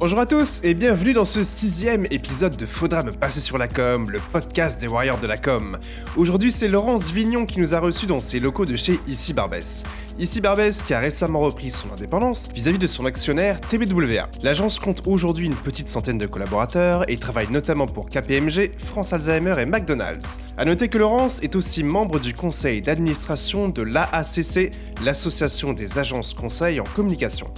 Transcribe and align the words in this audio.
Bonjour 0.00 0.18
à 0.18 0.24
tous 0.24 0.60
et 0.62 0.72
bienvenue 0.72 1.12
dans 1.12 1.26
ce 1.26 1.42
sixième 1.42 2.06
épisode 2.10 2.56
de 2.56 2.64
Faudra 2.64 3.02
me 3.02 3.12
passer 3.12 3.42
sur 3.42 3.58
la 3.58 3.68
com, 3.68 4.08
le 4.08 4.18
podcast 4.32 4.80
des 4.80 4.86
Warriors 4.86 5.20
de 5.20 5.26
la 5.26 5.36
com. 5.36 5.76
Aujourd'hui, 6.16 6.50
c'est 6.50 6.68
Laurence 6.68 7.12
Vignon 7.12 7.44
qui 7.44 7.58
nous 7.58 7.74
a 7.74 7.80
reçus 7.80 8.06
dans 8.06 8.18
ses 8.18 8.40
locaux 8.40 8.64
de 8.64 8.76
chez 8.76 8.98
Ici 9.06 9.34
Barbès. 9.34 9.82
Ici 10.18 10.40
Barbès 10.40 10.80
qui 10.80 10.94
a 10.94 11.00
récemment 11.00 11.40
repris 11.40 11.68
son 11.68 11.92
indépendance 11.92 12.48
vis-à-vis 12.54 12.78
de 12.78 12.86
son 12.86 13.04
actionnaire 13.04 13.60
TBWA. 13.60 14.26
L'agence 14.42 14.78
compte 14.78 15.02
aujourd'hui 15.06 15.44
une 15.44 15.54
petite 15.54 15.88
centaine 15.88 16.16
de 16.16 16.26
collaborateurs 16.26 17.04
et 17.10 17.18
travaille 17.18 17.50
notamment 17.50 17.84
pour 17.84 18.08
KPMG, 18.08 18.70
France 18.78 19.12
Alzheimer 19.12 19.56
et 19.60 19.66
McDonald's. 19.66 20.38
A 20.56 20.64
noter 20.64 20.88
que 20.88 20.96
Laurence 20.96 21.42
est 21.42 21.54
aussi 21.56 21.84
membre 21.84 22.18
du 22.18 22.32
conseil 22.32 22.80
d'administration 22.80 23.68
de 23.68 23.82
l'AACC, 23.82 24.70
l'association 25.04 25.74
des 25.74 25.98
agences 25.98 26.32
conseils 26.32 26.80
en 26.80 26.84
communication. 26.84 27.48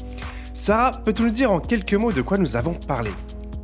Sarah, 0.54 0.92
peux-tu 1.02 1.22
nous 1.22 1.30
dire 1.30 1.50
en 1.50 1.60
quelques 1.60 1.94
mots 1.94 2.12
de 2.12 2.20
quoi 2.20 2.36
nous 2.36 2.56
avons 2.56 2.74
parlé? 2.74 3.10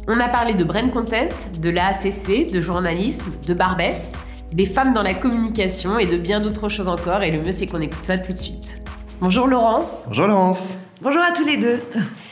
On 0.07 0.19
a 0.21 0.29
parlé 0.29 0.55
de 0.55 0.65
Brain 0.65 0.89
Content, 0.89 1.29
de 1.61 1.69
l'AACC, 1.69 2.51
de 2.51 2.63
journalisme, 2.63 3.31
de 3.47 3.53
Barbès, 3.53 4.13
des 4.53 4.65
femmes 4.65 4.95
dans 4.95 5.03
la 5.03 5.13
communication 5.13 5.99
et 5.99 6.07
de 6.07 6.17
bien 6.17 6.41
d'autres 6.41 6.71
choses 6.71 6.89
encore. 6.89 7.23
Et 7.23 7.31
le 7.31 7.43
mieux, 7.43 7.53
c'est 7.53 7.67
qu'on 7.67 7.81
écoute 7.81 8.03
ça 8.03 8.17
tout 8.17 8.33
de 8.33 8.39
suite. 8.39 8.83
Bonjour 9.21 9.47
Laurence. 9.47 10.05
Bonjour 10.07 10.29
Laurence. 10.29 10.79
Bonjour 11.03 11.21
à 11.21 11.33
tous 11.33 11.45
les 11.45 11.59
deux. 11.59 11.83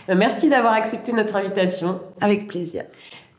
Euh, 0.09 0.15
merci 0.17 0.49
d'avoir 0.49 0.73
accepté 0.73 1.13
notre 1.13 1.37
invitation. 1.37 2.01
Avec 2.23 2.49
plaisir. 2.49 2.85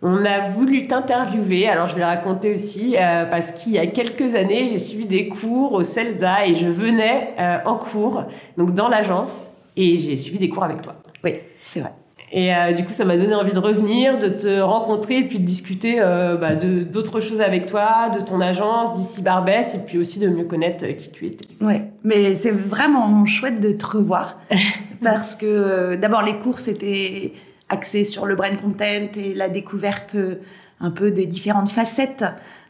On 0.03 0.23
a 0.23 0.49
voulu 0.49 0.85
t'interviewer, 0.85 1.67
alors 1.67 1.87
je 1.87 1.95
vais 1.95 2.01
le 2.01 2.05
raconter 2.05 2.53
aussi, 2.53 2.95
euh, 2.95 3.25
parce 3.25 3.51
qu'il 3.51 3.71
y 3.71 3.79
a 3.79 3.87
quelques 3.87 4.35
années, 4.35 4.67
j'ai 4.67 4.77
suivi 4.77 5.07
des 5.07 5.27
cours 5.29 5.73
au 5.73 5.81
CELSA 5.81 6.45
et 6.45 6.53
je 6.53 6.67
venais 6.67 7.33
euh, 7.39 7.57
en 7.65 7.75
cours, 7.75 8.25
donc 8.57 8.75
dans 8.75 8.89
l'agence, 8.89 9.47
et 9.75 9.97
j'ai 9.97 10.15
suivi 10.15 10.37
des 10.37 10.49
cours 10.49 10.63
avec 10.63 10.83
toi. 10.83 10.95
Oui, 11.23 11.35
c'est 11.61 11.79
vrai. 11.79 11.93
Et 12.31 12.53
euh, 12.53 12.73
du 12.73 12.83
coup, 12.83 12.91
ça 12.91 13.05
m'a 13.05 13.15
donné 13.15 13.33
envie 13.33 13.53
de 13.53 13.59
revenir, 13.59 14.19
de 14.19 14.27
te 14.27 14.59
rencontrer 14.59 15.19
et 15.19 15.23
puis 15.23 15.39
de 15.39 15.45
discuter 15.45 16.01
euh, 16.01 16.35
bah, 16.35 16.55
de 16.55 16.83
d'autres 16.83 17.21
choses 17.21 17.39
avec 17.39 17.67
toi, 17.67 18.09
de 18.09 18.19
ton 18.19 18.41
agence, 18.41 18.93
d'ici 18.93 19.21
Barbès, 19.21 19.75
et 19.75 19.79
puis 19.79 19.97
aussi 19.97 20.19
de 20.19 20.27
mieux 20.27 20.43
connaître 20.43 20.85
euh, 20.85 20.93
qui 20.93 21.09
tu 21.09 21.25
étais. 21.27 21.47
Oui, 21.61 21.75
mais 22.03 22.35
c'est 22.35 22.51
vraiment 22.51 23.25
chouette 23.25 23.61
de 23.61 23.71
te 23.71 23.85
revoir 23.85 24.39
parce 25.01 25.35
que 25.35 25.95
d'abord 25.95 26.21
les 26.21 26.37
cours 26.37 26.59
c'était 26.59 27.33
axé 27.69 28.03
sur 28.03 28.25
le 28.25 28.35
brain 28.35 28.55
content 28.55 29.07
et 29.15 29.33
la 29.33 29.47
découverte 29.47 30.17
un 30.81 30.91
peu 30.91 31.11
des 31.11 31.27
différentes 31.27 31.69
facettes 31.69 32.25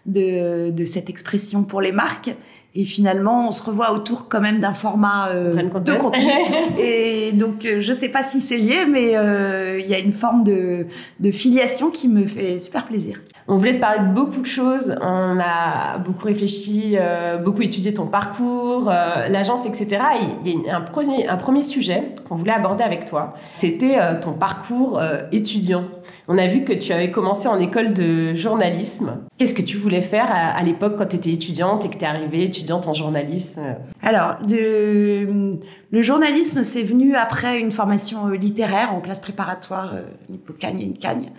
de, 0.06 0.70
de 0.70 0.86
cette 0.86 1.10
expression 1.10 1.64
pour 1.64 1.82
les 1.82 1.92
marques. 1.92 2.36
Et 2.80 2.86
finalement, 2.86 3.48
on 3.48 3.52
se 3.52 3.64
revoit 3.64 3.92
autour 3.92 4.28
quand 4.30 4.40
même 4.40 4.60
d'un 4.60 4.72
format 4.72 5.30
euh, 5.30 5.52
de 5.52 5.94
contenu. 5.96 6.30
et 6.80 7.32
donc, 7.32 7.66
euh, 7.66 7.78
je 7.80 7.92
sais 7.92 8.10
pas 8.10 8.24
si 8.24 8.40
c'est 8.40 8.60
lié, 8.60 8.86
mais 8.88 9.18
euh, 9.18 9.80
il 9.80 9.90
y 9.90 9.96
a 9.96 9.98
une 9.98 10.12
forme 10.14 10.44
de, 10.44 10.86
de 11.20 11.32
filiation 11.32 11.90
qui 11.90 12.08
me 12.08 12.28
fait 12.28 12.60
super 12.60 12.86
plaisir. 12.86 13.20
On 13.50 13.56
voulait 13.56 13.76
te 13.76 13.80
parler 13.80 14.00
de 14.00 14.14
beaucoup 14.14 14.42
de 14.42 14.46
choses. 14.46 14.94
On 15.02 15.40
a 15.40 16.00
beaucoup 16.00 16.26
réfléchi, 16.26 16.96
euh, 17.00 17.38
beaucoup 17.38 17.62
étudié 17.62 17.94
ton 17.94 18.06
parcours, 18.06 18.90
euh, 18.90 19.30
l'agence, 19.30 19.66
etc. 19.66 20.04
Et 20.44 20.50
il 20.50 20.66
y 20.66 20.70
a 20.70 20.76
un 20.76 20.82
premier, 20.82 21.64
sujet 21.64 22.16
qu'on 22.28 22.36
voulait 22.36 22.52
aborder 22.52 22.84
avec 22.84 23.06
toi. 23.06 23.36
C'était 23.58 24.00
euh, 24.00 24.20
ton 24.20 24.34
parcours 24.34 25.02
étudiant. 25.32 25.86
On 26.28 26.38
a 26.38 26.46
vu 26.46 26.66
que 26.66 26.74
tu 26.74 26.92
avais 26.92 27.10
commencé 27.10 27.48
en 27.48 27.58
école 27.58 27.94
de 27.94 28.34
journalisme. 28.34 29.20
Qu'est-ce 29.38 29.54
que 29.54 29.62
tu 29.62 29.78
voulais 29.78 30.02
faire 30.02 30.28
à, 30.30 30.62
l'époque 30.64 30.96
quand 30.98 31.06
tu 31.06 31.16
étais 31.16 31.32
étudiante 31.32 31.86
et 31.86 31.90
que 31.90 31.98
tu 31.98 32.04
es 32.04 32.08
arrivée 32.08 32.44
étudiante 32.44 32.88
en 32.88 32.94
journalisme? 32.94 33.62
Alors, 34.04 34.36
le 34.46 36.02
journalisme, 36.02 36.64
c'est 36.64 36.84
venu 36.84 37.16
après 37.16 37.60
une 37.60 37.72
formation 37.72 38.28
littéraire 38.28 38.94
en 38.94 39.00
classe 39.00 39.20
préparatoire, 39.20 39.94
une 40.28 40.36
hippocagne 40.36 40.82
et 40.82 40.86
une 40.86 40.98
cagne. 40.98 41.32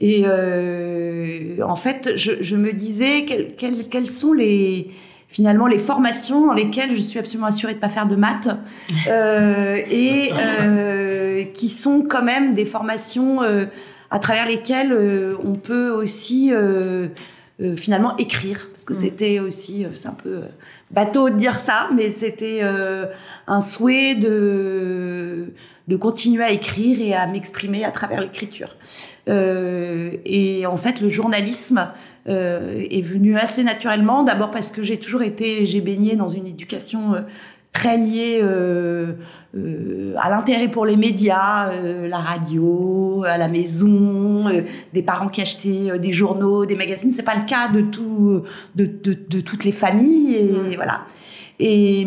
Et 0.00 0.22
euh, 0.26 1.56
en 1.62 1.76
fait, 1.76 2.12
je, 2.16 2.32
je 2.40 2.56
me 2.56 2.72
disais 2.72 3.22
quelles 3.22 3.54
quelles 3.54 3.88
quelles 3.88 4.08
sont 4.08 4.32
les 4.32 4.90
finalement 5.28 5.66
les 5.66 5.78
formations 5.78 6.46
dans 6.46 6.52
lesquelles 6.52 6.94
je 6.94 7.00
suis 7.00 7.18
absolument 7.18 7.46
assurée 7.46 7.74
de 7.74 7.78
pas 7.78 7.88
faire 7.88 8.06
de 8.06 8.16
maths 8.16 8.48
euh, 9.08 9.76
et 9.90 10.32
euh, 10.32 11.44
qui 11.54 11.68
sont 11.68 12.02
quand 12.02 12.22
même 12.22 12.54
des 12.54 12.66
formations 12.66 13.42
euh, 13.42 13.66
à 14.10 14.18
travers 14.18 14.46
lesquelles 14.46 14.92
euh, 14.92 15.36
on 15.44 15.54
peut 15.54 15.90
aussi 15.90 16.52
euh, 17.60 17.72
euh, 17.72 17.76
finalement 17.76 18.16
écrire 18.16 18.68
parce 18.70 18.84
que 18.84 18.92
Mm. 18.92 18.96
c'était 18.96 19.38
aussi 19.40 19.86
c'est 19.92 20.08
un 20.08 20.14
peu 20.14 20.40
bateau 20.90 21.30
de 21.30 21.36
dire 21.36 21.58
ça 21.58 21.88
mais 21.94 22.10
c'était 22.10 22.60
un 23.46 23.60
souhait 23.60 24.14
de 24.14 25.52
de 25.90 25.96
continuer 25.96 26.44
à 26.44 26.52
écrire 26.52 27.00
et 27.00 27.14
à 27.14 27.26
m'exprimer 27.26 27.84
à 27.84 27.90
travers 27.90 28.20
l'écriture. 28.20 28.76
Euh, 29.28 30.12
et 30.24 30.64
en 30.64 30.76
fait, 30.76 31.00
le 31.00 31.08
journalisme 31.08 31.90
euh, 32.28 32.86
est 32.88 33.02
venu 33.02 33.36
assez 33.36 33.64
naturellement, 33.64 34.22
d'abord 34.22 34.52
parce 34.52 34.70
que 34.70 34.84
j'ai 34.84 34.98
toujours 34.98 35.22
été, 35.22 35.66
j'ai 35.66 35.80
baigné 35.80 36.14
dans 36.14 36.28
une 36.28 36.46
éducation 36.46 37.14
euh, 37.14 37.20
très 37.72 37.96
liée 37.96 38.40
euh, 38.42 39.12
euh, 39.56 40.14
à 40.18 40.28
l'intérêt 40.30 40.68
pour 40.68 40.86
les 40.86 40.96
médias, 40.96 41.70
euh, 41.70 42.08
la 42.08 42.18
radio, 42.18 43.24
à 43.26 43.38
la 43.38 43.48
maison, 43.48 44.48
euh, 44.48 44.62
des 44.92 45.02
parents 45.02 45.28
qui 45.28 45.40
achetaient 45.40 45.98
des 45.98 46.12
journaux, 46.12 46.66
des 46.66 46.74
magazines. 46.76 47.12
C'est 47.12 47.22
pas 47.22 47.36
le 47.36 47.46
cas 47.46 47.68
de 47.68 47.80
tout, 47.82 48.42
de, 48.74 48.84
de, 48.86 49.16
de 49.28 49.40
toutes 49.40 49.64
les 49.64 49.72
familles 49.72 50.34
et 50.36 50.52
Mm. 50.52 50.76
voilà. 50.76 51.02
Et, 51.62 52.06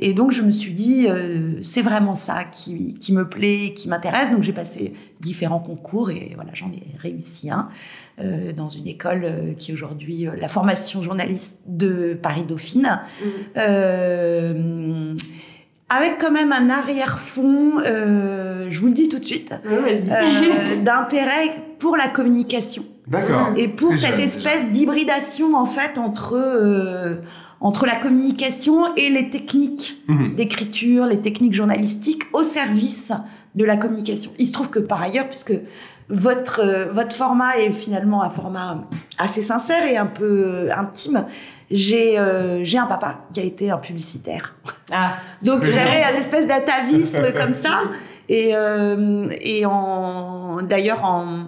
et, 0.00 0.14
donc, 0.14 0.32
je 0.32 0.40
me 0.40 0.50
suis 0.50 0.72
dit, 0.72 1.06
euh, 1.06 1.60
c'est 1.60 1.82
vraiment 1.82 2.14
ça 2.14 2.44
qui, 2.44 2.94
qui 2.94 3.12
me 3.12 3.28
plaît, 3.28 3.74
qui 3.76 3.90
m'intéresse. 3.90 4.30
Donc, 4.30 4.42
j'ai 4.42 4.54
passé 4.54 4.94
différents 5.20 5.58
concours 5.58 6.10
et 6.10 6.32
voilà, 6.34 6.52
j'en 6.54 6.72
ai 6.72 6.98
réussi 6.98 7.50
un 7.50 7.68
euh, 8.20 8.52
dans 8.52 8.70
une 8.70 8.86
école 8.86 9.24
euh, 9.24 9.52
qui 9.52 9.70
est 9.70 9.74
aujourd'hui 9.74 10.26
euh, 10.26 10.30
la 10.40 10.48
formation 10.48 11.02
journaliste 11.02 11.58
de 11.66 12.18
Paris-Dauphine. 12.20 13.00
Euh, 13.58 15.14
avec 15.88 16.18
quand 16.18 16.32
même 16.32 16.52
un 16.52 16.68
arrière-fond, 16.68 17.78
euh, 17.80 18.66
je 18.70 18.80
vous 18.80 18.86
le 18.86 18.92
dis 18.92 19.08
tout 19.08 19.18
de 19.18 19.24
suite, 19.24 19.54
euh, 19.66 20.76
d'intérêt 20.84 21.62
pour 21.78 21.96
la 21.96 22.08
communication. 22.08 22.84
D'accord. 23.06 23.52
Et 23.56 23.68
pour 23.68 23.96
cette 23.96 24.16
jeune, 24.16 24.20
espèce 24.20 24.66
d'hybridation, 24.70 25.54
en 25.54 25.66
fait, 25.66 25.96
entre, 25.96 26.34
euh, 26.34 27.16
entre 27.60 27.86
la 27.86 27.96
communication 27.96 28.94
et 28.96 29.08
les 29.10 29.30
techniques 29.30 30.02
Mhm. 30.08 30.34
d'écriture, 30.36 31.06
les 31.06 31.20
techniques 31.20 31.54
journalistiques 31.54 32.22
au 32.32 32.42
service 32.42 33.12
de 33.54 33.64
la 33.64 33.76
communication. 33.76 34.30
Il 34.38 34.46
se 34.46 34.52
trouve 34.52 34.68
que 34.70 34.78
par 34.78 35.00
ailleurs, 35.02 35.26
puisque 35.28 35.54
votre, 36.08 36.60
euh, 36.62 36.86
votre 36.92 37.16
format 37.16 37.58
est 37.58 37.72
finalement 37.72 38.22
un 38.22 38.30
format 38.30 38.84
assez 39.18 39.42
sincère 39.42 39.84
et 39.86 39.96
un 39.96 40.06
peu 40.06 40.44
euh, 40.46 40.70
intime, 40.76 41.24
j'ai 41.70 42.16
euh, 42.18 42.62
j'ai 42.62 42.78
un 42.78 42.86
papa 42.86 43.24
qui 43.32 43.40
a 43.40 43.42
été 43.42 43.70
un 43.70 43.78
publicitaire. 43.78 44.54
Ah, 44.92 45.14
Donc 45.42 45.64
j'avais 45.64 46.04
un 46.04 46.14
espèce 46.16 46.46
d'atavisme 46.46 47.32
comme 47.32 47.52
ça. 47.52 47.80
Et, 48.28 48.50
euh, 48.54 49.28
et 49.40 49.64
en, 49.66 50.58
d'ailleurs, 50.62 51.04
en, 51.04 51.44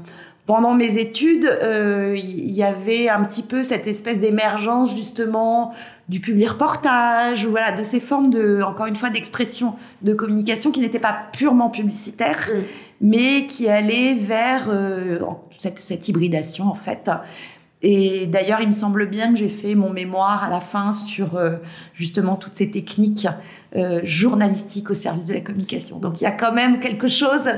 pendant 0.47 0.75
mes 0.75 0.97
études, 0.99 1.45
euh, 1.63 2.15
il 2.17 2.51
y 2.51 2.63
avait 2.65 3.09
un 3.09 3.23
petit 3.25 3.43
peu 3.43 3.63
cette 3.63 3.87
espèce 3.87 4.19
d'émergence 4.19 4.97
justement 4.97 5.73
du 6.09 6.21
public 6.21 6.49
reportage, 6.51 7.45
ou 7.45 7.51
voilà, 7.51 7.73
de 7.73 7.83
ces 7.83 8.01
formes 8.01 8.31
de, 8.31 8.63
encore 8.63 8.87
une 8.87 8.97
fois, 8.97 9.11
d'expression 9.11 9.75
de 10.03 10.15
communication 10.15 10.71
qui 10.71 10.81
n'étaient 10.81 10.99
pas 10.99 11.17
purement 11.33 11.71
publicitaires, 11.71 12.49
Mm. 13.01 13.09
mais 13.09 13.47
qui 13.47 13.69
allaient 13.69 14.15
vers 14.15 14.69
euh, 14.69 15.19
cette, 15.59 15.79
cette 15.79 16.09
hybridation 16.09 16.65
en 16.65 16.75
fait. 16.75 17.11
Et 17.81 18.27
d'ailleurs, 18.27 18.61
il 18.61 18.67
me 18.67 18.73
semble 18.73 19.07
bien 19.07 19.33
que 19.33 19.39
j'ai 19.39 19.49
fait 19.49 19.77
mon 19.77 19.91
mémoire 19.91 20.43
à 20.43 20.51
la 20.51 20.61
fin 20.61 20.91
sur 20.91 21.37
euh, 21.37 21.59
justement 21.95 22.35
toutes 22.35 22.57
ces 22.57 22.73
techniques 22.73 23.29
euh, 23.77 24.01
journalistiques 24.03 24.91
au 24.91 24.95
service 24.95 25.27
de 25.27 25.35
la 25.35 25.41
communication. 25.41 26.01
Donc 26.01 26.21
il 26.21 26.25
y 26.25 26.27
a 26.27 26.33
quand 26.33 26.53
même 26.53 26.81
quelque 26.81 27.07
chose 27.07 27.49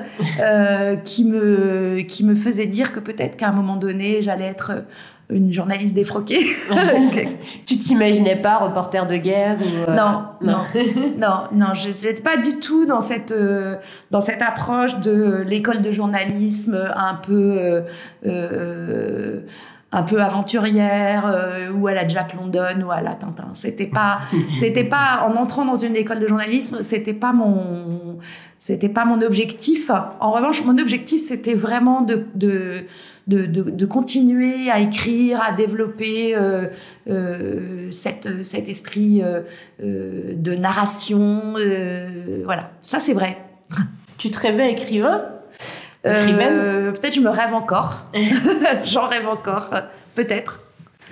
euh, 0.43 0.97
qui 0.97 1.25
me 1.25 2.01
qui 2.03 2.25
me 2.25 2.35
faisait 2.35 2.67
dire 2.67 2.93
que 2.93 3.01
peut-être 3.01 3.39
qu'à 3.39 3.49
un 3.49 3.53
moment 3.53 3.77
donné, 3.77 4.21
j'allais 4.21 4.45
être 4.45 4.85
une 5.31 5.53
journaliste 5.53 5.95
défroquée. 5.95 6.45
tu 7.67 7.79
t'imaginais 7.79 8.37
pas 8.37 8.59
reporter 8.59 9.07
de 9.07 9.17
guerre 9.17 9.59
ou, 9.61 9.91
euh, 9.91 9.95
non, 9.95 10.23
non, 10.41 10.65
non, 11.19 11.45
non, 11.53 11.75
je 11.75 11.89
n'étais 11.89 12.21
pas 12.21 12.37
du 12.37 12.59
tout 12.59 12.87
dans 12.87 13.01
cette 13.01 13.33
euh, 13.33 13.77
dans 14.11 14.21
cette 14.21 14.43
approche 14.43 14.99
de 15.01 15.43
l'école 15.47 15.83
de 15.83 15.93
journalisme 15.93 16.79
un 16.97 17.15
peu 17.15 17.83
euh, 18.27 19.41
un 19.93 20.03
peu 20.03 20.23
aventurière 20.23 21.35
ou 21.75 21.89
à 21.89 21.95
la 21.95 22.07
Jack 22.07 22.35
London 22.35 22.85
ou 22.85 22.91
à 22.91 23.01
la 23.01 23.15
Tintin. 23.15 23.51
C'était 23.55 23.87
pas 23.87 24.21
c'était 24.53 24.85
pas 24.85 25.27
en 25.27 25.37
entrant 25.37 25.65
dans 25.65 25.77
une 25.77 25.97
école 25.97 26.21
de 26.21 26.29
journalisme, 26.29 26.83
c'était 26.83 27.15
pas 27.15 27.33
mon 27.33 28.19
c'était 28.61 28.89
pas 28.89 29.05
mon 29.05 29.21
objectif. 29.23 29.91
En 30.21 30.31
revanche, 30.31 30.65
mon 30.65 30.79
objectif 30.79 31.21
c'était 31.21 31.55
vraiment 31.55 32.03
de, 32.03 32.27
de 32.37 32.85
de, 33.31 33.87
continuer 33.87 34.71
à 34.71 34.81
écrire, 34.81 35.41
à 35.43 35.53
développer 35.53 36.35
euh, 36.37 36.67
euh, 37.09 37.91
cette, 37.91 38.45
cet 38.45 38.69
esprit 38.69 39.23
euh, 39.23 39.43
de 40.35 40.55
narration. 40.55 41.55
voilà, 42.45 42.71
ça 42.83 43.01
c'est 43.01 43.15
vrai. 43.15 43.39
Tu 44.19 44.31
te 44.31 44.39
rêvais 44.39 44.73
écrivain? 44.73 45.25
Peut-être 46.03 47.15
je 47.15 47.21
me 47.21 47.31
rêve 47.31 47.55
encore. 47.55 48.07
J'en 48.85 49.07
rêve 49.07 49.29
encore, 49.29 49.71
peut-être. 50.15 50.61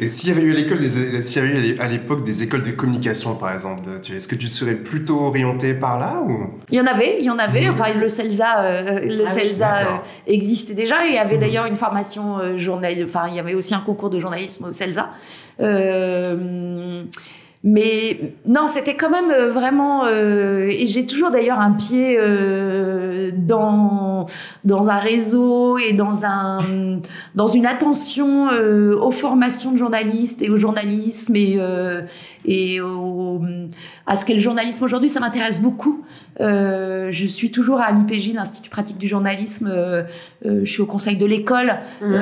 Et 0.01 0.07
s'il 0.07 0.29
y 0.29 0.33
avait 0.33 0.43
eu 0.43 0.53
à 0.53 0.55
l'école 0.55 0.79
des, 0.79 1.21
s'il 1.21 1.43
y 1.43 1.47
avait 1.47 1.69
eu 1.71 1.79
à 1.79 1.89
l'époque 1.89 2.23
des 2.25 2.45
écoles 2.45 2.63
de 2.63 2.71
communication, 2.71 3.35
par 3.35 3.53
exemple, 3.53 3.83
est-ce 4.15 4.29
que 4.29 4.37
tu 4.37 4.47
serais 4.47 4.75
plutôt 4.75 5.21
orienté 5.21 5.75
par 5.75 5.99
là 5.99 6.23
ou? 6.25 6.51
Il 6.71 6.77
y 6.77 6.81
en 6.81 6.87
avait, 6.87 7.17
il 7.19 7.25
y 7.25 7.31
en 7.31 7.39
avait. 7.39 7.69
Enfin, 7.69 7.93
le 7.99 8.09
CELSA, 8.09 8.63
euh, 8.63 9.01
le 9.01 9.25
ah 9.27 9.31
CELSA 9.31 9.77
euh, 9.77 9.97
existait 10.29 10.75
déjà. 10.75 11.05
Et 11.05 11.09
il 11.09 11.15
y 11.15 11.19
avait 11.19 11.35
mhm. 11.35 11.41
d'ailleurs 11.41 11.67
une 11.67 11.77
formation 11.77 12.39
euh, 12.39 12.59
journal. 12.59 12.95
Enfin, 13.05 13.27
il 13.29 13.35
y 13.35 13.41
avait 13.41 13.55
aussi 13.55 13.75
un 13.75 13.81
concours 13.81 14.11
de 14.11 14.21
journalisme 14.21 14.67
au 14.67 14.73
CELSA. 14.73 15.11
Euh, 15.61 17.03
mais 17.65 18.35
non, 18.47 18.69
c'était 18.69 18.95
quand 18.95 19.11
même 19.11 19.31
euh, 19.31 19.51
vraiment. 19.51 20.05
Euh, 20.05 20.69
et 20.71 20.87
j'ai 20.87 21.05
toujours 21.07 21.31
d'ailleurs 21.31 21.59
un 21.59 21.73
pied 21.73 22.17
euh, 22.19 23.31
dans 23.35 24.27
dans 24.65 24.91
un 24.91 24.99
réseau 24.99 25.77
et 25.77 25.93
dans 25.93 26.25
un 26.25 27.01
dans 27.35 27.49
une 27.49 27.67
attention 27.67 28.49
euh, 28.53 28.97
aux 28.97 29.11
formations 29.11 29.73
de 29.73 29.77
journalistes 29.77 30.41
et 30.41 30.51
au 30.51 30.57
journalisme 30.57 31.35
et 31.35 31.59
et 32.51 32.81
au, 32.81 33.43
à 34.07 34.17
ce 34.17 34.25
qu'est 34.25 34.35
le 34.35 34.41
journalisme 34.41 34.85
aujourd'hui. 34.85 35.09
Ça 35.09 35.21
m'intéresse 35.21 35.61
beaucoup. 35.61 36.05
Euh, 36.41 37.09
je 37.11 37.27
suis 37.27 37.51
toujours 37.51 37.81
à 37.81 37.93
l'IPJ, 37.93 38.33
l'Institut 38.35 38.71
pratique 38.71 38.99
du 38.99 39.09
journalisme. 39.09 39.71
je 40.45 40.65
suis 40.65 40.81
au 40.81 40.87
conseil 40.87 41.17
de 41.17 41.27
l'école, 41.27 41.79
mmh. 42.01 42.17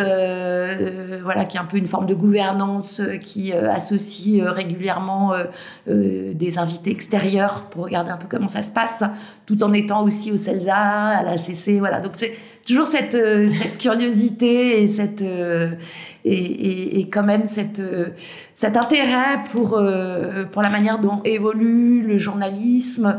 voilà, 1.22 1.44
qui 1.44 1.56
est 1.56 1.60
un 1.60 1.64
peu 1.64 1.76
une 1.76 1.86
forme 1.86 2.06
de 2.06 2.14
gouvernance 2.14 3.02
qui 3.20 3.52
associe 3.52 4.42
régulièrement 4.42 5.32
euh, 5.32 5.44
euh, 5.88 6.32
des 6.34 6.58
invités 6.58 6.90
extérieurs 6.90 7.64
pour 7.70 7.84
regarder 7.84 8.10
un 8.10 8.16
peu 8.16 8.26
comment 8.28 8.48
ça 8.48 8.62
se 8.62 8.72
passe, 8.72 9.04
tout 9.46 9.62
en 9.62 9.72
étant 9.72 10.04
aussi 10.04 10.32
au 10.32 10.36
CELSA, 10.36 10.74
à 10.74 11.22
la 11.22 11.38
CC, 11.38 11.78
voilà. 11.78 12.00
Donc 12.00 12.12
c'est 12.16 12.34
toujours 12.66 12.86
cette, 12.86 13.14
euh, 13.14 13.48
cette 13.50 13.78
curiosité 13.78 14.82
et 14.82 14.88
cette 14.88 15.22
et, 15.22 17.00
et, 17.00 17.08
quand 17.08 17.22
même 17.22 17.46
cette 17.46 17.80
cet 18.54 18.76
intérêt 18.76 19.44
pour 19.52 19.80
pour 20.52 20.62
la 20.62 20.70
manière 20.70 20.98
dont 20.98 21.20
évolue 21.24 22.02
le 22.02 22.18
journalisme, 22.18 23.18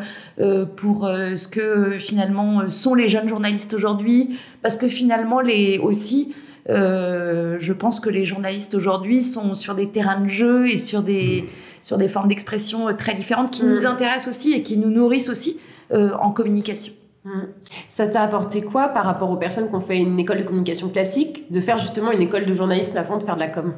pour 0.76 1.08
ce 1.08 1.48
que 1.48 1.98
finalement 2.00 2.70
sont 2.70 2.96
les 2.96 3.08
jeunes 3.08 3.30
journalistes 3.30 3.74
aujourd'hui, 3.74 4.38
parce 4.62 4.76
que 4.76 4.90
finalement 4.90 5.40
les 5.40 5.80
aussi 5.80 6.34
euh, 6.70 7.58
je 7.60 7.74
pense 7.74 8.00
que 8.00 8.10
les 8.10 8.26
journalistes 8.26 8.76
aujourd'hui 8.76 9.24
sont 9.24 9.56
sur 9.56 9.74
des 9.74 9.88
terrains 9.88 10.20
de 10.20 10.28
jeu 10.28 10.68
et 10.68 10.78
sur 10.78 11.02
des, 11.02 11.46
sur 11.82 11.98
des 11.98 12.10
formes 12.10 12.28
d'expression 12.28 12.90
euh, 12.90 12.94
très 12.94 13.14
différentes 13.14 13.52
qui 13.52 13.64
nous 13.64 13.84
mm. 13.84 13.88
intéressent 13.88 14.36
aussi 14.36 14.54
et 14.54 14.64
qui 14.64 14.78
nous 14.78 14.90
nourrissent 14.90 15.30
aussi 15.30 15.58
euh, 15.94 16.12
en 16.20 16.32
communication. 16.32 16.94
Mm. 17.28 17.48
Ça 17.90 18.08
t'a 18.08 18.22
apporté 18.22 18.62
quoi 18.62 18.88
par 18.90 19.06
rapport 19.06 19.30
aux 19.30 19.36
personnes 19.36 19.68
qui 19.68 19.76
ont 19.76 19.82
fait 19.82 19.98
une 19.98 20.18
école 20.18 20.38
de 20.38 20.44
communication 20.44 20.90
classique, 20.90 21.52
de 21.52 21.60
faire 21.60 21.78
justement 21.78 22.12
une 22.12 22.22
école 22.22 22.46
de 22.46 22.54
journalisme 22.54 22.98
avant 22.98 23.18
de 23.18 23.24
faire 23.24 23.36
de 23.36 23.42
la 23.42 23.50
com? 23.50 23.74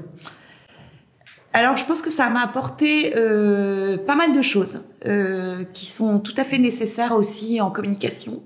Alors, 1.51 1.77
je 1.77 1.85
pense 1.85 2.03
que 2.03 2.11
ça 2.11 2.29
m'a 2.29 2.43
apporté 2.43 3.13
euh, 3.17 3.97
pas 3.97 4.15
mal 4.15 4.33
de 4.33 4.41
choses 4.41 4.81
euh, 5.07 5.63
qui 5.73 5.87
sont 5.87 6.19
tout 6.19 6.35
à 6.37 6.43
fait 6.43 6.59
nécessaires 6.59 7.13
aussi 7.13 7.59
en 7.59 7.71
communication. 7.71 8.43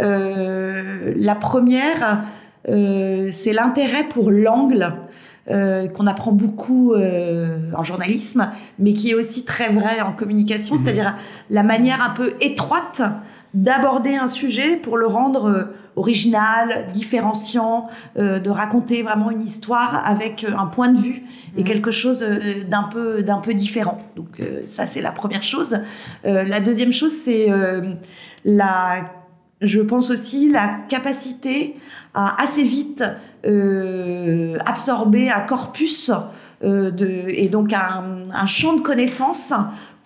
Euh, 0.00 1.12
la 1.16 1.34
première, 1.34 2.22
euh, 2.68 3.30
c'est 3.32 3.52
l'intérêt 3.52 4.04
pour 4.04 4.30
l'angle 4.30 4.94
euh, 5.50 5.88
qu'on 5.88 6.06
apprend 6.06 6.30
beaucoup 6.30 6.92
euh, 6.92 7.72
en 7.74 7.82
journalisme, 7.82 8.50
mais 8.78 8.92
qui 8.92 9.10
est 9.10 9.14
aussi 9.14 9.44
très 9.44 9.70
vrai 9.70 10.02
en 10.02 10.12
communication, 10.12 10.76
mhm. 10.76 10.84
c'est-à-dire 10.84 11.16
la 11.48 11.62
manière 11.62 12.02
un 12.02 12.10
peu 12.10 12.34
étroite 12.42 13.00
d'aborder 13.54 14.16
un 14.16 14.28
sujet 14.28 14.76
pour 14.76 14.96
le 14.98 15.06
rendre 15.06 15.68
original, 15.96 16.86
différenciant, 16.92 17.88
de 18.16 18.50
raconter 18.50 19.02
vraiment 19.02 19.30
une 19.30 19.42
histoire 19.42 20.02
avec 20.06 20.46
un 20.56 20.66
point 20.66 20.88
de 20.88 20.98
vue 20.98 21.24
et 21.56 21.60
mhm. 21.60 21.66
quelque 21.66 21.90
chose 21.90 22.24
d'un 22.68 22.84
peu 22.84 23.22
d'un 23.22 23.38
peu 23.38 23.54
différent. 23.54 23.98
Donc 24.14 24.40
ça 24.64 24.86
c'est 24.86 25.00
la 25.00 25.10
première 25.10 25.42
chose. 25.42 25.80
la 26.24 26.60
deuxième 26.60 26.92
chose 26.92 27.12
c'est 27.12 27.48
la 28.44 29.10
je 29.60 29.80
pense 29.80 30.10
aussi 30.10 30.50
la 30.50 30.68
capacité 30.88 31.76
à 32.14 32.40
assez 32.40 32.62
vite 32.62 33.04
euh, 33.46 34.56
absorber 34.66 35.30
un 35.30 35.40
corpus 35.40 36.10
euh, 36.64 36.90
de, 36.90 37.06
et 37.28 37.48
donc 37.48 37.72
un, 37.72 38.22
un, 38.32 38.46
champ 38.46 38.74
de 38.74 38.80
connaissances 38.80 39.52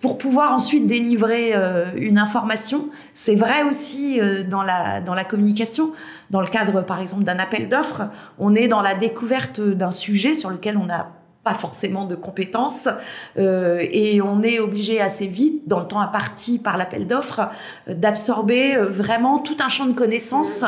pour 0.03 0.17
pouvoir 0.17 0.51
ensuite 0.51 0.85
délivrer 0.85 1.51
euh, 1.55 1.85
une 1.95 2.17
information. 2.17 2.89
C'est 3.13 3.35
vrai 3.35 3.63
aussi 3.63 4.19
euh, 4.19 4.43
dans, 4.43 4.61
la, 4.61 4.99
dans 4.99 5.13
la 5.13 5.23
communication. 5.23 5.93
Dans 6.29 6.41
le 6.41 6.47
cadre, 6.47 6.81
par 6.81 6.99
exemple, 6.99 7.23
d'un 7.23 7.39
appel 7.39 7.69
d'offres, 7.69 8.09
on 8.37 8.53
est 8.53 8.67
dans 8.67 8.81
la 8.81 8.95
découverte 8.95 9.61
d'un 9.61 9.91
sujet 9.91 10.35
sur 10.35 10.49
lequel 10.49 10.75
on 10.77 10.89
a 10.89 11.07
pas 11.43 11.53
forcément 11.53 12.05
de 12.05 12.15
compétences 12.15 12.87
euh, 13.37 13.85
et 13.91 14.21
on 14.21 14.41
est 14.41 14.59
obligé 14.59 15.01
assez 15.01 15.27
vite, 15.27 15.67
dans 15.67 15.79
le 15.79 15.87
temps 15.87 15.99
imparti 15.99 16.57
par 16.57 16.77
l'appel 16.77 17.05
d'offres, 17.05 17.49
euh, 17.89 17.93
d'absorber 17.93 18.75
euh, 18.75 18.85
vraiment 18.85 19.39
tout 19.39 19.57
un 19.59 19.67
champ 19.67 19.85
de 19.85 19.93
connaissances 19.93 20.63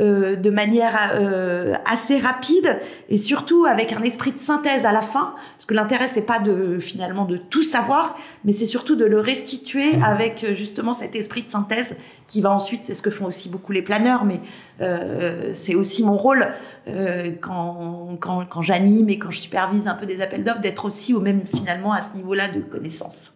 euh, 0.00 0.36
de 0.36 0.50
manière 0.50 0.94
euh, 1.14 1.74
assez 1.90 2.18
rapide 2.18 2.78
et 3.08 3.16
surtout 3.16 3.64
avec 3.64 3.92
un 3.92 4.02
esprit 4.02 4.32
de 4.32 4.38
synthèse 4.38 4.84
à 4.84 4.92
la 4.92 5.02
fin, 5.02 5.34
parce 5.56 5.66
que 5.66 5.74
l'intérêt 5.74 6.08
c'est 6.08 6.26
pas 6.26 6.38
de 6.38 6.78
finalement 6.78 7.24
de 7.24 7.38
tout 7.38 7.62
savoir, 7.62 8.14
mais 8.44 8.52
c'est 8.52 8.66
surtout 8.66 8.96
de 8.96 9.06
le 9.06 9.20
restituer 9.20 9.96
mmh. 9.96 10.04
avec 10.04 10.46
justement 10.54 10.92
cet 10.92 11.16
esprit 11.16 11.42
de 11.42 11.50
synthèse 11.50 11.96
qui 12.28 12.42
va 12.42 12.50
ensuite, 12.52 12.84
c'est 12.84 12.94
ce 12.94 13.02
que 13.02 13.10
font 13.10 13.24
aussi 13.24 13.48
beaucoup 13.48 13.72
les 13.72 13.82
planeurs, 13.82 14.24
mais 14.24 14.40
euh, 14.80 15.50
c'est 15.54 15.74
aussi 15.74 16.04
mon 16.04 16.16
rôle 16.16 16.46
euh, 16.86 17.32
quand, 17.40 18.16
quand, 18.20 18.44
quand 18.44 18.62
j'anime 18.62 19.08
et 19.08 19.18
quand 19.18 19.30
je 19.30 19.40
supervise 19.40 19.88
un 19.88 19.94
peu 19.94 20.06
des 20.06 20.17
appels 20.20 20.44
d'offres, 20.44 20.60
d'être 20.60 20.84
aussi 20.84 21.14
au 21.14 21.20
même 21.20 21.46
finalement 21.46 21.92
à 21.92 22.02
ce 22.02 22.14
niveau-là 22.14 22.48
de 22.48 22.60
connaissance. 22.60 23.32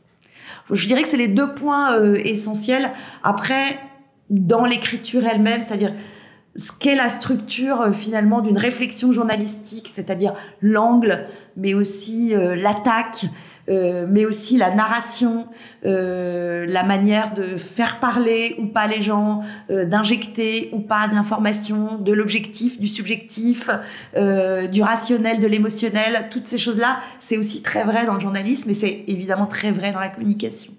Je 0.70 0.86
dirais 0.86 1.02
que 1.02 1.08
c'est 1.08 1.16
les 1.16 1.28
deux 1.28 1.54
points 1.54 1.96
euh, 1.96 2.14
essentiels. 2.24 2.92
Après, 3.22 3.78
dans 4.30 4.64
l'écriture 4.64 5.26
elle-même, 5.26 5.62
c'est-à-dire 5.62 5.92
ce 6.56 6.72
qu'est 6.72 6.94
la 6.94 7.08
structure 7.08 7.80
euh, 7.80 7.92
finalement 7.92 8.40
d'une 8.40 8.58
réflexion 8.58 9.12
journalistique, 9.12 9.88
c'est-à-dire 9.92 10.34
l'angle, 10.60 11.26
mais 11.56 11.74
aussi 11.74 12.34
euh, 12.34 12.54
l'attaque, 12.54 13.26
euh, 13.68 14.06
mais 14.08 14.24
aussi 14.24 14.56
la 14.56 14.74
narration, 14.74 15.46
euh, 15.86 16.66
la 16.66 16.82
manière 16.82 17.32
de 17.32 17.56
faire 17.56 18.00
parler 18.00 18.56
ou 18.58 18.66
pas 18.66 18.88
les 18.88 19.00
gens, 19.00 19.42
euh, 19.70 19.84
d'injecter 19.84 20.68
ou 20.72 20.80
pas 20.80 21.06
de 21.06 21.14
l'information, 21.14 21.96
de 21.98 22.12
l'objectif, 22.12 22.80
du 22.80 22.88
subjectif, 22.88 23.70
du 24.14 24.82
rationnel, 24.82 25.40
de 25.40 25.46
l'émotionnel, 25.46 26.28
toutes 26.30 26.46
ces 26.46 26.58
choses-là, 26.58 27.00
c'est 27.20 27.36
aussi 27.38 27.62
très 27.62 27.84
vrai 27.84 28.04
dans 28.04 28.14
le 28.14 28.20
journalisme 28.20 28.70
et 28.70 28.74
c'est 28.74 29.04
évidemment 29.06 29.46
très 29.46 29.70
vrai 29.70 29.92
dans 29.92 30.00
la 30.00 30.08
communication. 30.08 30.72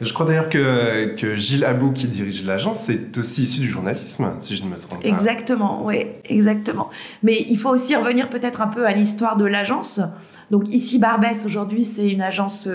Je 0.00 0.12
crois 0.12 0.26
d'ailleurs 0.26 0.48
que, 0.48 1.14
que 1.16 1.36
Gilles 1.36 1.64
Abou, 1.64 1.92
qui 1.92 2.08
dirige 2.08 2.44
l'agence, 2.44 2.80
c'est 2.80 3.16
aussi 3.18 3.44
issu 3.44 3.60
du 3.60 3.68
journalisme, 3.68 4.34
si 4.40 4.56
je 4.56 4.62
ne 4.62 4.68
me 4.68 4.76
trompe 4.76 5.02
pas. 5.02 5.08
Exactement, 5.08 5.84
oui, 5.84 6.06
exactement. 6.24 6.90
Mais 7.22 7.46
il 7.48 7.58
faut 7.58 7.70
aussi 7.70 7.94
revenir 7.94 8.28
peut-être 8.28 8.60
un 8.60 8.68
peu 8.68 8.86
à 8.86 8.92
l'histoire 8.92 9.36
de 9.36 9.44
l'agence. 9.44 10.00
Donc 10.50 10.68
ici, 10.68 10.98
Barbès, 10.98 11.44
aujourd'hui, 11.44 11.84
c'est 11.84 12.08
une 12.10 12.22
agence, 12.22 12.68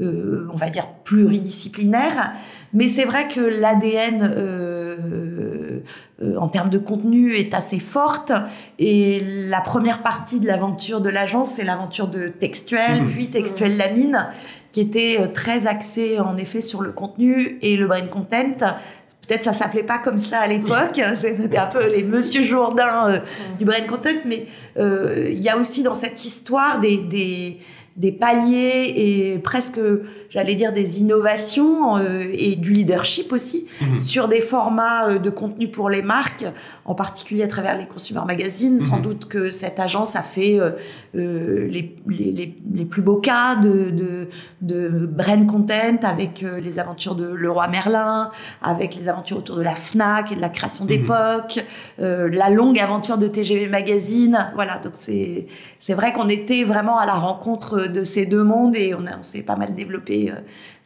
euh, 0.00 0.46
on 0.52 0.56
va 0.56 0.70
dire, 0.70 0.86
pluridisciplinaire. 1.04 2.32
Mais 2.72 2.88
c'est 2.88 3.04
vrai 3.04 3.28
que 3.28 3.40
l'ADN 3.40 4.20
euh, 4.22 5.80
euh, 6.22 6.36
en 6.36 6.48
termes 6.48 6.70
de 6.70 6.78
contenu 6.78 7.34
est 7.34 7.54
assez 7.54 7.80
forte. 7.80 8.32
Et 8.78 9.22
la 9.48 9.60
première 9.60 10.02
partie 10.02 10.40
de 10.40 10.46
l'aventure 10.46 11.00
de 11.00 11.10
l'agence, 11.10 11.50
c'est 11.50 11.64
l'aventure 11.64 12.08
de 12.08 12.28
Textuel, 12.28 13.02
mmh. 13.02 13.08
puis 13.08 13.26
Textuel 13.28 13.76
Lamine, 13.76 14.28
qui 14.76 14.82
était 14.82 15.16
euh, 15.18 15.28
très 15.28 15.66
axée 15.66 16.20
en 16.20 16.36
effet 16.36 16.60
sur 16.60 16.82
le 16.82 16.92
contenu 16.92 17.58
et 17.62 17.78
le 17.78 17.86
brain 17.86 18.02
content. 18.08 18.76
Peut-être 19.26 19.44
ça 19.44 19.54
s'appelait 19.54 19.82
pas 19.82 19.96
comme 19.96 20.18
ça 20.18 20.40
à 20.40 20.46
l'époque, 20.46 21.00
c'était 21.18 21.56
un 21.56 21.64
peu 21.64 21.86
les 21.86 22.02
Monsieur 22.02 22.42
Jourdain 22.42 23.08
euh, 23.08 23.18
du 23.58 23.64
brain 23.64 23.80
content, 23.88 24.10
mais 24.26 24.44
euh, 24.78 25.28
il 25.30 25.40
y 25.40 25.48
a 25.48 25.56
aussi 25.56 25.82
dans 25.82 25.94
cette 25.94 26.22
histoire 26.26 26.78
des, 26.78 26.98
des, 26.98 27.56
des 27.96 28.12
paliers 28.12 28.92
et 28.94 29.38
presque 29.38 29.80
j'allais 30.36 30.54
dire, 30.54 30.72
des 30.72 31.00
innovations 31.00 31.96
euh, 31.96 32.24
et 32.32 32.56
du 32.56 32.72
leadership 32.72 33.32
aussi 33.32 33.66
mhm. 33.80 33.96
sur 33.96 34.28
des 34.28 34.40
formats 34.40 35.08
euh, 35.08 35.18
de 35.18 35.30
contenu 35.30 35.68
pour 35.68 35.88
les 35.88 36.02
marques, 36.02 36.44
en 36.84 36.94
particulier 36.94 37.42
à 37.42 37.48
travers 37.48 37.78
les 37.78 37.86
consumer 37.86 38.20
magazines. 38.26 38.80
Sans 38.80 38.96
mhm. 38.96 39.02
doute 39.02 39.24
que 39.28 39.50
cette 39.50 39.80
agence 39.80 40.16
a 40.16 40.22
fait 40.22 40.58
euh, 40.60 40.72
les, 41.14 41.96
les, 42.06 42.54
les, 42.72 42.84
plus 42.84 43.02
beaux 43.02 43.16
cas 43.16 43.56
de, 43.56 43.90
de, 43.90 44.28
de 44.60 45.06
brand 45.06 45.46
content 45.46 45.98
avec 46.02 46.44
les 46.62 46.78
aventures 46.78 47.14
de 47.14 47.26
Leroy 47.26 47.68
Merlin, 47.68 48.30
avec 48.62 48.94
les 48.94 49.08
aventures 49.08 49.38
autour 49.38 49.56
de 49.56 49.62
la 49.62 49.74
FNAC 49.74 50.32
et 50.32 50.36
de 50.36 50.40
la 50.40 50.48
création 50.48 50.84
mhm. 50.84 50.90
d'époque, 50.90 51.64
la 51.98 52.50
longue 52.50 52.78
aventure 52.78 53.18
de 53.18 53.28
TGV 53.28 53.68
Magazine. 53.68 54.50
Voilà, 54.54 54.78
donc 54.78 54.92
c'est 54.96 55.94
vrai 55.94 56.12
qu'on 56.12 56.28
était 56.28 56.64
vraiment 56.64 56.98
à 56.98 57.06
la 57.06 57.14
rencontre 57.14 57.36
rencontre 57.36 57.86
de 57.86 58.04
ces 58.04 58.26
deux 58.26 58.42
mondes 58.42 58.76
et 58.76 58.94
on, 58.94 59.00
on 59.00 59.22
s'est 59.22 59.42
pas 59.42 59.56
mal 59.56 59.74
développé 59.74 60.25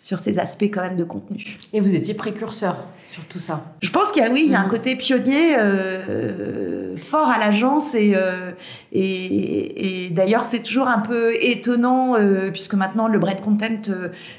sur 0.00 0.18
ces 0.18 0.38
aspects 0.38 0.62
quand 0.62 0.80
même 0.80 0.96
de 0.96 1.04
contenu. 1.04 1.58
Et 1.74 1.80
vous 1.80 1.94
étiez 1.94 2.14
précurseur 2.14 2.76
sur 3.06 3.22
tout 3.26 3.38
ça 3.38 3.74
Je 3.82 3.90
pense 3.90 4.12
qu'il 4.12 4.22
y 4.22 4.26
a, 4.26 4.30
oui, 4.30 4.44
il 4.46 4.50
y 4.50 4.54
a 4.54 4.60
un 4.60 4.64
mhm. 4.64 4.70
côté 4.70 4.96
pionnier 4.96 5.56
euh, 5.58 6.96
fort 6.96 7.28
à 7.28 7.38
l'agence 7.38 7.94
et, 7.94 8.12
euh, 8.14 8.52
et, 8.92 10.06
et 10.06 10.10
d'ailleurs 10.10 10.46
c'est 10.46 10.62
toujours 10.62 10.88
un 10.88 11.00
peu 11.00 11.34
étonnant 11.42 12.16
euh, 12.16 12.50
puisque 12.50 12.72
maintenant 12.74 13.08
le 13.08 13.18
bread 13.18 13.42
content 13.42 13.66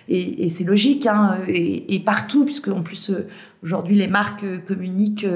et, 0.10 0.46
et 0.46 0.50
c'est 0.50 0.64
logique 0.64 1.06
hein, 1.06 1.38
et, 1.48 2.00
partout 2.00 2.44
puisque 2.44 2.70
en 2.70 2.82
plus 2.82 3.12
aujourd'hui 3.62 3.96
les 3.96 4.08
marques 4.08 4.46
communiquent 4.66 5.28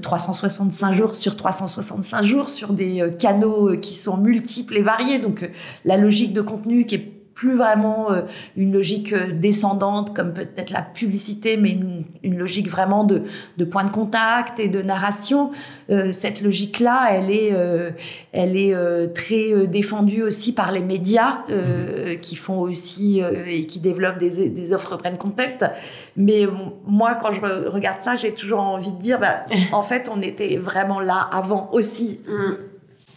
365 0.00 0.92
jours 0.92 1.16
sur 1.16 1.34
365 1.36 2.22
jours 2.22 2.48
sur 2.48 2.72
des 2.72 3.02
canaux 3.18 3.76
qui 3.78 3.94
sont 3.94 4.16
multiples 4.16 4.76
et 4.76 4.82
variés 4.82 5.18
donc 5.18 5.50
la 5.84 5.96
logique 5.96 6.32
de 6.32 6.40
contenu 6.40 6.86
qui 6.86 6.94
est 6.94 7.19
plus 7.40 7.56
vraiment 7.56 8.12
euh, 8.12 8.20
une 8.54 8.70
logique 8.70 9.14
euh, 9.14 9.32
descendante 9.32 10.14
comme 10.14 10.34
peut-être 10.34 10.68
la 10.72 10.82
publicité, 10.82 11.56
mais 11.56 11.70
une, 11.70 12.36
logique 12.36 12.68
vraiment 12.68 13.02
de, 13.02 13.22
de, 13.56 13.64
point 13.64 13.84
de 13.84 13.90
contact 13.90 14.60
et 14.60 14.68
de 14.68 14.82
narration. 14.82 15.50
Euh, 15.88 16.12
cette 16.12 16.42
logique-là, 16.42 17.08
elle 17.12 17.30
est, 17.30 17.52
elle 18.32 18.56
est 18.56 18.74
très 19.14 19.66
défendue 19.66 20.22
aussi 20.22 20.52
par 20.52 20.70
les 20.72 20.80
médias 20.80 21.44
qui 22.22 22.36
font 22.36 22.60
aussi 22.60 23.20
et 23.46 23.66
qui 23.66 23.80
développent 23.80 24.18
des, 24.18 24.48
des 24.48 24.72
offres 24.72 24.96
brand 24.96 25.16
content. 25.18 25.70
Mais 26.16 26.46
moi, 26.86 27.14
quand 27.14 27.32
je 27.32 27.40
regarde 27.68 28.00
ça, 28.00 28.16
j'ai 28.16 28.32
toujours 28.32 28.60
envie 28.60 28.92
de 28.92 28.98
dire, 28.98 29.18
bah, 29.18 29.44
en 29.72 29.82
fait, 29.82 30.10
on 30.12 30.22
était 30.22 30.56
vraiment 30.56 31.00
là 31.00 31.28
avant 31.32 31.70
aussi. 31.72 32.20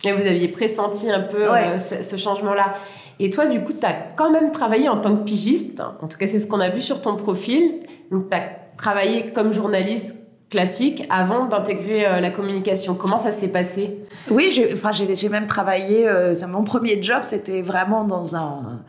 Et 0.06 0.12
vous 0.12 0.28
aviez 0.28 0.48
pressenti 0.50 1.10
un 1.10 1.22
peu 1.22 1.46
ce 1.78 2.18
changement-là. 2.18 2.76
Et 3.20 3.30
toi, 3.30 3.48
du 3.48 3.62
coup, 3.62 3.74
tu 3.74 3.86
as 3.86 3.94
quand 4.16 4.32
même 4.32 4.52
travaillé 4.52 4.90
en 4.90 4.98
tant 4.98 5.16
que 5.16 5.24
pigiste. 5.24 5.82
En 6.02 6.08
tout 6.08 6.18
cas, 6.18 6.28
c'est 6.28 6.40
ce 6.40 6.48
qu'on 6.48 6.60
a 6.60 6.70
vu 6.70 6.82
sur 6.82 7.02
ton 7.02 7.16
profil. 7.16 7.82
Donc, 8.12 8.30
tu 8.30 8.38
as 8.38 8.44
travaillé 8.78 9.26
comme 9.28 9.54
journaliste 9.54 10.16
classique 10.50 11.04
avant 11.10 11.46
d'intégrer 11.46 12.06
euh, 12.06 12.20
la 12.20 12.30
communication. 12.30 12.94
Comment 12.94 13.18
ça 13.18 13.32
s'est 13.32 13.48
passé? 13.48 13.98
Oui, 14.30 14.52
j'ai 14.52 14.72
enfin, 14.74 14.92
même 15.32 15.48
travaillé. 15.48 16.08
Euh, 16.08 16.36
mon 16.48 16.64
premier 16.64 17.02
job, 17.02 17.20
c'était 17.24 17.62
vraiment 17.62 18.04
dans 18.04 18.36
un 18.36 18.82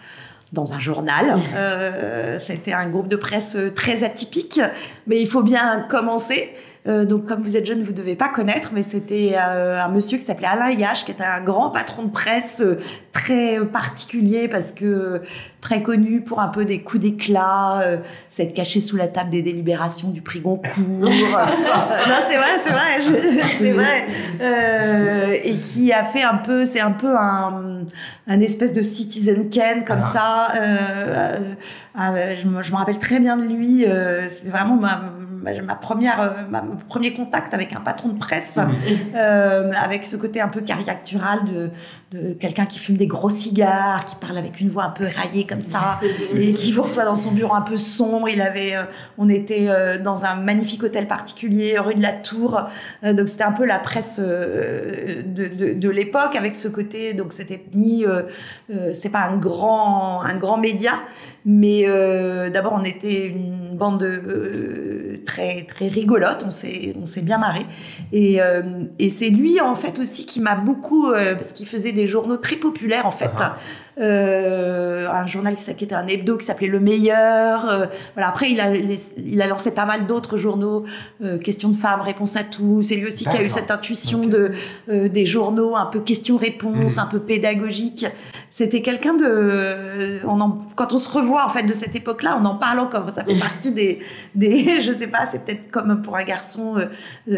dans 0.53 0.73
un 0.75 0.79
journal. 0.79 1.39
Euh, 1.57 2.39
c'était 2.39 2.73
un 2.73 2.89
groupe 2.89 3.09
de 3.09 3.17
presse 3.17 3.57
très 3.75 4.05
atypique, 4.05 4.61
mais 5.07 5.21
il 5.21 5.27
faut 5.27 5.43
bien 5.43 5.87
commencer. 5.89 6.53
Euh, 6.87 7.07
donc, 7.07 7.25
comme 7.25 7.41
vous 7.41 7.57
êtes 7.57 7.65
jeune, 7.65 7.83
vous 7.83 7.93
ne 7.93 7.97
devez 7.97 8.15
pas 8.15 8.29
connaître, 8.29 8.73
mais 8.75 8.83
c'était 8.83 9.37
euh, 9.39 9.81
un 9.81 9.89
monsieur 9.89 10.19
qui 10.19 10.25
s'appelait 10.25 10.49
Alain 10.49 10.71
Yache, 10.71 11.07
qui 11.07 11.13
était 11.13 11.25
un 11.25 11.41
grand 11.41 11.71
patron 11.71 12.03
de 12.03 12.11
presse 12.11 12.61
euh, 12.61 12.79
très 13.11 13.59
particulier 13.61 14.49
parce 14.49 14.71
que 14.71 15.23
très 15.63 15.83
connu 15.83 16.21
pour 16.21 16.41
un 16.41 16.49
peu 16.49 16.67
des 16.67 16.83
coups 16.83 17.03
d'éclat, 17.03 17.83
s'être 18.29 18.53
caché 18.53 18.83
sous 18.83 18.97
la 18.97 19.07
table 19.07 19.31
des 19.31 19.41
délibérations 19.41 20.11
du 20.11 20.21
prix 20.21 20.41
Goncourt. 20.41 20.75
non, 21.01 21.09
c'est 22.29 22.37
vrai, 22.37 22.61
c'est 22.63 22.73
vrai, 22.73 23.01
c'est 23.59 23.71
vrai. 23.71 25.41
et 25.43 25.57
qui 25.59 25.91
a 25.91 26.05
fait 26.05 26.23
un 26.23 26.37
peu, 26.37 26.67
c'est 26.67 26.81
un 26.81 26.91
peu 26.91 27.17
un, 27.17 27.87
un 28.27 28.41
espèce 28.41 28.75
de 28.75 28.83
citizen 28.83 29.49
Ken 29.49 29.85
comme 29.87 30.01
ah. 30.03 30.53
ça. 30.53 30.53
je, 31.97 32.47
me, 32.47 32.63
je, 32.63 32.73
me, 32.73 32.77
rappelle 32.77 32.99
très 32.99 33.21
bien 33.21 33.39
de 33.39 33.45
lui. 33.45 33.87
c'est 34.29 34.49
vraiment 34.49 34.75
ma 34.75 35.15
ma, 35.45 35.75
première, 35.75 36.21
euh, 36.21 36.29
ma, 36.51 36.63
mon 36.63 36.77
premier 36.77 37.13
contact 37.13 37.55
avec 37.55 37.73
un 37.73 37.81
patron 37.81 38.09
de 38.09 38.19
presse, 38.19 38.59
euh, 39.15 39.71
avec 39.73 40.05
ce 40.05 40.17
côté 40.17 40.41
un 40.41 40.49
peu 40.49 40.61
caricatural 40.61 41.41
de, 41.45 41.71
de 42.17 42.33
quelqu'un 42.35 42.67
qui 42.67 42.79
fume 42.79 42.97
des 42.97 43.07
gros 43.07 43.29
cigares, 43.29 44.05
qui 44.07 44.17
parle 44.17 44.39
avec 44.39 44.61
une 44.61 44.69
voix 44.69 44.85
un 44.85 44.91
peu 44.91 45.05
raillée 45.05 45.47
comme 45.47 45.61
ça, 45.61 46.01
et 46.35 46.53
qui 46.55 46.73
vous 46.73 46.83
reçoit 46.83 47.05
dans 47.05 47.15
son 47.15 47.33
bureau 47.33 47.55
un 47.55 47.61
peu 47.63 47.77
sombre. 47.77 48.29
Il 48.29 48.41
avait, 48.41 48.75
euh, 48.75 48.85
on 49.19 49.29
était 49.29 49.69
dans 50.03 50.25
un 50.25 50.35
magnifique 50.37 50.83
hôtel 50.83 51.07
particulier, 51.07 51.79
rue 51.79 51.95
de 51.95 52.03
la 52.03 52.13
Tour, 52.13 52.63
donc 53.03 53.29
c'était 53.29 53.45
un 53.45 53.53
peu 53.53 53.67
la 53.67 53.79
presse 53.79 54.19
de, 54.19 55.25
de, 55.25 55.75
de 55.75 55.89
l'époque 55.91 56.37
avec 56.37 56.57
ce 56.57 56.69
côté. 56.69 57.15
Donc 57.15 57.33
c'était 57.33 57.65
ni, 57.75 58.05
c'est 58.93 59.11
pas 59.11 59.21
un 59.21 59.37
grand, 59.37 60.23
un 60.23 60.37
grand 60.37 60.59
média, 60.59 60.93
mais 61.45 61.87
d'abord 62.51 62.75
on 62.81 62.85
était 62.85 63.27
une 63.27 63.77
bande 63.77 64.01
de 64.01 65.21
très 65.25 65.65
très 65.65 65.89
rigolote. 65.89 66.45
On 66.47 66.51
s'est 66.51 66.95
on 67.01 67.07
s'est 67.07 67.23
bien 67.23 67.39
marré. 67.39 67.67
Et, 68.13 68.41
euh, 68.41 68.63
et 68.99 69.11
c'est 69.11 69.31
lui 69.31 69.61
en 69.61 69.75
fait 69.75 69.99
aussi 69.99 70.27
qui 70.27 70.41
m'a 70.41 70.55
beaucoup 70.55 71.11
euh, 71.11 71.35
parce 71.35 71.53
qu'il 71.53 71.67
faisait 71.67 71.93
des 71.93 72.07
journaux 72.07 72.37
très 72.37 72.57
populaires 72.57 73.07
en 73.07 73.11
fait. 73.11 73.31
Ah. 73.39 73.57
Euh, 74.01 75.09
un 75.09 75.27
journal 75.27 75.55
qui 75.55 75.85
était 75.85 75.95
un 75.95 76.07
hebdo 76.07 76.37
qui 76.37 76.47
s'appelait 76.47 76.67
Le 76.67 76.81
Meilleur. 76.81 77.69
Euh, 77.69 77.87
voilà. 78.15 78.29
Après, 78.29 78.51
il 78.51 78.61
a, 78.61 78.75
il 78.75 79.41
a 79.41 79.47
lancé 79.47 79.73
pas 79.73 79.85
mal 79.85 80.07
d'autres 80.07 80.37
journaux, 80.37 80.85
euh, 81.23 81.39
Questions 81.39 81.69
de 81.69 81.77
femmes, 81.77 82.01
Réponse 82.01 82.37
à 82.37 82.43
tout. 82.43 82.83
C'est 82.83 82.97
lui 82.97 83.07
aussi 83.07 83.25
qui 83.25 83.37
a 83.37 83.43
eu 83.43 83.51
cette 83.51 83.71
intuition 83.71 84.27
de 84.27 84.53
des 84.89 85.27
journaux 85.27 85.77
un 85.77 85.87
peu 85.87 86.01
questions-réponses, 86.01 86.97
mmh. 86.97 87.01
un 87.01 87.07
peu 87.07 87.21
pédagogiques. 87.21 88.07
C'était 88.51 88.83
quelqu'un 88.83 89.15
de, 89.15 90.21
on 90.27 90.41
en, 90.41 90.59
quand 90.77 90.93
on 90.93 90.99
se 90.99 91.09
revoit 91.09 91.45
en 91.45 91.49
fait 91.49 91.65
de 91.65 91.73
cette 91.73 91.95
époque-là, 91.97 92.39
on 92.41 92.45
en 92.45 92.55
parle 92.57 92.81
encore. 92.81 93.07
Ça 93.15 93.25
fait 93.25 93.39
partie 93.39 93.73
des, 93.73 94.01
des, 94.35 94.81
je 94.81 94.93
sais 94.93 95.07
pas, 95.07 95.27
c'est 95.31 95.45
peut-être 95.45 95.71
comme 95.71 96.03
pour 96.03 96.17
un 96.17 96.25
garçon, 96.25 96.77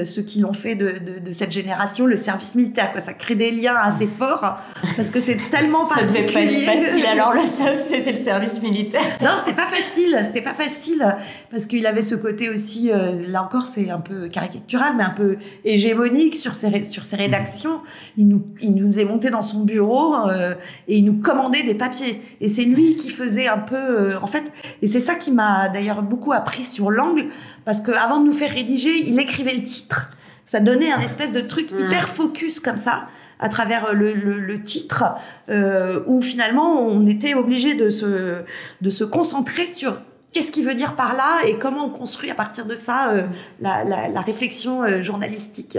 ceux 0.05 0.23
qui 0.23 0.41
l'ont 0.41 0.53
fait 0.53 0.75
de, 0.75 0.99
de, 0.99 1.19
de, 1.25 1.33
cette 1.33 1.53
génération, 1.53 2.07
le 2.07 2.17
service 2.17 2.55
militaire. 2.55 2.93
Quoi. 2.93 3.01
Ça 3.01 3.15
crée 3.15 3.35
des 3.35 3.51
liens 3.51 3.77
assez 3.77 4.07
forts 4.07 4.59
parce 4.97 5.11
que 5.11 5.21
c'est 5.21 5.39
tellement 5.51 5.87
particulier 5.87 6.46
facile. 6.53 7.07
Alors 7.07 7.35
là, 7.35 7.43
c'était 7.43 8.11
le 8.11 8.17
service 8.17 8.61
militaire. 8.63 9.03
Non, 9.23 9.31
c'était 9.39 9.57
pas 9.57 9.67
facile. 9.67 10.19
C'était 10.27 10.43
pas 10.43 10.55
facile 10.55 11.17
parce 11.51 11.67
qu'il 11.67 11.87
avait 11.87 12.03
ce 12.03 12.15
côté 12.15 12.51
aussi. 12.51 12.91
Euh, 12.93 13.23
là 13.29 13.43
encore, 13.43 13.67
c'est 13.67 13.91
un 13.91 14.01
peu 14.01 14.29
caricatural, 14.29 14.95
mais 14.97 15.05
un 15.05 15.11
peu 15.11 15.37
hégémonique 15.65 16.37
sur 16.37 16.55
ses 16.55 16.85
sur 16.85 17.05
ses 17.05 17.17
rédactions. 17.17 17.81
Il 18.17 18.29
nous 18.29 18.43
il 18.61 18.75
nous 18.75 18.87
faisait 18.87 19.05
monter 19.05 19.31
dans 19.31 19.43
son 19.43 19.65
bureau 19.65 20.15
euh, 20.29 20.55
et 20.89 20.99
il 20.99 21.05
nous 21.05 21.21
commandait 21.21 21.63
des 21.63 21.75
papiers. 21.75 22.21
Et 22.41 22.49
c'est 22.49 22.65
lui 22.65 22.97
qui 22.97 23.11
faisait 23.11 23.49
un 23.49 23.59
peu. 23.59 23.77
Euh, 23.77 24.21
en 24.21 24.27
fait, 24.27 24.45
et 24.83 24.89
c'est 24.89 25.01
ça 25.01 25.15
qui 25.15 25.33
m'a 25.33 25.69
d'ailleurs 25.69 26.03
beaucoup 26.03 26.33
appris 26.33 26.65
sur 26.65 26.91
l'angle 26.91 27.27
parce 27.65 27.81
qu'avant 27.81 28.21
de 28.21 28.27
nous 28.27 28.33
faire 28.33 28.53
rédiger, 28.53 28.93
il 29.07 29.19
écrivait 29.19 29.55
le 29.55 29.63
titre. 29.63 30.11
Ça 30.45 30.61
donnait 30.61 30.93
un 30.93 31.01
espèce 31.01 31.33
de 31.33 31.41
truc 31.41 31.73
mmh. 31.73 31.79
hyper 31.79 32.09
focus 32.09 32.61
comme 32.61 32.77
ça 32.77 33.07
à 33.39 33.49
travers 33.49 33.93
le, 33.93 34.13
le, 34.13 34.63
titre, 34.63 35.05
euh, 35.51 36.01
où 36.07 36.23
finalement 36.23 36.81
on 36.81 37.07
était 37.07 37.35
obligé 37.35 37.75
de 37.75 37.91
se, 37.91 38.43
de 38.81 38.91
se 38.91 39.05
concentrer 39.05 39.67
sur 39.67 39.99
qu'est-ce 40.37 40.51
qu'il 40.51 40.67
veut 40.67 40.75
dire 40.75 40.97
par 40.97 41.15
là 41.15 41.47
et 41.47 41.57
comment 41.57 41.87
on 41.87 41.91
construit 41.91 42.31
à 42.31 42.35
partir 42.35 42.67
de 42.67 42.75
ça 42.75 43.09
euh, 43.09 43.23
la, 43.61 43.85
la, 43.85 44.21
réflexion 44.21 44.83
euh, 44.83 45.03
journalistique. 45.03 45.79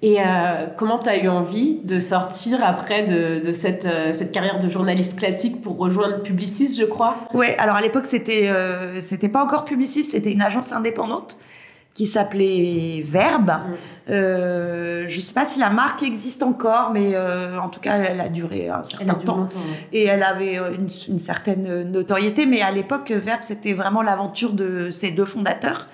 Et 0.00 0.20
euh, 0.20 0.66
comment 0.76 1.00
tu 1.00 1.08
as 1.08 1.20
eu 1.20 1.28
envie 1.28 1.80
de 1.82 1.98
sortir 1.98 2.64
après 2.64 3.02
de, 3.02 3.44
de 3.44 3.52
cette, 3.52 3.88
cette, 4.12 4.30
carrière 4.30 4.60
de 4.60 4.68
journaliste 4.68 5.18
classique 5.18 5.60
pour 5.60 5.76
rejoindre 5.76 6.22
Publicis, 6.22 6.76
je 6.78 6.84
crois? 6.84 7.16
Oui, 7.34 7.46
alors 7.58 7.74
à 7.74 7.80
l'époque, 7.80 8.06
c'était 8.06 8.48
c'était 9.00 9.28
pas 9.28 9.42
encore 9.42 9.64
Publicis, 9.64 10.04
c'était 10.04 10.30
une 10.30 10.42
agence 10.42 10.70
indépendante 10.70 11.36
qui 11.98 12.06
s'appelait 12.06 13.02
Verbe. 13.04 13.50
Mm. 13.50 14.10
Euh, 14.10 15.04
je 15.08 15.16
ne 15.16 15.20
sais 15.20 15.34
pas 15.34 15.46
si 15.46 15.58
la 15.58 15.68
marque 15.68 16.04
existe 16.04 16.44
encore, 16.44 16.92
mais 16.92 17.16
euh, 17.16 17.60
en 17.60 17.68
tout 17.68 17.80
cas, 17.80 17.96
elle 17.96 18.20
a 18.20 18.28
duré 18.28 18.68
un 18.68 18.84
certain 18.84 19.14
temps. 19.14 19.48
Et 19.92 20.04
elle 20.04 20.22
avait 20.22 20.60
euh, 20.60 20.76
une, 21.08 21.18
certaine 21.18 21.82
notoriété. 21.90 22.46
Mais 22.46 22.62
à 22.62 22.70
l'époque, 22.70 23.10
Verbe, 23.10 23.40
c'était 23.42 23.72
vraiment 23.72 24.02
l'aventure 24.02 24.52
de 24.52 24.92
ces 24.92 25.10
deux 25.10 25.24
fondateurs. 25.24 25.88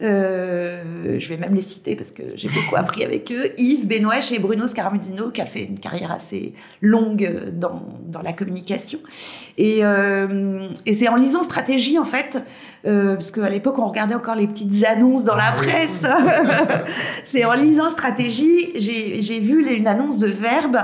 Euh, 0.00 1.16
je 1.18 1.28
vais 1.28 1.36
même 1.36 1.54
les 1.54 1.62
citer 1.62 1.96
parce 1.96 2.12
que 2.12 2.22
j'ai 2.36 2.48
beaucoup 2.48 2.76
appris 2.76 3.04
avec 3.04 3.32
eux. 3.32 3.50
Yves 3.58 3.86
Benoît 3.86 4.18
et 4.30 4.38
Bruno 4.38 4.66
Scaramudino, 4.66 5.30
qui 5.30 5.40
a 5.40 5.46
fait 5.46 5.64
une 5.64 5.78
carrière 5.78 6.12
assez 6.12 6.54
longue 6.80 7.50
dans, 7.52 7.82
dans 8.06 8.22
la 8.22 8.32
communication. 8.32 9.00
Et, 9.56 9.80
euh, 9.82 10.68
et 10.86 10.94
c'est 10.94 11.08
en 11.08 11.16
lisant 11.16 11.42
Stratégie, 11.42 11.98
en 11.98 12.04
fait, 12.04 12.42
euh, 12.86 13.14
parce 13.14 13.30
qu'à 13.30 13.48
l'époque, 13.48 13.78
on 13.78 13.86
regardait 13.86 14.14
encore 14.14 14.36
les 14.36 14.46
petites 14.46 14.84
annonces 14.84 15.24
dans 15.24 15.36
la 15.36 15.48
ah 15.48 15.56
presse. 15.56 16.02
c'est 17.24 17.44
en 17.44 17.54
lisant 17.54 17.90
Stratégie, 17.90 18.70
j'ai 18.76 19.40
vu 19.40 19.68
une 19.74 19.88
annonce 19.88 20.18
de 20.18 20.28
Verbe 20.28 20.78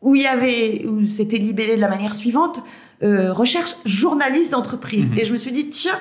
où 0.00 0.14
il 0.14 0.22
y 0.22 0.26
avait, 0.26 0.84
où 0.86 1.08
c'était 1.08 1.38
libellé 1.38 1.76
de 1.76 1.80
la 1.80 1.88
manière 1.88 2.14
suivante, 2.14 2.62
euh, 3.02 3.32
recherche 3.32 3.74
journaliste 3.84 4.52
d'entreprise. 4.52 5.10
Mhm. 5.10 5.18
Et 5.18 5.24
je 5.24 5.32
me 5.32 5.38
suis 5.38 5.50
dit, 5.50 5.68
tiens, 5.68 5.98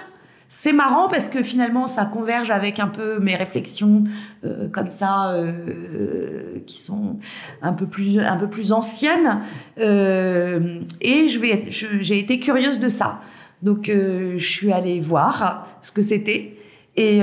c'est 0.55 0.71
marrant 0.71 1.07
parce 1.07 1.29
que 1.29 1.41
finalement, 1.41 1.87
ça 1.87 2.05
converge 2.05 2.51
avec 2.51 2.79
un 2.79 2.87
peu 2.87 3.17
mes 3.19 3.35
réflexions 3.35 4.03
euh, 4.45 4.69
comme 4.69 4.91
ça, 4.91 5.31
euh, 5.31 6.59
qui 6.67 6.79
sont 6.79 7.17
un 7.63 7.73
peu 7.73 7.87
plus, 7.87 8.19
un 8.19 8.37
peu 8.37 8.47
plus 8.47 8.71
anciennes. 8.71 9.41
Euh, 9.79 10.79
et 11.01 11.27
j'ai 11.27 12.19
été 12.19 12.39
curieuse 12.39 12.79
de 12.79 12.87
ça. 12.87 13.21
Donc, 13.63 13.89
je 13.89 14.45
suis 14.45 14.71
allée 14.71 14.99
voir 14.99 15.67
ce 15.81 15.91
que 15.91 16.03
c'était. 16.03 16.55
Et, 16.95 17.21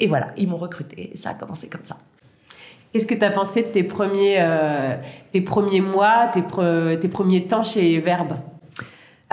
et 0.00 0.06
voilà, 0.08 0.32
ils 0.36 0.48
m'ont 0.48 0.56
recruté. 0.56 1.12
Ça 1.14 1.30
a 1.30 1.34
commencé 1.34 1.68
comme 1.68 1.84
ça. 1.84 1.96
Qu'est-ce 2.92 3.06
que 3.06 3.14
tu 3.14 3.24
as 3.24 3.30
pensé 3.30 3.62
de 3.62 3.68
tes 3.68 3.84
premiers, 3.84 4.38
euh, 4.40 4.96
tes 5.30 5.42
premiers 5.42 5.80
mois, 5.80 6.28
tes, 6.32 6.42
tes 6.98 7.08
premiers 7.08 7.44
temps 7.44 7.62
chez 7.62 8.00
Verbe? 8.00 8.32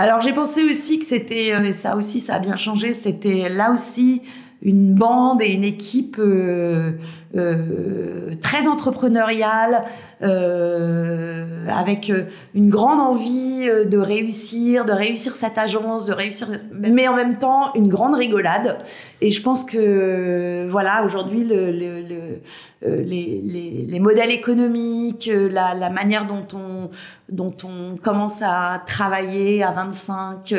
Alors 0.01 0.21
j'ai 0.21 0.31
pensé 0.31 0.63
aussi 0.63 0.97
que 0.97 1.05
c'était, 1.05 1.47
et 1.49 1.73
ça 1.73 1.97
aussi 1.97 2.21
ça 2.21 2.35
a 2.35 2.39
bien 2.39 2.55
changé, 2.55 2.93
c'était 2.93 3.49
là 3.49 3.73
aussi 3.73 4.21
une 4.61 4.93
bande 4.93 5.41
et 5.41 5.53
une 5.53 5.63
équipe 5.63 6.17
euh, 6.19 6.91
euh, 7.37 8.35
très 8.41 8.67
entrepreneuriale, 8.67 9.85
euh, 10.21 11.65
avec 11.69 12.11
une 12.53 12.69
grande 12.69 12.99
envie 12.99 13.69
de 13.85 13.97
réussir, 13.97 14.83
de 14.83 14.91
réussir 14.91 15.35
cette 15.35 15.57
agence, 15.57 16.05
de 16.05 16.11
réussir, 16.11 16.49
mais 16.73 17.07
en 17.07 17.15
même 17.15 17.39
temps 17.39 17.73
une 17.73 17.87
grande 17.87 18.15
rigolade. 18.15 18.79
Et 19.21 19.31
je 19.31 19.41
pense 19.41 19.63
que 19.63 20.67
voilà, 20.69 21.05
aujourd'hui 21.05 21.45
le, 21.45 21.71
le, 21.71 22.01
le, 22.01 23.01
les, 23.01 23.41
les, 23.43 23.85
les, 23.87 23.99
modèles 23.99 24.31
économiques, 24.31 25.31
la, 25.33 25.73
la, 25.73 25.89
manière 25.89 26.25
dont 26.25 26.47
on 26.53 26.89
dont 27.29 27.55
on 27.63 27.95
commence 27.95 28.41
à 28.41 28.81
travailler 28.85 29.63
à 29.63 29.71
25 29.71 30.53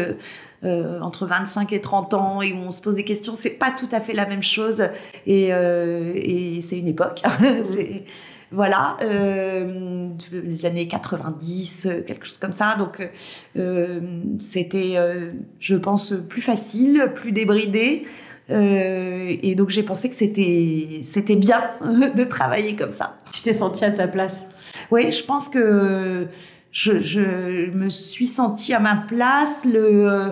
euh, 0.65 1.01
entre 1.01 1.27
25 1.27 1.73
et 1.73 1.81
30 1.81 2.15
ans 2.15 2.43
et 2.43 2.53
où 2.53 2.57
on 2.57 2.71
se 2.71 2.81
pose 2.83 2.97
des 2.97 3.05
questions, 3.05 3.35
c'est 3.35 3.51
pas 3.51 3.71
tout 3.71 3.89
à 3.93 4.01
fait 4.01 4.13
la 4.13 4.27
même 4.27 4.43
chose 4.43 4.85
et, 5.27 5.55
euh, 5.55 6.13
et 6.15 6.61
c'est 6.61 6.79
une 6.79 6.89
époque. 6.89 7.23
voilà, 8.53 8.97
euh, 9.03 10.09
les 10.33 10.67
années 10.67 10.89
90, 10.89 11.89
quelque 12.07 12.27
chose 12.27 12.39
comme 12.39 12.53
ça. 12.53 12.75
Donc, 12.77 13.09
euh, 13.57 14.01
c'était, 14.39 14.95
euh, 14.97 15.31
je 15.61 15.77
pense, 15.77 16.15
plus 16.29 16.43
facile, 16.43 17.13
plus 17.15 17.33
débridé. 17.33 18.05
Euh, 18.51 19.37
et 19.43 19.55
donc, 19.55 19.71
j'ai 19.71 19.85
pensé 19.85 20.11
que 20.11 20.17
c'était, 20.17 21.01
c'était 21.05 21.37
bien 21.37 21.63
de 22.17 22.25
travailler 22.25 22.75
comme 22.75 22.93
ça. 22.93 23.17
Tu 23.33 23.43
t'es 23.43 23.53
sentie 23.53 23.85
à 23.85 23.93
ta 23.93 24.09
place? 24.09 24.47
Oui, 24.91 25.13
je 25.13 25.25
pense 25.25 25.49
que 25.49 26.27
je, 26.73 27.01
je, 27.01 27.71
me 27.71 27.89
suis 27.89 28.27
sentie 28.27 28.75
à 28.75 28.81
ma 28.81 28.97
place. 28.97 29.65
Le, 29.65 30.11
euh, 30.11 30.29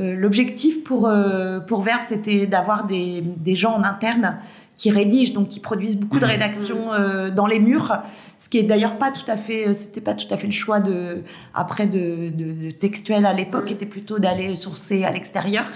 euh, 0.00 0.16
l'objectif 0.16 0.82
pour, 0.84 1.06
euh, 1.06 1.60
pour 1.60 1.82
Verbe, 1.82 2.02
c'était 2.02 2.46
d'avoir 2.46 2.86
des, 2.86 3.22
des 3.22 3.56
gens 3.56 3.74
en 3.74 3.84
interne 3.84 4.38
qui 4.76 4.90
rédigent, 4.90 5.34
donc 5.34 5.48
qui 5.48 5.60
produisent 5.60 5.98
beaucoup 5.98 6.18
de 6.18 6.24
mmh. 6.24 6.28
rédactions 6.28 6.92
euh, 6.92 7.30
dans 7.30 7.46
les 7.46 7.60
murs, 7.60 7.98
ce 8.38 8.48
qui 8.48 8.56
est 8.58 8.62
d'ailleurs 8.62 8.96
pas 8.96 9.10
tout 9.10 9.28
à 9.30 9.36
fait, 9.36 9.74
c'était 9.74 10.00
pas 10.00 10.14
tout 10.14 10.32
à 10.32 10.38
fait 10.38 10.46
le 10.46 10.54
choix 10.54 10.80
de 10.80 11.22
après 11.52 11.86
de, 11.86 12.30
de, 12.30 12.52
de 12.52 12.70
textuel 12.70 13.26
à 13.26 13.34
l'époque, 13.34 13.68
mmh. 13.68 13.74
était 13.74 13.86
plutôt 13.86 14.18
d'aller 14.18 14.56
sourcer 14.56 15.04
à 15.04 15.10
l'extérieur. 15.10 15.66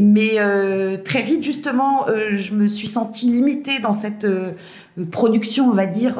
Mais 0.00 0.38
euh, 0.38 0.96
très 0.96 1.20
vite, 1.20 1.44
justement, 1.44 2.08
euh, 2.08 2.30
je 2.34 2.54
me 2.54 2.66
suis 2.66 2.86
sentie 2.86 3.26
limitée 3.30 3.78
dans 3.78 3.92
cette 3.92 4.24
euh, 4.24 4.52
production, 5.10 5.68
on 5.68 5.74
va 5.74 5.86
dire, 5.86 6.18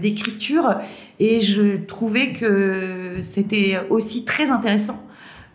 d'écriture, 0.00 0.76
et 1.20 1.40
je 1.40 1.76
trouvais 1.84 2.32
que 2.32 3.18
c'était 3.20 3.78
aussi 3.90 4.24
très 4.24 4.48
intéressant, 4.48 5.02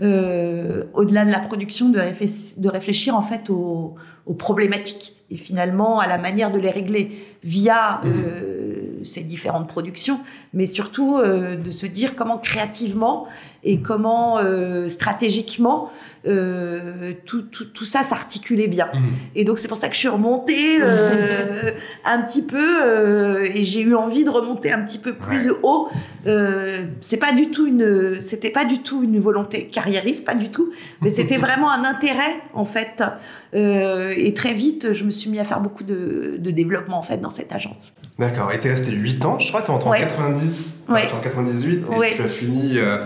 au-delà 0.02 1.26
de 1.26 1.32
la 1.32 1.40
production, 1.40 1.90
de, 1.90 2.00
réfléchir, 2.00 2.58
de 2.58 2.70
réfléchir 2.70 3.16
en 3.16 3.22
fait 3.22 3.50
aux, 3.50 3.96
aux, 4.26 4.34
problématiques 4.34 5.16
et 5.30 5.38
finalement 5.38 6.00
à 6.00 6.08
la 6.08 6.18
manière 6.18 6.52
de 6.52 6.58
les 6.58 6.72
régler 6.72 7.12
via 7.44 8.02
mmh. 8.04 8.10
Ces 9.04 9.24
différentes 9.24 9.68
productions, 9.68 10.20
mais 10.54 10.66
surtout 10.66 11.20
de 11.22 11.72
se 11.72 11.86
dire 11.86 12.16
comment 12.16 12.38
créativement 12.38 13.28
et 13.64 13.82
comment 13.82 14.40
stratégiquement 14.88 15.92
euh, 16.28 17.14
tout, 17.26 17.44
tout, 17.44 17.66
tout, 17.66 17.86
ça 17.86 18.04
s'articulait 18.04 18.68
bien. 18.68 18.90
Mmh. 18.94 19.06
Et 19.36 19.44
donc 19.46 19.58
c'est 19.58 19.68
pour 19.70 19.78
ça 19.78 19.88
que 19.88 19.94
je 19.94 20.00
suis 20.00 20.10
remontée 20.10 20.80
euh, 20.82 21.72
un 22.06 22.22
petit 22.22 22.46
peu 22.46 22.84
euh, 22.84 23.48
et 23.54 23.64
j'ai 23.64 23.82
eu 23.82 23.96
envie 23.96 24.26
de 24.26 24.30
remonter 24.30 24.72
un 24.72 24.82
petit 24.84 24.98
peu 24.98 25.14
plus 25.14 25.48
ouais. 25.48 25.58
haut. 25.64 25.88
Euh, 26.28 26.88
c'est 27.00 27.18
pas 27.18 27.32
du 27.32 27.52
tout 27.52 27.68
une, 27.68 28.20
c'était 28.20 28.50
pas 28.50 28.66
du 28.66 28.80
tout 28.80 29.04
une 29.04 29.20
volonté 29.20 29.68
carriériste, 29.68 30.26
pas 30.26 30.36
du 30.36 30.50
tout, 30.50 30.72
mais 31.02 31.10
c'était 31.10 31.38
vraiment 31.40 31.72
un 31.72 31.86
intérêt 31.86 32.42
en 32.54 32.66
fait. 32.66 33.02
Euh, 33.56 34.14
et 34.16 34.34
très 34.34 34.54
vite, 34.54 34.94
je 34.94 35.06
me 35.06 35.12
suis 35.12 35.30
mis 35.30 35.40
à 35.40 35.46
faire 35.46 35.62
beaucoup 35.62 35.84
de, 35.84 36.36
de 36.38 36.52
développement 36.52 36.98
en 36.98 37.04
fait 37.04 37.18
dans 37.18 37.30
cette 37.30 37.54
agence. 37.54 37.94
D'accord. 38.20 38.52
Et 38.52 38.60
t'es 38.60 38.70
resté 38.70 38.92
8 38.92 39.26
ans, 39.26 39.40
je 39.40 39.48
crois. 39.48 39.62
T'es 39.62 39.70
entré 39.70 39.90
ouais. 39.90 40.04
en 40.04 40.08
90, 40.08 40.74
ouais. 40.90 41.12
en 41.14 41.20
98 41.20 41.86
et 41.92 41.98
ouais. 41.98 42.14
tu 42.16 42.22
as 42.22 42.28
fini. 42.28 42.78
Euh, 42.78 42.98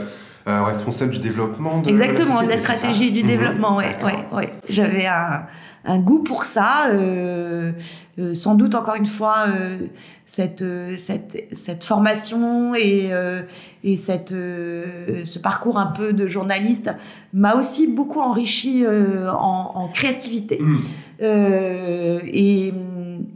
euh, 0.45 0.61
responsable 0.63 1.11
du 1.11 1.19
développement 1.19 1.79
de 1.79 1.89
Exactement, 1.89 2.41
la, 2.41 2.47
de 2.47 2.51
la 2.51 2.57
stratégie 2.57 3.13
du 3.13 3.23
mmh. 3.23 3.27
développement, 3.27 3.77
ouais, 3.77 3.95
ouais, 4.03 4.25
ouais. 4.33 4.49
J'avais 4.67 5.05
un, 5.05 5.45
un, 5.85 5.99
goût 5.99 6.21
pour 6.21 6.43
ça, 6.43 6.87
euh, 6.91 7.71
euh, 8.19 8.33
sans 8.33 8.55
doute 8.55 8.75
encore 8.75 8.95
une 8.95 9.05
fois 9.05 9.45
euh, 9.47 9.77
cette, 10.25 10.61
euh, 10.61 10.95
cette, 10.97 11.47
cette 11.51 11.83
formation 11.83 12.75
et, 12.75 13.09
euh, 13.11 13.41
et 13.83 13.95
cette, 13.95 14.29
ce 14.29 15.39
parcours 15.39 15.77
un 15.79 15.87
peu 15.87 16.13
de 16.13 16.27
journaliste 16.27 16.91
m'a 17.33 17.55
aussi 17.55 17.87
beaucoup 17.87 18.19
enrichi 18.19 18.85
en, 18.87 19.71
en, 19.75 19.87
créativité 19.89 20.59
mmh. 20.59 20.77
et, 21.21 22.73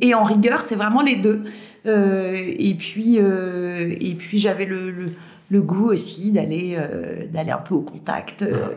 et 0.01 0.13
en 0.13 0.23
rigueur, 0.23 0.61
c'est 0.61 0.75
vraiment 0.75 1.01
les 1.01 1.15
deux. 1.15 1.43
et 1.85 2.75
puis, 2.77 3.17
et 3.17 4.15
puis 4.15 4.37
j'avais 4.37 4.65
le, 4.65 4.91
le 4.91 5.11
le 5.49 5.61
goût 5.61 5.85
aussi 5.91 6.31
d'aller 6.31 6.75
euh, 6.77 7.27
d'aller 7.27 7.51
un 7.51 7.57
peu 7.57 7.75
au 7.75 7.81
contact. 7.81 8.41
Euh, 8.41 8.75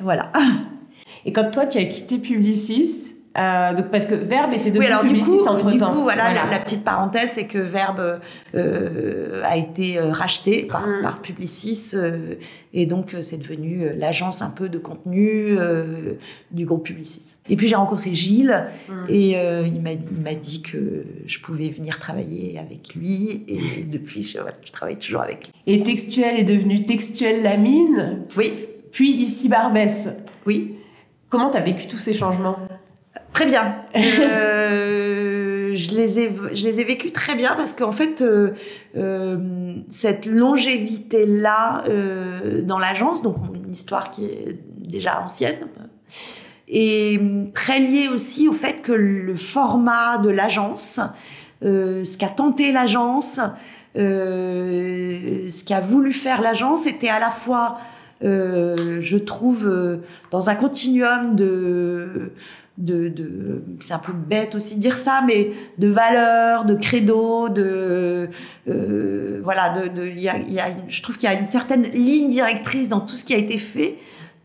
voilà. 0.00 0.32
Et 1.24 1.32
quand 1.32 1.50
toi, 1.50 1.66
tu 1.66 1.78
as 1.78 1.84
quitté 1.84 2.18
Publicis, 2.18 3.14
euh, 3.38 3.74
donc 3.74 3.90
parce 3.90 4.04
que 4.04 4.14
Verbe 4.14 4.52
était 4.52 4.70
devenu 4.70 4.90
oui, 5.02 5.08
Publicis 5.08 5.48
entre 5.48 5.70
du 5.70 5.78
temps. 5.78 5.92
Coup, 5.92 6.02
voilà, 6.02 6.24
voilà. 6.24 6.44
La, 6.44 6.50
la, 6.50 6.58
petite 6.58 6.84
parenthèse, 6.84 7.30
c'est 7.32 7.46
que 7.46 7.58
Verbe 7.58 8.20
euh, 8.54 9.42
a 9.44 9.56
été 9.56 9.98
euh, 9.98 10.10
racheté 10.10 10.64
par, 10.64 10.86
par 11.02 11.22
Publicis 11.22 11.92
euh, 11.94 12.34
et 12.74 12.84
donc 12.84 13.16
c'est 13.20 13.38
devenu 13.38 13.88
l'agence 13.96 14.42
un 14.42 14.50
peu 14.50 14.68
de 14.68 14.78
contenu 14.78 15.56
du 16.50 16.66
groupe 16.66 16.84
Publicis. 16.84 17.22
Et 17.48 17.56
puis 17.56 17.68
j'ai 17.68 17.74
rencontré 17.74 18.14
Gilles 18.14 18.66
mmh. 18.88 18.92
et 19.08 19.30
il 19.66 19.82
m'a 19.82 19.92
il 19.92 20.22
m'a 20.22 20.34
dit 20.34 20.62
que 20.62 21.04
je 21.26 21.38
pouvais 21.40 21.68
venir 21.68 21.98
travailler 21.98 22.58
avec 22.58 22.94
lui 22.94 23.44
et 23.48 23.84
depuis 23.84 24.22
je, 24.22 24.38
je 24.64 24.72
travaille 24.72 24.96
toujours 24.96 25.22
avec 25.22 25.48
lui. 25.48 25.52
Et 25.74 25.82
Textuel 25.82 26.38
est 26.38 26.44
devenu 26.44 26.82
Textuel 26.82 27.42
Lamine. 27.42 28.20
Oui. 28.36 28.52
Puis 28.90 29.10
ici 29.10 29.48
Barbès. 29.48 30.08
Oui. 30.46 30.76
Comment 31.28 31.50
tu 31.50 31.56
as 31.56 31.62
vécu 31.62 31.86
tous 31.86 31.96
ces 31.96 32.14
changements? 32.14 32.56
Très 33.32 33.46
bien. 33.46 33.76
Euh, 35.72 35.74
je, 35.74 35.94
les 35.94 36.18
ai, 36.18 36.30
je 36.52 36.64
les 36.64 36.80
ai 36.80 36.84
vécus 36.84 37.12
très 37.12 37.34
bien 37.34 37.54
parce 37.56 37.72
qu'en 37.72 37.92
fait, 37.92 38.20
euh, 38.20 38.50
euh, 38.96 39.74
cette 39.88 40.26
longévité-là 40.26 41.84
dans 42.62 42.78
l'agence, 42.78 43.22
donc 43.22 43.36
une 43.54 43.72
histoire 43.72 44.10
qui 44.10 44.26
est 44.26 44.58
déjà 44.76 45.20
ancienne, 45.22 45.60
est 46.68 47.20
très 47.54 47.78
liée 47.80 48.08
aussi 48.08 48.48
au 48.48 48.52
fait 48.52 48.82
que 48.82 48.92
le 48.92 49.34
format 49.34 50.18
de 50.18 50.28
l'agence, 50.28 51.00
ce 51.62 52.18
qu'a 52.18 52.28
tenté 52.28 52.70
l'agence, 52.70 53.40
ce 53.94 55.64
qu'a 55.64 55.80
voulu 55.80 56.12
faire 56.12 56.42
l'agence 56.42 56.86
était 56.86 57.08
à 57.08 57.18
la 57.18 57.30
fois, 57.30 57.78
je 58.20 59.16
trouve, 59.16 60.00
dans 60.30 60.50
un 60.50 60.54
continuum 60.54 61.34
de 61.34 62.32
de, 62.78 63.08
de 63.08 63.62
c'est 63.80 63.92
un 63.92 63.98
peu 63.98 64.12
bête 64.12 64.54
aussi 64.54 64.76
de 64.76 64.80
dire 64.80 64.96
ça, 64.96 65.22
mais 65.26 65.50
de 65.78 65.88
valeurs, 65.88 66.64
de 66.64 66.74
credo, 66.74 67.48
de 67.48 68.28
euh, 68.68 69.40
voilà, 69.44 69.70
de, 69.70 69.88
de 69.88 70.06
y 70.08 70.28
a, 70.28 70.38
y 70.38 70.58
a 70.58 70.66
je 70.88 71.02
trouve 71.02 71.18
qu'il 71.18 71.28
y 71.30 71.32
a 71.32 71.38
une 71.38 71.46
certaine 71.46 71.82
ligne 71.82 72.28
directrice 72.28 72.88
dans 72.88 73.00
tout 73.00 73.16
ce 73.16 73.24
qui 73.24 73.34
a 73.34 73.38
été 73.38 73.58
fait, 73.58 73.98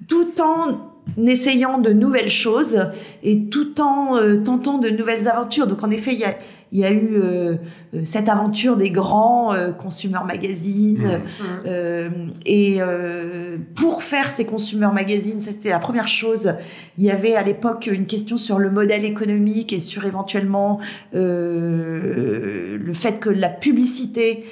tout 0.07 0.41
en 0.41 0.93
essayant 1.25 1.77
de 1.77 1.91
nouvelles 1.93 2.29
choses 2.29 2.91
et 3.23 3.45
tout 3.45 3.79
en 3.79 4.17
euh, 4.17 4.37
tentant 4.43 4.77
de 4.77 4.89
nouvelles 4.89 5.27
aventures. 5.27 5.67
Donc 5.67 5.83
en 5.83 5.89
effet, 5.89 6.13
il 6.13 6.19
y 6.19 6.25
a, 6.25 6.35
il 6.71 6.79
y 6.79 6.85
a 6.85 6.91
eu 6.91 7.15
euh, 7.15 7.55
cette 8.03 8.29
aventure 8.29 8.75
des 8.75 8.89
grands 8.89 9.53
euh, 9.53 9.71
consumer 9.71 10.19
magazines 10.25 11.21
mmh. 11.21 11.43
euh, 11.65 12.09
et 12.45 12.77
euh, 12.79 13.57
pour 13.75 14.03
faire 14.03 14.31
ces 14.31 14.45
consumer 14.45 14.89
magazines, 14.93 15.39
c'était 15.39 15.69
la 15.69 15.79
première 15.79 16.07
chose. 16.07 16.53
Il 16.97 17.05
y 17.05 17.11
avait 17.11 17.35
à 17.35 17.43
l'époque 17.43 17.87
une 17.87 18.05
question 18.05 18.37
sur 18.37 18.59
le 18.59 18.69
modèle 18.69 19.05
économique 19.05 19.71
et 19.71 19.79
sur 19.79 20.05
éventuellement 20.05 20.79
euh, 21.15 22.77
le 22.77 22.93
fait 22.93 23.19
que 23.19 23.29
la 23.29 23.49
publicité 23.49 24.43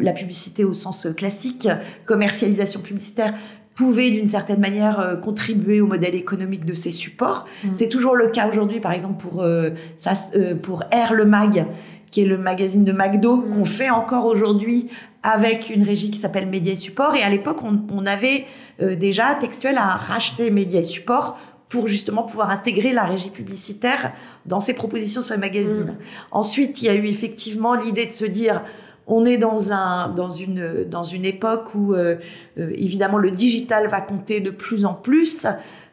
la 0.00 0.12
publicité 0.12 0.62
au 0.62 0.72
sens 0.72 1.08
classique, 1.16 1.68
commercialisation 2.06 2.80
publicitaire, 2.80 3.34
pouvait 3.74 4.10
d'une 4.10 4.28
certaine 4.28 4.60
manière 4.60 5.00
euh, 5.00 5.16
contribuer 5.16 5.80
au 5.80 5.86
modèle 5.86 6.14
économique 6.14 6.64
de 6.64 6.74
ces 6.74 6.90
supports. 6.90 7.46
Mmh. 7.64 7.68
C'est 7.72 7.88
toujours 7.88 8.14
le 8.14 8.28
cas 8.28 8.48
aujourd'hui, 8.48 8.80
par 8.80 8.92
exemple 8.92 9.20
pour 9.20 9.42
euh, 9.42 9.70
ça, 9.96 10.12
euh, 10.36 10.54
pour 10.54 10.84
Air 10.90 11.12
le 11.12 11.24
Mag, 11.24 11.66
qui 12.10 12.22
est 12.22 12.26
le 12.26 12.38
magazine 12.38 12.84
de 12.84 12.92
McDo 12.92 13.36
mmh. 13.36 13.50
qu'on 13.50 13.64
fait 13.64 13.90
encore 13.90 14.26
aujourd'hui 14.26 14.88
avec 15.24 15.70
une 15.70 15.82
régie 15.82 16.10
qui 16.10 16.18
s'appelle 16.18 16.48
Média 16.48 16.76
Support. 16.76 17.16
Et 17.16 17.22
à 17.22 17.30
l'époque, 17.30 17.58
on, 17.62 17.80
on, 17.90 18.06
avait 18.06 18.44
euh, 18.80 18.94
déjà 18.94 19.34
Textuel 19.34 19.78
à 19.78 19.86
racheter 19.96 20.50
Média 20.50 20.82
Support 20.82 21.38
pour 21.68 21.88
justement 21.88 22.22
pouvoir 22.22 22.50
intégrer 22.50 22.92
la 22.92 23.04
régie 23.04 23.30
publicitaire 23.30 24.12
dans 24.46 24.60
ses 24.60 24.74
propositions 24.74 25.22
sur 25.22 25.34
les 25.34 25.40
magazines. 25.40 25.96
Mmh. 25.98 26.26
Ensuite, 26.30 26.82
il 26.82 26.84
y 26.84 26.88
a 26.88 26.94
eu 26.94 27.06
effectivement 27.06 27.74
l'idée 27.74 28.06
de 28.06 28.12
se 28.12 28.26
dire 28.26 28.62
on 29.06 29.24
est 29.24 29.36
dans 29.36 29.70
un 29.72 30.08
dans 30.08 30.30
une 30.30 30.84
dans 30.84 31.04
une 31.04 31.24
époque 31.24 31.74
où 31.74 31.94
euh, 31.94 32.16
euh, 32.58 32.70
évidemment 32.74 33.18
le 33.18 33.30
digital 33.30 33.88
va 33.88 34.00
compter 34.00 34.40
de 34.40 34.50
plus 34.50 34.84
en 34.84 34.94
plus. 34.94 35.46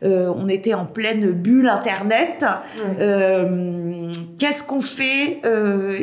Euh, 0.04 0.32
on 0.36 0.47
était 0.47 0.74
en 0.74 0.86
pleine 0.86 1.32
bulle 1.32 1.67
internet. 1.67 2.45
Qu'est-ce 4.39 4.63
qu'on 4.63 4.82
fait 4.82 5.41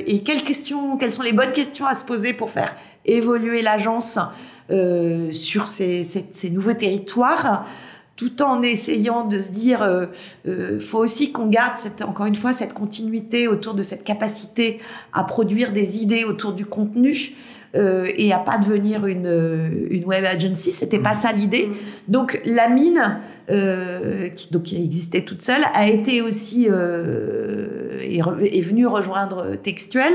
et 0.06 0.22
quelles 0.22 0.44
questions 0.44 0.96
quelles 0.96 1.12
sont 1.12 1.22
les 1.22 1.32
bonnes 1.32 1.52
questions 1.52 1.86
à 1.86 1.94
se 1.94 2.04
poser 2.04 2.32
pour 2.32 2.50
faire 2.50 2.74
évoluer 3.04 3.62
l'agence 3.62 4.18
sur 5.30 5.68
ces, 5.68 6.06
ces 6.32 6.50
nouveaux 6.50 6.74
territoires? 6.74 7.66
Tout 8.18 8.42
en 8.42 8.62
essayant 8.62 9.24
de 9.24 9.38
se 9.38 9.52
dire, 9.52 9.80
euh, 9.80 10.06
euh, 10.46 10.80
faut 10.80 10.98
aussi 10.98 11.30
qu'on 11.30 11.46
garde 11.46 11.78
cette, 11.78 12.02
encore 12.02 12.26
une 12.26 12.34
fois 12.34 12.52
cette 12.52 12.74
continuité 12.74 13.46
autour 13.46 13.74
de 13.74 13.84
cette 13.84 14.02
capacité 14.02 14.80
à 15.12 15.22
produire 15.22 15.72
des 15.72 16.02
idées 16.02 16.24
autour 16.24 16.52
du 16.52 16.66
contenu. 16.66 17.32
Euh, 17.76 18.10
et 18.16 18.32
à 18.32 18.38
pas 18.38 18.56
devenir 18.56 19.06
une, 19.06 19.86
une 19.90 20.06
web 20.06 20.24
agency, 20.24 20.72
c'était 20.72 20.98
pas 20.98 21.12
mmh. 21.12 21.20
ça 21.20 21.32
l'idée. 21.32 21.66
Mmh. 21.66 21.74
Donc 22.08 22.40
la 22.46 22.70
mine, 22.70 23.20
euh, 23.50 24.28
qui 24.30 24.50
donc 24.50 24.62
qui 24.62 24.82
existait 24.82 25.20
toute 25.20 25.42
seule, 25.42 25.60
a 25.74 25.86
été 25.86 26.22
aussi 26.22 26.66
euh, 26.70 27.98
est, 28.00 28.22
est 28.56 28.62
venue 28.62 28.86
rejoindre 28.86 29.54
Textuel 29.62 30.14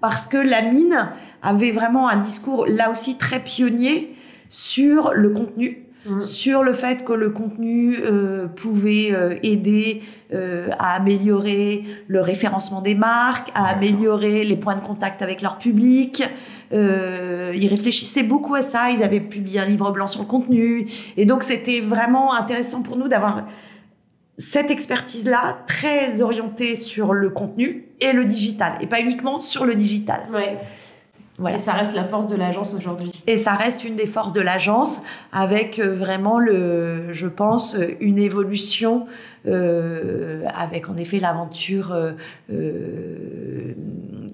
parce 0.00 0.26
que 0.26 0.38
la 0.38 0.62
mine 0.62 1.10
avait 1.42 1.72
vraiment 1.72 2.08
un 2.08 2.16
discours 2.16 2.64
là 2.66 2.90
aussi 2.90 3.18
très 3.18 3.40
pionnier 3.40 4.14
sur 4.48 5.12
le 5.12 5.28
contenu 5.28 5.83
Mm. 6.06 6.20
sur 6.20 6.62
le 6.62 6.74
fait 6.74 7.02
que 7.02 7.12
le 7.14 7.30
contenu 7.30 7.96
euh, 8.04 8.46
pouvait 8.46 9.12
euh, 9.12 9.36
aider 9.42 10.02
euh, 10.34 10.68
à 10.78 10.96
améliorer 10.96 11.84
le 12.08 12.20
référencement 12.20 12.82
des 12.82 12.94
marques, 12.94 13.50
à 13.54 13.68
améliorer 13.68 14.44
les 14.44 14.56
points 14.56 14.74
de 14.74 14.80
contact 14.80 15.22
avec 15.22 15.40
leur 15.40 15.56
public. 15.56 16.22
ils 16.72 17.68
réfléchissaient 17.68 18.22
beaucoup 18.22 18.54
à 18.54 18.62
ça. 18.62 18.90
Ils 18.90 19.02
avaient 19.02 19.20
publié 19.20 19.60
un 19.60 19.66
livre 19.66 19.90
blanc 19.92 20.06
sur 20.06 20.22
le 20.22 20.26
contenu. 20.26 20.86
Et 21.16 21.24
donc, 21.24 21.42
c'était 21.42 21.80
vraiment 21.80 22.34
intéressant 22.34 22.82
pour 22.82 22.96
nous 22.96 23.08
d'avoir 23.08 23.46
cette 24.36 24.70
expertise-là 24.70 25.58
très 25.66 26.20
orientée 26.20 26.74
sur 26.74 27.14
le 27.14 27.30
contenu 27.30 27.84
et 28.00 28.12
le 28.12 28.24
digital, 28.24 28.72
et 28.80 28.88
pas 28.88 29.00
uniquement 29.00 29.38
sur 29.38 29.64
le 29.64 29.76
digital. 29.76 30.22
Ouais. 30.32 30.58
Et 31.52 31.58
ça 31.58 31.72
reste 31.72 31.94
la 31.94 32.04
force 32.04 32.26
de 32.28 32.36
l'agence 32.36 32.74
aujourd'hui. 32.74 33.10
Et 33.26 33.38
ça 33.38 33.54
reste 33.54 33.84
une 33.84 33.96
des 33.96 34.06
forces 34.06 34.32
de 34.32 34.40
l'agence, 34.40 35.00
avec 35.32 35.78
euh, 35.78 35.92
vraiment 35.92 36.38
le, 36.38 37.12
je 37.12 37.26
pense, 37.26 37.76
une 38.00 38.18
évolution, 38.20 39.06
euh, 39.46 40.44
avec 40.54 40.88
en 40.88 40.96
effet 40.96 41.20
l'aventure 41.20 41.92
euh, 41.92 42.12
euh 42.50 43.74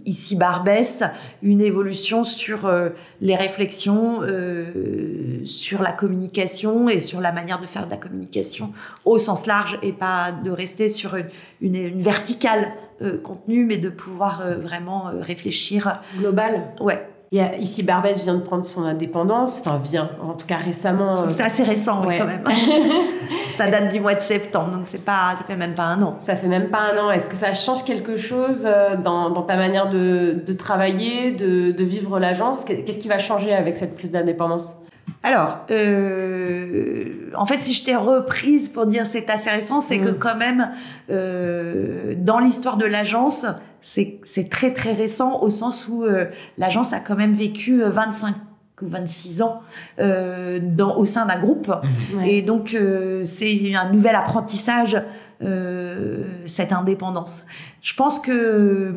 ici 0.07 0.37
Barbès, 0.37 1.03
une 1.43 1.61
évolution 1.61 2.25
sur 2.25 2.67
euh, 2.67 2.91
les 3.21 3.37
réflexions, 3.37 4.21
euh, 4.23 5.45
sur 5.45 5.83
la 5.83 5.93
communication 5.93 6.89
et 6.89 7.01
sur 7.01 7.21
la 7.21 7.33
manière 7.33 7.61
de 7.61 7.67
faire 7.67 7.87
de 7.87 7.91
la 7.91 7.97
communication 7.97 8.73
au 9.05 9.19
sens 9.19 9.47
large 9.47 9.79
et 9.83 9.93
pas 9.93 10.33
de 10.33 10.51
rester 10.51 10.89
sur 10.89 11.17
une, 11.17 11.29
une, 11.61 11.77
une 11.77 12.01
verticale 12.01 12.73
euh, 13.03 13.19
contenu, 13.19 13.65
mais 13.65 13.79
de 13.79 13.89
pouvoir 13.89 14.43
euh, 14.43 14.57
vraiment 14.57 15.11
réfléchir. 15.21 16.01
Global 16.19 16.75
Ouais. 16.81 17.10
Ici, 17.33 17.85
Barbès 17.85 18.21
vient 18.23 18.35
de 18.35 18.41
prendre 18.41 18.65
son 18.65 18.83
indépendance, 18.83 19.61
enfin 19.61 19.79
vient, 19.79 20.11
en 20.21 20.35
tout 20.35 20.47
cas 20.47 20.57
récemment. 20.57 21.31
C'est 21.31 21.45
assez 21.45 21.63
récent, 21.63 22.03
oui, 22.05 22.17
quand 22.19 22.27
même. 22.27 22.43
ça 23.57 23.69
date 23.69 23.93
du 23.93 24.01
mois 24.01 24.15
de 24.15 24.21
septembre, 24.21 24.73
donc 24.73 24.81
c'est 24.85 25.05
pas, 25.05 25.37
ça 25.39 25.45
fait 25.47 25.55
même 25.55 25.75
pas 25.75 25.85
un 25.85 26.03
an. 26.03 26.17
Ça 26.19 26.35
fait 26.35 26.49
même 26.49 26.71
pas 26.71 26.81
un 26.93 26.99
an. 26.99 27.11
Est-ce 27.13 27.29
que 27.29 27.37
ça 27.37 27.53
change 27.55 27.85
quelque 27.85 28.17
chose 28.17 28.69
dans, 29.05 29.31
dans 29.31 29.43
ta 29.43 29.57
manière 29.57 29.89
de, 29.91 30.43
de 30.45 30.53
travailler, 30.53 31.31
de, 31.31 31.71
de 31.71 31.85
vivre 31.85 32.19
l'agence? 32.19 32.65
Qu'est-ce 32.65 32.99
qui 32.99 33.09
va 33.09 33.19
changer 33.19 33.55
avec 33.55 33.77
cette 33.77 33.95
prise 33.95 34.11
d'indépendance? 34.11 34.75
Alors, 35.23 35.67
euh, 35.71 37.31
en 37.37 37.45
fait, 37.45 37.61
si 37.61 37.75
je 37.75 37.85
t'ai 37.85 37.95
reprise 37.95 38.71
pour 38.71 38.87
dire 38.87 39.05
c'est 39.07 39.29
assez 39.29 39.51
récent, 39.51 39.81
c'est 39.81 39.99
que 39.99 40.11
mm. 40.11 40.19
quand 40.19 40.37
même, 40.37 40.71
euh, 41.11 42.15
dans 42.17 42.39
l'histoire 42.39 42.79
de 42.79 42.87
l'agence, 42.87 43.45
c'est 43.83 44.51
très 44.51 44.73
très 44.73 44.93
récent 44.93 45.41
au 45.41 45.49
sens 45.49 45.89
où 45.89 46.05
euh, 46.05 46.27
l'agence 46.59 46.93
a 46.93 47.01
quand 47.01 47.17
même 47.17 47.33
vécu 47.33 47.83
25 47.83 48.35
ou 48.83 48.89
26 48.89 49.43
ans 49.43 49.61
euh, 49.99 50.59
dans, 50.63 50.97
au 50.97 51.05
sein 51.05 51.27
d'un 51.27 51.39
groupe. 51.39 51.69
Mm. 51.69 52.25
Et 52.25 52.43
donc, 52.43 52.75
euh, 52.75 53.25
c'est 53.25 53.75
un 53.75 53.91
nouvel 53.91 54.15
apprentissage, 54.15 55.01
euh, 55.43 56.25
cette 56.47 56.73
indépendance. 56.73 57.45
Je 57.83 57.95
pense 57.95 58.19
que 58.21 58.95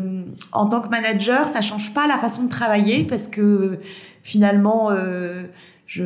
en 0.52 0.68
tant 0.68 0.82
que 0.82 0.90
manager, 0.90 1.48
ça 1.48 1.62
change 1.62 1.94
pas 1.94 2.08
la 2.08 2.18
façon 2.18 2.44
de 2.44 2.50
travailler 2.50 3.06
parce 3.06 3.28
que 3.28 3.80
finalement 4.24 4.90
je, 5.94 6.06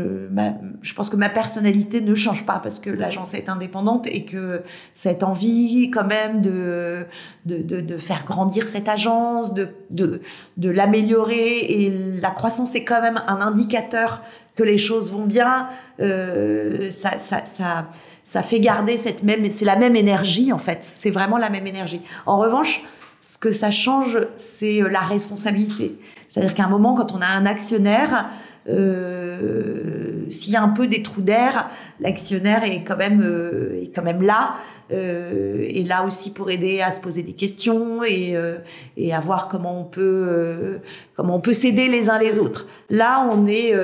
je 0.81 0.93
pense 0.93 1.09
que 1.09 1.15
ma 1.15 1.29
personnalité 1.29 2.01
ne 2.01 2.13
change 2.13 2.45
pas 2.45 2.59
parce 2.59 2.79
que 2.79 2.89
l'agence 2.89 3.33
est 3.33 3.47
indépendante 3.47 4.05
et 4.07 4.25
que 4.25 4.63
cette 4.93 5.23
envie 5.23 5.89
quand 5.91 6.03
même 6.03 6.41
de, 6.41 7.05
de, 7.45 7.59
de, 7.59 7.79
de 7.79 7.95
faire 7.95 8.25
grandir 8.25 8.67
cette 8.67 8.89
agence, 8.89 9.53
de, 9.53 9.69
de, 9.89 10.19
de 10.57 10.69
l'améliorer 10.69 11.59
et 11.59 11.89
la 12.21 12.31
croissance 12.31 12.75
est 12.75 12.83
quand 12.83 13.01
même 13.01 13.21
un 13.27 13.39
indicateur 13.39 14.23
que 14.57 14.63
les 14.63 14.77
choses 14.77 15.13
vont 15.13 15.25
bien, 15.25 15.69
euh, 16.01 16.91
ça, 16.91 17.17
ça, 17.19 17.45
ça, 17.45 17.87
ça 18.25 18.41
fait 18.41 18.59
garder 18.59 18.97
cette 18.97 19.23
même, 19.23 19.49
c'est 19.49 19.63
la 19.63 19.77
même 19.77 19.95
énergie 19.95 20.51
en 20.51 20.57
fait, 20.57 20.79
c'est 20.81 21.11
vraiment 21.11 21.37
la 21.37 21.49
même 21.49 21.65
énergie. 21.65 22.01
En 22.25 22.39
revanche, 22.39 22.83
ce 23.21 23.37
que 23.37 23.51
ça 23.51 23.71
change, 23.71 24.19
c'est 24.35 24.81
la 24.81 24.99
responsabilité. 24.99 25.97
C'est-à-dire 26.27 26.53
qu'à 26.53 26.65
un 26.65 26.69
moment, 26.69 26.93
quand 26.93 27.13
on 27.13 27.21
a 27.21 27.27
un 27.27 27.45
actionnaire, 27.45 28.29
euh, 28.67 30.29
s'il 30.29 30.53
y 30.53 30.55
a 30.55 30.61
un 30.61 30.69
peu 30.69 30.87
des 30.87 31.01
trous 31.03 31.21
d'air, 31.21 31.69
l'actionnaire 31.99 32.63
est 32.63 32.83
quand 32.83 32.97
même 32.97 33.21
euh, 33.21 33.81
est 33.81 34.21
là, 34.21 34.55
euh, 34.91 35.67
est 35.67 35.85
là 35.87 36.05
aussi 36.05 36.31
pour 36.31 36.49
aider 36.49 36.81
à 36.81 36.91
se 36.91 37.01
poser 37.01 37.21
des 37.21 37.33
questions 37.33 38.03
et 38.03 38.35
euh, 38.35 38.57
et 38.95 39.13
à 39.13 39.19
voir 39.19 39.47
comment 39.49 39.81
on 39.81 39.83
peut 39.83 40.25
euh, 40.27 40.77
comment 41.15 41.35
on 41.35 41.41
peut 41.41 41.53
s'aider 41.53 41.87
les 41.87 42.09
uns 42.09 42.19
les 42.19 42.39
autres. 42.39 42.67
Là, 42.89 43.27
on 43.29 43.45
est 43.47 43.75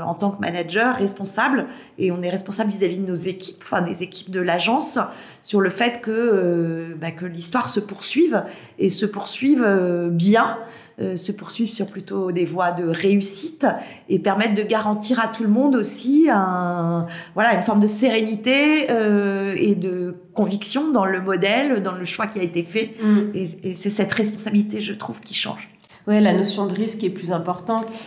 en 0.00 0.14
tant 0.14 0.30
que 0.30 0.40
manager 0.40 0.96
responsable 0.96 1.66
et 1.98 2.10
on 2.10 2.22
est 2.22 2.30
responsable 2.30 2.70
vis-à-vis 2.70 2.96
de 2.96 3.06
nos 3.06 3.14
équipes, 3.14 3.62
enfin 3.62 3.82
des 3.82 4.02
équipes 4.02 4.30
de 4.30 4.40
l'agence, 4.40 4.98
sur 5.42 5.60
le 5.60 5.68
fait 5.68 6.00
que 6.00 6.94
bah, 6.98 7.10
que 7.10 7.26
l'histoire 7.26 7.68
se 7.68 7.80
poursuive 7.80 8.42
et 8.78 8.88
se 8.88 9.04
poursuive 9.04 9.66
bien. 10.10 10.58
Euh, 10.98 11.18
se 11.18 11.30
poursuivre 11.30 11.70
sur 11.70 11.88
plutôt 11.88 12.32
des 12.32 12.46
voies 12.46 12.72
de 12.72 12.88
réussite 12.88 13.66
et 14.08 14.18
permettre 14.18 14.54
de 14.54 14.62
garantir 14.62 15.20
à 15.20 15.28
tout 15.28 15.42
le 15.42 15.50
monde 15.50 15.76
aussi 15.76 16.28
un, 16.32 17.06
voilà, 17.34 17.54
une 17.54 17.62
forme 17.62 17.80
de 17.80 17.86
sérénité 17.86 18.90
euh, 18.90 19.54
et 19.58 19.74
de 19.74 20.14
conviction 20.32 20.90
dans 20.92 21.04
le 21.04 21.20
modèle, 21.20 21.82
dans 21.82 21.92
le 21.92 22.06
choix 22.06 22.28
qui 22.28 22.38
a 22.38 22.42
été 22.42 22.62
fait. 22.62 22.94
Mm. 23.02 23.18
Et, 23.34 23.42
et 23.62 23.74
c'est 23.74 23.90
cette 23.90 24.10
responsabilité, 24.10 24.80
je 24.80 24.94
trouve, 24.94 25.20
qui 25.20 25.34
change. 25.34 25.68
Oui, 26.06 26.18
la 26.18 26.32
notion 26.32 26.66
de 26.66 26.72
risque 26.72 27.04
est 27.04 27.10
plus 27.10 27.30
importante 27.30 28.02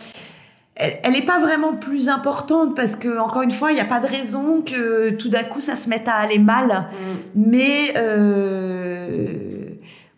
elle 0.79 1.11
n'est 1.11 1.25
pas 1.25 1.39
vraiment 1.39 1.73
plus 1.73 2.07
importante 2.07 2.73
parce 2.73 2.95
que 2.95 3.19
encore 3.19 3.41
une 3.41 3.51
fois, 3.51 3.71
il 3.71 3.75
n'y 3.75 3.81
a 3.81 3.85
pas 3.85 3.99
de 3.99 4.07
raison 4.07 4.61
que 4.61 5.09
tout 5.09 5.27
d'un 5.27 5.43
coup 5.43 5.59
ça 5.59 5.75
se 5.75 5.89
mette 5.89 6.07
à 6.07 6.13
aller 6.13 6.39
mal, 6.39 6.67
mm. 6.67 6.95
mais 7.35 7.93
euh, 7.97 9.27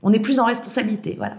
on 0.03 0.13
est 0.13 0.19
plus 0.19 0.39
en 0.39 0.45
responsabilité, 0.45 1.15
voilà. 1.17 1.35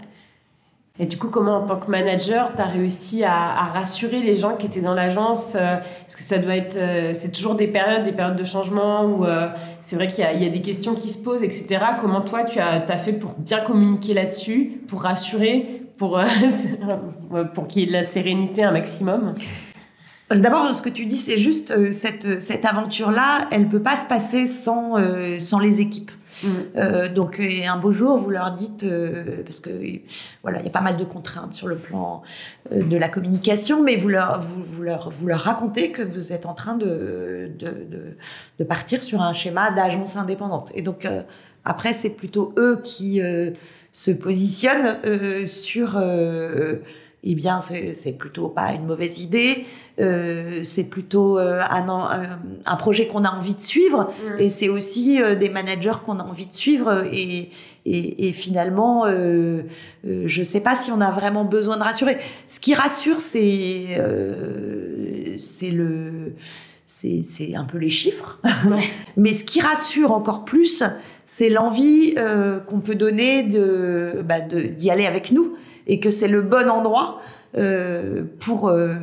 Et 0.99 1.07
du 1.07 1.17
coup, 1.17 1.29
comment 1.29 1.57
en 1.57 1.65
tant 1.65 1.77
que 1.77 1.89
manager, 1.89 2.53
tu 2.55 2.61
as 2.61 2.67
réussi 2.67 3.23
à, 3.23 3.63
rassurer 3.73 4.21
les 4.21 4.35
gens 4.35 4.55
qui 4.55 4.67
étaient 4.67 4.79
dans 4.79 4.93
l'agence 4.93 5.55
euh, 5.55 5.77
Parce 5.77 6.15
que 6.15 6.21
ça 6.21 6.37
doit 6.37 6.55
être, 6.55 6.77
euh, 6.77 7.13
c'est 7.15 7.31
toujours 7.31 7.55
des 7.55 7.65
périodes, 7.65 8.03
des 8.03 8.11
périodes 8.11 8.35
de 8.35 8.43
changement 8.43 9.03
où 9.03 9.25
euh, 9.25 9.49
c'est 9.81 9.95
vrai 9.95 10.05
qu'il 10.05 10.23
y, 10.23 10.45
a 10.45 10.49
des 10.49 10.61
questions 10.61 10.93
qui 10.93 11.09
se 11.09 11.17
posent, 11.17 11.41
etc. 11.41 11.83
Comment 11.99 12.21
toi, 12.21 12.43
tu 12.43 12.59
as, 12.59 12.85
fait 12.97 13.13
pour 13.13 13.33
bien 13.39 13.61
communiquer 13.61 14.13
là-dessus, 14.13 14.83
pour 14.87 15.01
rassurer, 15.01 15.81
pour, 15.97 16.21
pour 17.55 17.67
qu'il 17.67 17.81
y 17.81 17.85
ait 17.85 17.87
de 17.87 17.93
la 17.93 18.03
sérénité 18.03 18.63
un 18.63 18.71
maximum? 18.71 19.33
D'abord, 20.29 20.75
ce 20.75 20.83
que 20.83 20.89
tu 20.89 21.07
dis, 21.07 21.15
c'est 21.15 21.39
juste 21.39 21.91
cette, 21.91 22.39
cette 22.39 22.65
aventure-là, 22.65 23.47
elle 23.49 23.67
peut 23.67 23.81
pas 23.81 23.95
se 23.95 24.05
passer 24.05 24.45
sans, 24.45 24.93
sans 25.39 25.57
les 25.57 25.81
équipes. 25.81 26.11
Mm. 26.43 26.47
Euh, 26.75 27.09
donc, 27.09 27.39
et 27.39 27.65
un 27.65 27.77
beau 27.77 27.93
jour, 27.93 28.17
vous 28.17 28.29
leur 28.29 28.51
dites, 28.51 28.83
euh, 28.83 29.43
parce 29.43 29.59
que 29.59 29.69
voilà, 30.41 30.59
il 30.59 30.65
y 30.65 30.67
a 30.67 30.71
pas 30.71 30.81
mal 30.81 30.97
de 30.97 31.03
contraintes 31.03 31.53
sur 31.53 31.67
le 31.67 31.77
plan 31.77 32.21
euh, 32.71 32.83
de 32.83 32.97
la 32.97 33.09
communication, 33.09 33.81
mais 33.81 33.95
vous 33.95 34.09
leur, 34.09 34.41
vous, 34.41 34.63
vous, 34.63 34.83
leur, 34.83 35.09
vous 35.09 35.27
leur 35.27 35.41
racontez 35.41 35.91
que 35.91 36.01
vous 36.01 36.33
êtes 36.33 36.45
en 36.45 36.53
train 36.53 36.75
de, 36.75 37.51
de, 37.57 37.67
de, 37.67 38.17
de 38.59 38.63
partir 38.63 39.03
sur 39.03 39.21
un 39.21 39.33
schéma 39.33 39.71
d'agence 39.71 40.15
indépendante. 40.15 40.71
Et 40.75 40.81
donc, 40.81 41.05
euh, 41.05 41.23
après, 41.65 41.93
c'est 41.93 42.09
plutôt 42.09 42.53
eux 42.57 42.81
qui 42.83 43.21
se 43.93 44.11
positionnent 44.11 44.97
sur 45.45 45.97
eh 47.25 47.35
bien, 47.35 47.61
c'est 47.61 48.17
plutôt 48.17 48.49
pas 48.49 48.73
une 48.73 48.85
mauvaise 48.85 49.19
idée. 49.19 49.65
Euh, 49.99 50.61
c'est 50.63 50.85
plutôt 50.85 51.37
euh, 51.39 51.61
un, 51.69 51.87
un, 52.65 52.75
projet 52.75 53.07
qu'on 53.07 53.23
a 53.23 53.31
envie 53.31 53.53
de 53.53 53.61
suivre. 53.61 54.11
Mm. 54.23 54.39
Et 54.41 54.49
c'est 54.49 54.67
aussi 54.67 55.21
euh, 55.21 55.35
des 55.35 55.49
managers 55.49 55.99
qu'on 56.05 56.19
a 56.19 56.23
envie 56.23 56.47
de 56.47 56.53
suivre. 56.53 57.05
Et, 57.13 57.49
et, 57.85 58.27
et 58.27 58.33
finalement, 58.33 59.05
euh, 59.05 59.61
euh, 60.05 60.23
je 60.25 60.43
sais 60.43 60.59
pas 60.59 60.75
si 60.75 60.91
on 60.91 60.99
a 60.99 61.11
vraiment 61.11 61.45
besoin 61.45 61.77
de 61.77 61.83
rassurer. 61.83 62.17
Ce 62.47 62.59
qui 62.59 62.73
rassure, 62.73 63.19
c'est 63.19 64.01
c'est 65.37 65.71
le 65.71 66.33
c'est 66.85 67.55
un 67.55 67.63
peu 67.63 67.77
les 67.77 67.89
chiffres. 67.89 68.39
Mais 69.17 69.33
ce 69.33 69.43
qui 69.43 69.61
rassure 69.61 70.11
encore 70.11 70.45
plus, 70.45 70.83
c'est 71.25 71.49
l'envie 71.49 72.15
euh, 72.17 72.59
qu'on 72.59 72.79
peut 72.79 72.95
donner 72.95 73.43
de 73.43 74.21
bah, 74.23 74.41
d'y 74.41 74.91
aller 74.91 75.05
avec 75.05 75.31
nous 75.31 75.55
et 75.87 75.99
que 75.99 76.09
c'est 76.09 76.27
le 76.27 76.41
bon 76.41 76.69
endroit 76.69 77.21
euh, 77.57 78.23
pour 78.39 78.69
euh, 78.69 78.95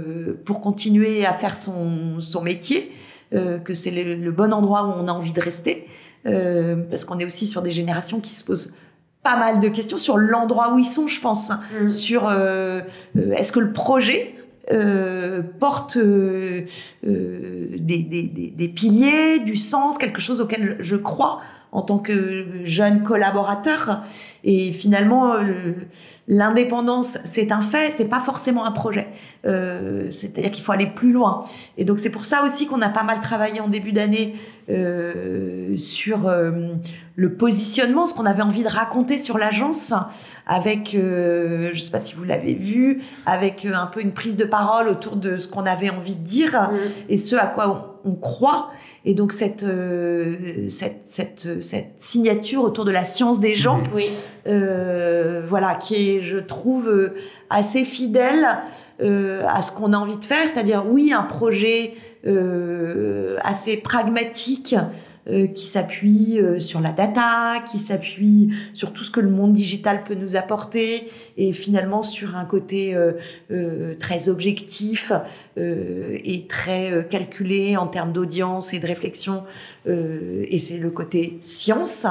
pour 0.44 0.60
continuer 0.60 1.24
à 1.26 1.32
faire 1.32 1.56
son 1.56 2.20
son 2.20 2.42
métier, 2.42 2.92
euh, 3.34 3.58
que 3.58 3.74
c'est 3.74 3.90
le, 3.90 4.14
le, 4.14 4.32
bon 4.32 4.52
endroit 4.52 4.84
où 4.84 4.92
on 5.00 5.06
a 5.06 5.12
envie 5.12 5.32
de 5.32 5.40
rester, 5.40 5.86
euh, 6.26 6.76
parce 6.90 7.04
qu'on 7.04 7.18
est 7.18 7.24
aussi 7.24 7.46
sur 7.46 7.62
des 7.62 7.72
générations 7.72 8.20
qui 8.20 8.34
se 8.34 8.44
posent 8.44 8.74
pas 9.22 9.36
mal 9.36 9.60
de 9.60 9.68
questions 9.68 9.98
sur 9.98 10.16
l'endroit 10.16 10.72
où 10.72 10.78
ils 10.78 10.84
sont, 10.84 11.06
je 11.06 11.20
pense, 11.20 11.50
mmh. 11.50 11.88
sur 11.88 12.28
euh, 12.28 12.80
est-ce 13.36 13.52
que 13.52 13.60
le 13.60 13.72
projet 13.72 14.34
euh, 14.72 15.42
porte 15.58 15.96
euh, 15.96 16.66
des, 17.02 18.02
des, 18.02 18.22
des, 18.22 18.50
des, 18.56 18.68
piliers, 18.68 19.40
du 19.40 19.56
sens, 19.56 19.98
quelque 19.98 20.20
chose 20.20 20.40
auquel 20.40 20.76
je 20.80 20.96
crois 20.96 21.40
en 21.72 21.83
tant 21.83 21.98
que 21.98 22.46
jeune 22.64 23.02
collaborateur. 23.02 24.02
Et 24.44 24.72
finalement, 24.72 25.35
l'indépendance, 26.26 27.18
c'est 27.24 27.52
un 27.52 27.61
fait, 27.61 27.92
c'est 27.96 28.09
pas 28.09 28.20
forcément 28.20 28.64
un 28.64 28.72
projet. 28.72 29.09
Euh, 29.46 30.11
C'est-à-dire 30.11 30.50
qu'il 30.50 30.62
faut 30.62 30.72
aller 30.72 30.87
plus 30.87 31.12
loin. 31.12 31.44
Et 31.76 31.85
donc 31.85 31.98
c'est 31.98 32.11
pour 32.11 32.24
ça 32.24 32.44
aussi 32.44 32.66
qu'on 32.66 32.80
a 32.83 32.88
pas 32.88 33.02
mal 33.02 33.20
travaillé 33.20 33.61
en 33.61 33.68
début 33.68 33.92
d'année 33.92 34.35
euh, 34.70 35.76
sur 35.76 36.28
euh, 36.28 36.52
le 37.16 37.35
positionnement, 37.35 38.06
ce 38.06 38.14
qu'on 38.14 38.26
avait 38.26 38.42
envie 38.42 38.62
de 38.62 38.68
raconter 38.68 39.18
sur 39.18 39.37
l'agence, 39.37 39.92
avec, 40.46 40.94
euh, 40.94 41.70
je 41.72 41.80
sais 41.80 41.90
pas 41.90 41.98
si 41.98 42.14
vous 42.14 42.22
l'avez 42.22 42.54
vu, 42.54 43.02
avec 43.26 43.66
un 43.66 43.87
peu 43.87 44.00
une 44.00 44.12
prise 44.12 44.37
de 44.37 44.44
parole 44.44 44.87
autour 44.87 45.16
de 45.16 45.37
ce 45.38 45.48
qu'on 45.48 45.66
avait 45.66 45.90
envie 45.90 46.14
de 46.14 46.22
dire 46.22 46.52
mmh. 46.52 46.76
et 47.09 47.16
ce 47.16 47.35
à 47.35 47.46
quoi 47.46 47.96
on, 48.04 48.11
on 48.11 48.14
croit. 48.14 48.70
Et 49.04 49.14
donc 49.14 49.33
cette, 49.33 49.64
cette, 50.68 51.02
cette, 51.04 51.62
cette, 51.62 51.94
signature 51.98 52.62
autour 52.62 52.85
de 52.85 52.92
la 52.92 53.04
science 53.04 53.40
des 53.40 53.54
gens, 53.54 53.83
oui. 53.94 54.09
euh, 54.46 55.42
voilà, 55.48 55.74
qui 55.74 56.11
est, 56.11 56.20
je 56.20 56.38
trouve, 56.38 57.11
assez 57.48 57.85
fidèle 57.85 58.46
à 59.00 59.62
ce 59.62 59.72
qu'on 59.72 59.94
a 59.94 59.96
envie 59.96 60.18
de 60.18 60.24
faire, 60.24 60.46
c'est-à-dire 60.52 60.85
oui, 60.87 61.12
un 61.12 61.22
projet 61.22 61.94
assez 62.24 63.76
pragmatique 63.76 64.74
euh, 65.28 65.46
qui 65.46 65.66
s'appuie 65.66 66.40
euh, 66.40 66.59
sur 66.59 66.80
la 66.80 66.92
data, 66.92 67.61
qui 67.70 67.76
s'appuie 67.76 68.54
sur 68.72 68.94
tout 68.94 69.04
ce 69.04 69.11
que 69.11 69.20
le 69.20 69.28
monde 69.28 69.52
digital 69.52 70.02
peut 70.02 70.14
nous 70.14 70.35
apporter, 70.35 71.09
et 71.37 71.52
finalement 71.52 72.00
sur 72.00 72.37
un 72.37 72.46
côté 72.46 72.94
euh, 72.94 73.12
euh 73.50 73.94
très 73.98 74.30
objectif 74.30 75.12
et 75.59 76.46
très 76.48 77.06
calculé 77.11 77.76
en 77.76 77.87
termes 77.87 78.12
d'audience 78.12 78.72
et 78.72 78.78
de 78.78 78.87
réflexion, 78.87 79.44
et 79.87 80.59
c'est 80.59 80.78
le 80.78 80.90
côté 80.90 81.37
science, 81.40 82.06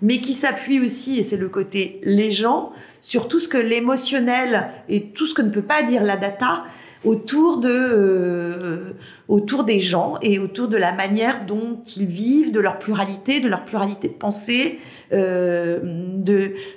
mais 0.00 0.18
qui 0.18 0.32
s'appuie 0.32 0.80
aussi, 0.80 1.18
et 1.18 1.22
c'est 1.22 1.36
le 1.36 1.48
côté 1.48 2.00
les 2.02 2.30
gens, 2.30 2.72
sur 3.00 3.28
tout 3.28 3.40
ce 3.40 3.48
que 3.48 3.58
l'émotionnel 3.58 4.68
et 4.88 5.08
tout 5.08 5.26
ce 5.26 5.34
que 5.34 5.42
ne 5.42 5.50
peut 5.50 5.62
pas 5.62 5.82
dire 5.82 6.02
la 6.02 6.16
data 6.16 6.64
autour 7.04 7.58
de 7.58 7.68
euh, 7.70 8.92
autour 9.28 9.64
des 9.64 9.80
gens 9.80 10.14
et 10.22 10.38
autour 10.38 10.68
de 10.68 10.76
la 10.76 10.92
manière 10.92 11.46
dont 11.46 11.80
ils 11.96 12.06
vivent, 12.06 12.52
de 12.52 12.60
leur 12.60 12.78
pluralité, 12.78 13.40
de 13.40 13.48
leur 13.48 13.64
pluralité 13.64 14.08
de 14.08 14.14
pensée, 14.14 14.78
euh, 15.12 15.78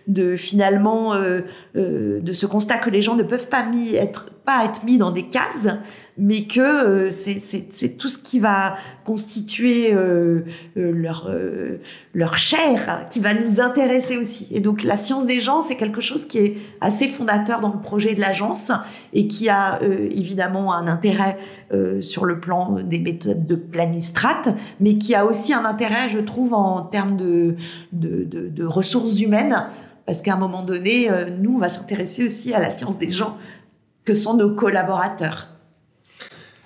de 0.07 0.35
finalement 0.35 1.13
euh, 1.13 1.41
de 1.73 2.33
ce 2.33 2.45
constat 2.45 2.77
que 2.77 2.89
les 2.89 3.01
gens 3.01 3.15
ne 3.15 3.23
peuvent 3.23 3.49
pas 3.49 3.63
mis 3.63 3.95
être 3.95 4.29
pas 4.47 4.65
être 4.65 4.83
mis 4.83 4.97
dans 4.97 5.11
des 5.11 5.27
cases, 5.27 5.67
mais 6.17 6.45
que 6.45 6.59
euh, 6.59 7.09
c'est 7.11 7.97
tout 7.97 8.09
ce 8.09 8.17
qui 8.17 8.39
va 8.39 8.77
constituer 9.05 9.93
euh, 9.93 10.41
leur 10.75 11.29
leur 12.13 12.37
chair, 12.39 13.05
qui 13.11 13.19
va 13.19 13.35
nous 13.35 13.61
intéresser 13.61 14.17
aussi. 14.17 14.47
Et 14.49 14.59
donc 14.59 14.83
la 14.83 14.97
science 14.97 15.27
des 15.27 15.39
gens, 15.39 15.61
c'est 15.61 15.75
quelque 15.75 16.01
chose 16.01 16.25
qui 16.25 16.39
est 16.39 16.57
assez 16.81 17.07
fondateur 17.07 17.59
dans 17.59 17.71
le 17.71 17.79
projet 17.79 18.15
de 18.15 18.21
l'agence 18.21 18.71
et 19.13 19.27
qui 19.27 19.49
a 19.49 19.79
évidemment 19.83 20.73
un 20.73 20.87
intérêt 20.87 21.37
euh, 21.73 22.01
sur 22.01 22.23
le 22.23 22.39
plan 22.39 22.79
des 22.81 22.97
méthodes 22.99 23.45
de 23.45 23.55
planistrat, 23.55 24.41
mais 24.79 24.97
qui 24.97 25.15
a 25.15 25.25
aussi 25.25 25.53
un 25.53 25.65
intérêt, 25.65 26.07
je 26.07 26.19
trouve, 26.19 26.53
en 26.53 26.81
termes 26.83 27.17
de, 27.17 27.55
de, 27.91 28.65
ressources 28.65 29.19
humaines, 29.19 29.65
parce 30.05 30.21
qu'à 30.21 30.35
un 30.35 30.37
moment 30.37 30.63
donné, 30.63 31.11
euh, 31.11 31.29
nous, 31.29 31.55
on 31.55 31.57
va 31.57 31.67
s'intéresser 31.67 32.23
aussi 32.23 32.53
à 32.53 32.59
la 32.59 32.69
science 32.69 32.97
des 32.97 33.09
gens, 33.09 33.35
que 34.07 34.13
sont 34.13 34.35
nos 34.35 34.55
collaborateurs. 34.55 35.49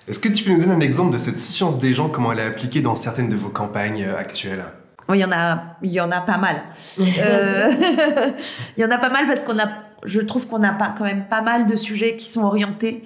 Est-ce 0.06 0.20
que 0.20 0.28
tu 0.28 0.44
peux 0.44 0.52
nous 0.52 0.60
donner 0.60 0.74
un 0.74 0.80
exemple 0.80 1.12
de 1.12 1.18
cette 1.18 1.38
science 1.38 1.80
des 1.80 1.92
gens, 1.92 2.08
comment 2.08 2.30
elle 2.32 2.38
est 2.38 2.46
appliquée 2.46 2.80
dans 2.80 2.94
certaines 2.94 3.28
de 3.28 3.34
vos 3.34 3.48
campagnes 3.48 4.04
euh, 4.04 4.16
actuelles? 4.16 4.64
Il 5.12 5.16
y 5.16 5.24
en 5.24 5.32
a, 5.32 5.76
il 5.82 5.90
y 5.90 6.00
en 6.00 6.12
a 6.12 6.20
pas 6.20 6.38
mal. 6.38 6.62
euh, 7.00 7.72
il 8.76 8.80
y 8.80 8.84
en 8.84 8.90
a 8.92 8.98
pas 8.98 9.10
mal 9.10 9.26
parce 9.26 9.42
qu'on 9.42 9.58
a, 9.58 9.68
je 10.04 10.20
trouve 10.20 10.46
qu'on 10.46 10.62
a 10.62 10.70
pas, 10.70 10.94
quand 10.96 11.04
même 11.04 11.26
pas 11.28 11.42
mal 11.42 11.66
de 11.66 11.74
sujets 11.74 12.16
qui 12.16 12.30
sont 12.30 12.44
orientés 12.44 13.02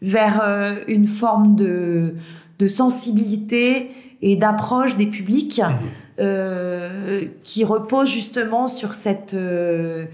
vers 0.00 0.40
euh, 0.44 0.74
une 0.86 1.08
forme 1.08 1.56
de, 1.56 2.14
de 2.60 2.66
sensibilité 2.68 3.90
et 4.22 4.36
d'approche 4.36 4.96
des 4.96 5.06
publics 5.06 5.60
mmh. 5.60 5.74
euh, 6.20 7.24
qui 7.42 7.64
repose 7.64 8.08
justement 8.08 8.68
sur 8.68 8.94
cette, 8.94 9.34
euh, 9.34 10.06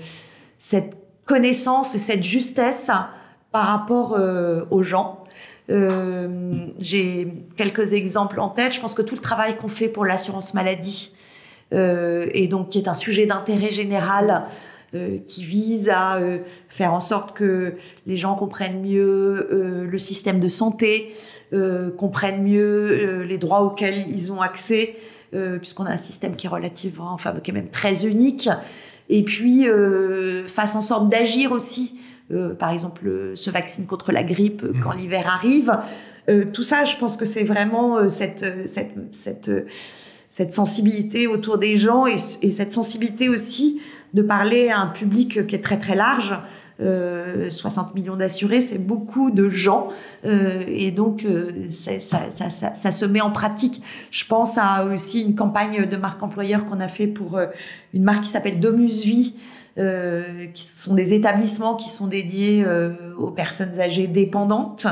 cette 0.57 0.97
connaissance 1.27 1.95
et 1.95 1.99
cette 1.99 2.25
justesse 2.25 2.91
par 3.53 3.67
rapport 3.67 4.15
euh, 4.15 4.65
aux 4.71 4.83
gens. 4.83 5.25
Euh, 5.71 6.67
j'ai 6.79 7.29
quelques 7.57 7.93
exemples 7.93 8.41
en 8.41 8.49
tête. 8.49 8.73
Je 8.73 8.81
pense 8.81 8.95
que 8.95 9.03
tout 9.03 9.15
le 9.15 9.21
travail 9.21 9.57
qu'on 9.57 9.69
fait 9.69 9.89
pour 9.89 10.05
l'assurance 10.05 10.55
maladie, 10.55 11.13
et 11.71 12.49
donc 12.49 12.71
qui 12.71 12.79
est 12.79 12.89
un 12.89 12.95
sujet 12.95 13.27
d'intérêt 13.27 13.69
général, 13.69 14.47
euh, 14.95 15.19
qui 15.27 15.45
vise 15.45 15.91
à 15.91 16.17
euh, 16.17 16.39
faire 16.71 16.95
en 16.95 17.01
sorte 17.01 17.37
que 17.37 17.75
les 18.07 18.17
gens 18.17 18.35
comprennent 18.37 18.81
mieux 18.81 19.47
euh, 19.53 19.87
le 19.87 19.99
système 19.99 20.41
de 20.41 20.49
santé, 20.49 21.13
euh, 21.53 21.91
comprennent 21.91 22.43
mieux 22.43 22.89
euh, 22.91 23.25
les 23.27 23.37
droits 23.37 23.61
auxquels 23.61 24.07
ils 24.09 24.33
ont 24.33 24.41
accès, 24.41 24.97
puisqu'on 25.61 25.85
a 25.85 25.91
un 25.91 25.99
système 25.99 26.37
qui 26.37 26.47
est 26.47 26.49
relativement, 26.49 27.13
enfin 27.13 27.35
qui 27.45 27.51
est 27.51 27.53
même 27.55 27.69
très 27.69 28.07
unique, 28.07 28.49
et 29.11 29.23
puis 29.23 29.67
fasse 30.47 30.75
en 30.75 30.81
sorte 30.81 31.11
d'agir 31.11 31.53
aussi. 31.53 32.01
Par 32.59 32.71
exemple, 32.71 33.33
ce 33.35 33.51
vaccin 33.51 33.83
contre 33.85 34.13
la 34.13 34.23
grippe 34.23 34.63
mmh. 34.63 34.81
quand 34.81 34.93
l'hiver 34.93 35.27
arrive. 35.27 35.73
tout 36.53 36.63
ça, 36.63 36.85
je 36.85 36.97
pense 36.97 37.17
que 37.17 37.25
c'est 37.25 37.45
vraiment 37.45 38.09
cette, 38.09 38.45
cette, 38.67 38.93
cette, 39.13 39.51
cette 40.29 40.53
sensibilité 40.53 41.27
autour 41.27 41.59
des 41.59 41.77
gens 41.79 42.07
et, 42.07 42.17
et 42.43 42.51
cette 42.51 42.73
sensibilité 42.73 43.29
aussi 43.29 43.81
de 44.15 44.23
parler 44.23 44.69
à 44.69 44.81
un 44.81 44.87
public 44.87 45.47
qui 45.47 45.55
est 45.55 45.63
très 45.63 45.79
très 45.79 45.97
large. 45.97 46.35
Euh, 46.81 47.51
60 47.51 47.97
millions 47.97 48.15
d'assurés, 48.15 48.61
c'est 48.61 48.79
beaucoup 48.79 49.33
de 49.33 49.49
gens 49.49 49.89
euh, 50.25 50.63
et 50.69 50.93
donc 50.93 51.25
euh, 51.25 51.69
ça, 51.69 51.99
ça, 51.99 52.51
ça, 52.51 52.73
ça, 52.73 52.91
se 52.93 53.05
met 53.05 53.21
en 53.21 53.33
pratique. 53.33 53.83
Je 54.13 54.25
pense 54.25 54.59
à 54.59 54.85
aussi 54.85 55.23
une 55.23 55.35
campagne 55.35 55.87
de 55.87 55.97
marque 55.97 56.23
employeur 56.23 56.67
qu'on 56.67 56.79
a 56.79 56.87
fait 56.87 57.09
pour 57.09 57.37
euh, 57.37 57.47
une 57.95 58.05
marque 58.05 58.23
qui 58.23 58.31
s'appelle 58.31 58.61
Domus 58.61 59.03
Vie, 59.03 59.35
euh, 59.79 60.47
qui 60.53 60.65
sont 60.65 60.95
des 60.95 61.15
établissements 61.15 61.77
qui 61.77 61.89
sont 61.89 62.07
dédiés 62.07 62.65
euh, 62.67 62.91
aux 63.17 63.31
personnes 63.31 63.81
âgées 63.81 64.07
dépendantes. 64.07 64.87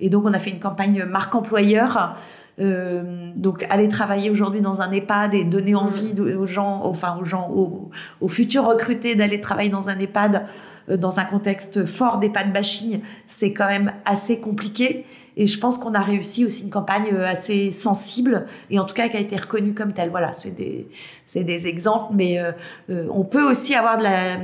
Et 0.00 0.08
donc 0.08 0.24
on 0.26 0.32
a 0.32 0.38
fait 0.38 0.50
une 0.50 0.60
campagne 0.60 1.04
marque 1.04 1.34
employeur 1.34 2.16
euh, 2.60 3.32
donc 3.34 3.66
aller 3.68 3.88
travailler 3.88 4.30
aujourd'hui 4.30 4.60
dans 4.60 4.80
un 4.80 4.92
EHPAD 4.92 5.34
et 5.34 5.44
donner 5.44 5.74
envie 5.74 6.14
aux 6.20 6.46
gens, 6.46 6.82
enfin 6.84 7.18
aux 7.20 7.24
gens, 7.24 7.50
aux, 7.50 7.90
aux 8.20 8.28
futurs 8.28 8.64
recrutés 8.64 9.16
d'aller 9.16 9.40
travailler 9.40 9.70
dans 9.70 9.88
un 9.88 9.98
EHPAD 9.98 10.46
dans 10.88 11.18
un 11.18 11.24
contexte 11.24 11.86
fort 11.86 12.18
d'EHPAD 12.18 12.52
bashing, 12.52 13.00
c'est 13.26 13.52
quand 13.52 13.68
même 13.68 13.92
assez 14.04 14.38
compliqué. 14.38 15.04
Et 15.36 15.46
je 15.46 15.58
pense 15.58 15.78
qu'on 15.78 15.94
a 15.94 16.00
réussi 16.00 16.44
aussi 16.44 16.62
une 16.62 16.70
campagne 16.70 17.08
euh, 17.12 17.26
assez 17.26 17.70
sensible 17.70 18.46
et 18.70 18.78
en 18.78 18.84
tout 18.84 18.94
cas 18.94 19.08
qui 19.08 19.16
a 19.16 19.20
été 19.20 19.36
reconnue 19.36 19.74
comme 19.74 19.92
telle. 19.92 20.10
Voilà, 20.10 20.32
c'est 20.32 20.52
des, 20.52 20.88
des 21.34 21.66
exemples, 21.66 22.14
mais 22.14 22.38
euh, 22.38 22.52
euh, 22.90 23.08
on 23.10 23.24
peut 23.24 23.42
aussi 23.42 23.74
avoir 23.74 23.98
de 23.98 24.04
la, 24.04 24.36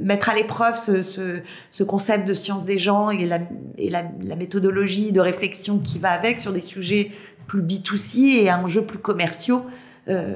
mettre 0.00 0.28
à 0.28 0.34
l'épreuve 0.34 0.76
ce, 0.76 1.02
ce, 1.02 1.40
ce, 1.70 1.84
concept 1.84 2.28
de 2.28 2.34
science 2.34 2.64
des 2.64 2.78
gens 2.78 3.10
et, 3.10 3.24
la, 3.24 3.38
et 3.78 3.88
la, 3.88 4.02
méthodologie 4.36 5.12
de 5.12 5.20
réflexion 5.20 5.78
qui 5.78 5.98
va 5.98 6.10
avec 6.10 6.38
sur 6.38 6.52
des 6.52 6.60
sujets 6.60 7.10
plus 7.46 7.62
B2C 7.62 8.42
et 8.42 8.52
enjeux 8.52 8.84
plus 8.84 8.98
commerciaux. 8.98 9.64
Euh, 10.08 10.34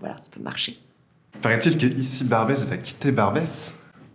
voilà, 0.00 0.16
ça 0.16 0.30
peut 0.30 0.42
marcher. 0.42 0.78
Paraît-il 1.42 1.78
que 1.78 1.86
ici 1.86 2.24
Barbès 2.24 2.66
va 2.66 2.76
quitter 2.76 3.12
Barbès? 3.12 3.72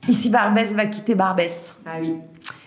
Ici 0.07 0.29
Barbès 0.29 0.73
va 0.73 0.85
quitter 0.85 1.15
Barbès. 1.15 1.73
Ah 1.85 1.97
oui. 2.01 2.17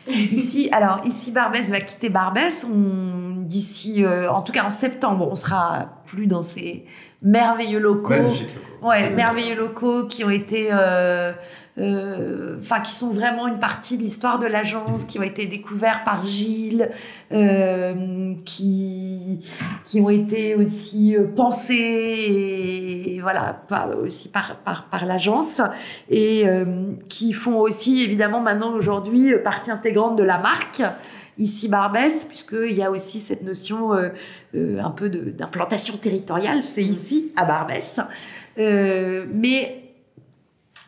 Ici, 0.09 0.69
alors 0.71 1.01
ici 1.05 1.33
Barbès 1.33 1.69
va 1.69 1.81
quitter 1.81 2.09
Barbès. 2.09 2.65
On 2.65 3.43
d'ici, 3.47 4.05
euh, 4.05 4.31
en 4.31 4.43
tout 4.43 4.53
cas 4.53 4.65
en 4.65 4.71
septembre, 4.71 5.29
on 5.29 5.35
sera 5.35 6.03
plus 6.07 6.27
dans 6.27 6.43
ces 6.43 6.85
merveilleux 7.23 7.81
locaux. 7.81 8.11
Magnifique. 8.11 8.55
Ouais, 8.83 9.11
merveilleux 9.11 9.57
locaux 9.57 10.07
qui 10.07 10.25
ont 10.25 10.31
été, 10.31 10.69
euh, 10.73 10.77
euh, 10.77 11.33
enfin, 11.79 12.81
qui 12.81 12.93
sont 12.93 13.13
vraiment 13.13 13.47
une 13.47 13.59
partie 13.59 13.99
de 13.99 14.03
l'histoire 14.03 14.39
de 14.39 14.47
l'agence, 14.47 15.05
qui 15.05 15.19
ont 15.19 15.23
été 15.23 15.47
découverts 15.47 16.05
par 16.05 16.25
Gilles, 16.25 16.91
euh, 17.33 18.35
qui, 18.45 19.41
qui 19.85 20.01
ont 20.01 20.11
été 20.11 20.55
aussi 20.55 21.17
euh, 21.17 21.27
pensés, 21.27 21.75
et, 21.75 23.21
voilà, 23.21 23.63
par, 23.69 23.97
aussi 23.99 24.29
par, 24.29 24.57
par, 24.61 24.89
par 24.89 25.05
l'agence, 25.05 25.61
et 26.09 26.45
euh, 26.47 26.65
qui 27.09 27.33
font 27.33 27.59
aussi, 27.59 28.03
évidemment, 28.03 28.41
maintenant, 28.41 28.73
aujourd'hui, 28.73 29.33
euh, 29.33 29.43
partie 29.43 29.71
intégrante 29.71 30.17
de 30.17 30.23
la 30.23 30.39
marque 30.39 30.83
ici 31.39 31.69
Barbès, 31.69 32.25
puisqu'il 32.25 32.73
y 32.73 32.83
a 32.83 32.91
aussi 32.91 33.21
cette 33.21 33.43
notion 33.43 33.95
euh, 33.95 34.09
euh, 34.55 34.81
un 34.81 34.91
peu 34.91 35.09
d'implantation 35.09 35.97
territoriale, 35.97 36.63
c'est 36.63 36.83
ici, 36.83 37.33
à 37.37 37.45
Barbès. 37.45 38.01
Euh, 38.59 39.27
mais 39.33 39.86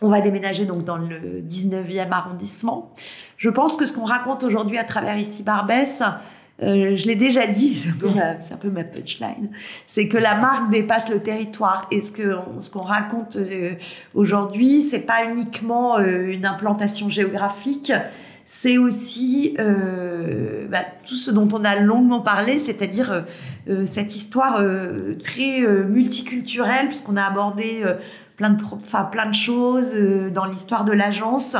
on 0.01 0.09
va 0.09 0.21
déménager 0.21 0.65
donc 0.65 0.85
dans 0.85 0.97
le 0.99 1.41
19e 1.41 2.11
arrondissement. 2.11 2.95
Je 3.37 3.51
pense 3.51 3.77
que 3.77 3.87
ce 3.87 3.93
qu'on 3.93 4.05
raconte 4.05 4.45
aujourd'hui 4.45 4.79
à 4.79 4.85
travers 4.85 5.19
ici 5.19 5.43
Barbès, 5.43 6.03
euh, 6.61 6.97
je 6.97 7.07
l'ai 7.07 7.15
déjà 7.15 7.47
dit, 7.47 7.73
c'est 7.73 7.91
un, 7.91 8.57
peu 8.57 8.71
ma- 8.71 8.83
punchline, 8.83 9.51
c'est 9.87 10.09
que 10.09 10.17
la 10.17 10.35
marque 10.35 10.71
dépasse 10.71 11.09
le 11.09 11.21
territoire. 11.21 11.87
Et 11.93 12.01
ce 12.01 12.11
que 12.11 12.37
ce 12.59 12.71
qu'on 12.71 12.83
raconte 12.83 13.37
euh, 13.37 13.75
aujourd'hui, 14.15 14.83
c'est 14.83 15.01
pas 15.01 15.25
uniquement 15.25 15.99
euh, 15.99 16.33
une 16.33 16.47
implantation 16.47 17.09
géographique, 17.09 17.93
c'est 18.45 18.77
aussi 18.77 19.55
euh, 19.61 20.67
bah, 20.69 20.79
tout 21.07 21.15
ce 21.17 21.31
dont 21.31 21.49
on 21.53 21.65
a 21.65 21.77
longuement 21.77 22.21
parlé, 22.21 22.59
c'est-à-dire 22.59 23.25
cette 23.85 24.17
histoire 24.17 24.65
très 25.23 25.61
multiculturelle, 25.61 26.87
puisqu'on 26.87 27.19
a 27.19 27.25
abordé 27.25 27.85
plein 28.38 28.51
de, 28.51 28.62
enfin, 28.64 29.05
plein 29.05 29.27
de 29.27 29.35
choses 29.35 29.92
euh, 29.94 30.31
dans 30.31 30.46
l'histoire 30.46 30.85
de 30.87 30.92
l'agence. 30.92 31.57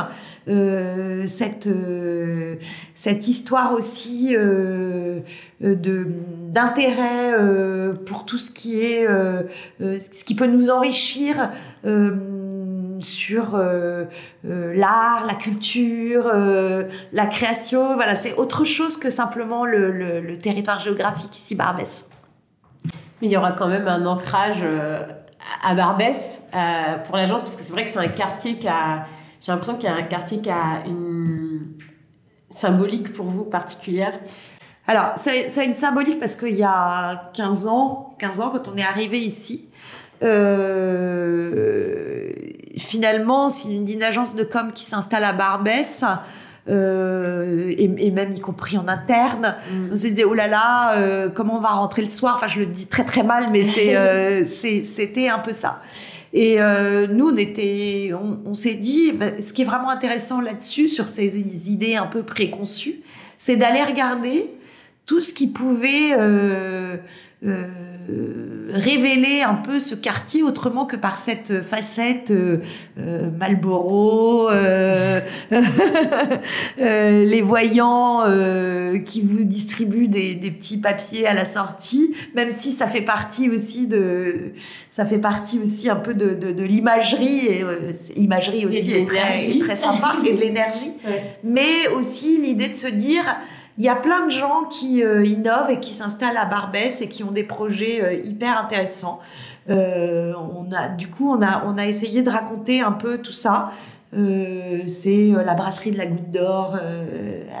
Euh, 0.47 1.27
cette, 1.27 1.67
euh, 1.67 2.55
cette 2.95 3.27
histoire 3.27 3.73
aussi 3.73 4.35
euh, 4.35 5.19
euh, 5.63 5.75
de 5.75 6.07
d'intérêt 6.47 7.33
euh, 7.37 7.93
pour 7.93 8.25
tout 8.25 8.39
ce 8.39 8.49
qui 8.49 8.79
est 8.81 9.05
ce 9.79 10.23
qui 10.23 10.33
peut 10.35 10.47
nous 10.47 10.71
enrichir 10.71 11.51
sur 13.01 13.55
euh, 13.55 14.05
l'art, 14.43 15.25
la 15.27 15.35
culture, 15.35 16.29
euh, 16.33 16.83
la 17.13 17.27
création. 17.27 17.93
Voilà, 17.95 18.15
c'est 18.15 18.33
autre 18.35 18.65
chose 18.65 18.97
que 18.97 19.09
simplement 19.09 19.65
le, 19.65 19.91
le- 19.91 20.21
le 20.21 20.37
territoire 20.37 20.79
géographique 20.79 21.35
ici 21.37 21.53
Barbès. 21.55 22.05
Mais 23.21 23.27
il 23.27 23.31
y 23.31 23.37
aura 23.37 23.51
quand 23.51 23.67
même 23.67 23.87
un 23.87 24.05
ancrage 24.05 24.63
à 25.63 25.73
Barbès 25.73 26.41
euh, 26.53 26.97
pour 27.05 27.15
l'agence, 27.17 27.41
parce 27.41 27.55
que 27.55 27.61
c'est 27.61 27.73
vrai 27.73 27.83
que 27.83 27.89
c'est 27.89 27.99
un 27.99 28.07
quartier 28.07 28.57
qui 28.57 28.67
a. 28.67 29.05
J'ai 29.41 29.51
l'impression 29.51 29.75
qu'il 29.75 29.89
y 29.89 29.91
a 29.91 29.95
un 29.95 30.03
quartier 30.03 30.41
qui 30.41 30.49
a 30.49 30.83
une 30.85 31.77
symbolique 32.49 33.13
pour 33.13 33.27
vous 33.27 33.45
particulière. 33.45 34.19
Alors, 34.87 35.13
a 35.25 35.63
une 35.63 35.73
symbolique 35.73 36.19
parce 36.19 36.35
qu'il 36.35 36.55
y 36.55 36.63
a 36.63 37.29
15 37.33 37.67
ans, 37.67 38.15
15 38.19 38.41
ans, 38.41 38.49
quand 38.49 38.67
on 38.67 38.75
est 38.75 38.83
arrivé 38.83 39.19
ici, 39.19 39.69
euh, 40.23 41.39
finalement, 42.77 43.49
c'est 43.49 43.69
une 43.69 44.03
agence 44.03 44.35
de 44.35 44.43
com 44.43 44.71
qui 44.73 44.83
s'installe 44.83 45.23
à 45.23 45.33
Barbès, 45.33 46.03
euh, 46.67 47.73
et, 47.77 47.89
et 47.97 48.11
même 48.11 48.33
y 48.33 48.39
compris 48.39 48.77
en 48.77 48.87
interne. 48.87 49.55
On 49.91 49.95
s'est 49.95 50.11
dit, 50.11 50.23
oh 50.23 50.33
là 50.33 50.47
là, 50.47 50.97
euh, 50.97 51.29
comment 51.29 51.57
on 51.57 51.61
va 51.61 51.69
rentrer 51.69 52.01
le 52.01 52.09
soir? 52.09 52.35
Enfin, 52.35 52.47
je 52.47 52.59
le 52.59 52.65
dis 52.65 52.87
très 52.87 53.05
très 53.05 53.23
mal, 53.23 53.47
mais 53.51 53.63
c'est, 53.63 53.95
euh, 53.95 54.43
c'était 54.45 55.29
un 55.29 55.39
peu 55.39 55.51
ça. 55.51 55.79
Et 56.31 56.59
nous, 57.09 57.29
on 57.29 57.37
était, 57.37 58.11
on, 58.13 58.39
on 58.45 58.53
s'est 58.53 58.75
dit, 58.75 59.11
bah, 59.13 59.41
ce 59.41 59.51
qui 59.51 59.63
est 59.63 59.65
vraiment 59.65 59.89
intéressant 59.89 60.41
là-dessus, 60.41 60.87
sur 60.87 61.07
ces 61.07 61.39
idées 61.71 61.95
un 61.95 62.05
peu 62.05 62.21
préconçues, 62.21 63.01
c'est 63.37 63.55
d'aller 63.55 63.83
regarder 63.83 64.51
tout 65.07 65.21
ce 65.21 65.33
qui 65.33 65.47
pouvait 65.47 66.13
révéler 68.71 69.41
un 69.41 69.55
peu 69.55 69.79
ce 69.79 69.95
quartier 69.95 70.43
autrement 70.43 70.85
que 70.85 70.95
par 70.95 71.17
cette 71.17 71.61
facette 71.61 72.31
euh, 72.31 72.57
euh, 72.99 73.29
Marlboro, 73.31 74.49
euh, 74.49 75.19
les 76.77 77.41
voyants 77.41 78.23
euh, 78.25 78.97
qui 78.99 79.21
vous 79.21 79.43
distribuent 79.43 80.07
des, 80.07 80.35
des 80.35 80.51
petits 80.51 80.77
papiers 80.77 81.25
à 81.27 81.33
la 81.33 81.45
sortie, 81.45 82.13
même 82.35 82.51
si 82.51 82.73
ça 82.73 82.87
fait 82.87 83.01
partie 83.01 83.49
aussi 83.49 83.87
de, 83.87 84.53
ça 84.91 85.05
fait 85.05 85.17
partie 85.17 85.59
aussi 85.59 85.89
un 85.89 85.95
peu 85.95 86.13
de, 86.13 86.33
de, 86.33 86.51
de 86.51 86.63
l'imagerie 86.63 87.45
et 87.47 87.63
euh, 87.63 87.93
l'imagerie 88.15 88.65
aussi 88.65 88.91
de 88.91 88.97
est 88.97 89.05
très, 89.05 89.51
est 89.51 89.59
très 89.59 89.75
sympa 89.75 90.17
et 90.25 90.33
de 90.33 90.39
l'énergie. 90.39 90.91
Mais 91.43 91.87
aussi 91.95 92.37
l'idée 92.37 92.67
de 92.67 92.75
se 92.75 92.87
dire 92.87 93.23
il 93.77 93.85
y 93.85 93.89
a 93.89 93.95
plein 93.95 94.25
de 94.25 94.31
gens 94.31 94.65
qui 94.69 95.03
euh, 95.03 95.23
innovent 95.23 95.69
et 95.69 95.79
qui 95.79 95.93
s'installent 95.93 96.37
à 96.37 96.45
Barbès 96.45 97.01
et 97.01 97.07
qui 97.07 97.23
ont 97.23 97.31
des 97.31 97.45
projets 97.45 98.03
euh, 98.03 98.13
hyper 98.13 98.59
intéressants. 98.59 99.19
Euh, 99.69 100.33
on 100.53 100.69
a, 100.73 100.89
du 100.89 101.07
coup, 101.09 101.31
on 101.31 101.41
a, 101.41 101.63
on 101.65 101.77
a 101.77 101.85
essayé 101.85 102.21
de 102.21 102.29
raconter 102.29 102.81
un 102.81 102.91
peu 102.91 103.19
tout 103.19 103.31
ça. 103.31 103.71
C'est 104.11 105.33
la 105.45 105.53
brasserie 105.53 105.91
de 105.91 105.97
la 105.99 106.07
Goutte 106.07 106.31
d'Or 106.31 106.75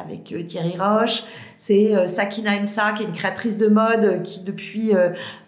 avec 0.01 0.33
Thierry 0.47 0.75
Roche. 0.79 1.23
C'est 1.59 2.07
Sakina 2.07 2.59
Ensa, 2.59 2.93
qui 2.93 3.03
est 3.03 3.05
une 3.05 3.11
créatrice 3.11 3.55
de 3.55 3.67
mode 3.67 4.23
qui 4.23 4.39
depuis 4.39 4.93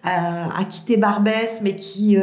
a, 0.04 0.64
quitté 0.66 0.98
Barbès, 0.98 1.64
mais 1.64 1.76
qui 1.76 2.20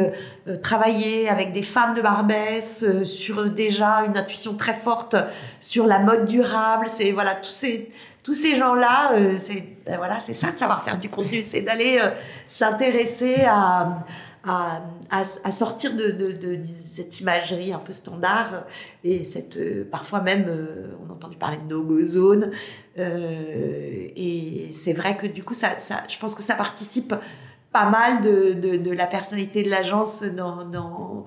travaillait 0.63 1.27
avec 1.27 1.51
des 1.51 1.61
femmes 1.61 1.93
de 1.93 2.01
Barbès 2.01 2.85
sur 3.03 3.49
déjà 3.49 4.05
une 4.07 4.17
intuition 4.17 4.55
très 4.55 4.75
forte 4.75 5.17
sur 5.59 5.85
la 5.85 5.99
mode 5.99 6.23
durable. 6.23 6.85
C'est 6.87 7.11
voilà 7.11 7.35
tous 7.35 7.51
ces 7.51 7.89
tous 8.23 8.33
ces 8.33 8.55
gens-là, 8.55 9.13
euh, 9.13 9.35
c'est 9.37 9.63
ben 9.85 9.97
voilà, 9.97 10.19
c'est 10.19 10.33
ça 10.33 10.51
de 10.51 10.57
savoir 10.57 10.83
faire 10.83 10.99
du 10.99 11.09
contenu, 11.09 11.41
c'est 11.41 11.61
d'aller 11.61 11.99
euh, 12.01 12.11
s'intéresser 12.47 13.43
à, 13.45 14.05
à, 14.43 15.51
sortir 15.51 15.95
de, 15.95 16.11
de, 16.11 16.59
cette 16.63 17.19
imagerie 17.19 17.73
un 17.73 17.79
peu 17.79 17.93
standard 17.93 18.65
et 19.03 19.23
cette 19.23 19.57
euh, 19.57 19.87
parfois 19.89 20.21
même 20.21 20.45
on 21.05 21.09
a 21.09 21.13
entendu 21.13 21.37
parler 21.37 21.57
de 21.57 21.63
no-go 21.63 22.01
zone 22.03 22.51
et 22.97 24.69
c'est 24.73 24.93
vrai 24.93 25.17
que 25.17 25.27
du 25.27 25.43
coup 25.43 25.53
ça, 25.53 25.75
je 26.07 26.17
pense 26.17 26.35
que 26.35 26.43
ça 26.43 26.55
participe 26.55 27.13
pas 27.71 27.89
mal 27.89 28.21
de, 28.21 28.53
de, 28.77 28.91
la 28.91 29.07
personnalité 29.07 29.63
de 29.63 29.69
l'agence 29.69 30.23
dans 30.23 31.25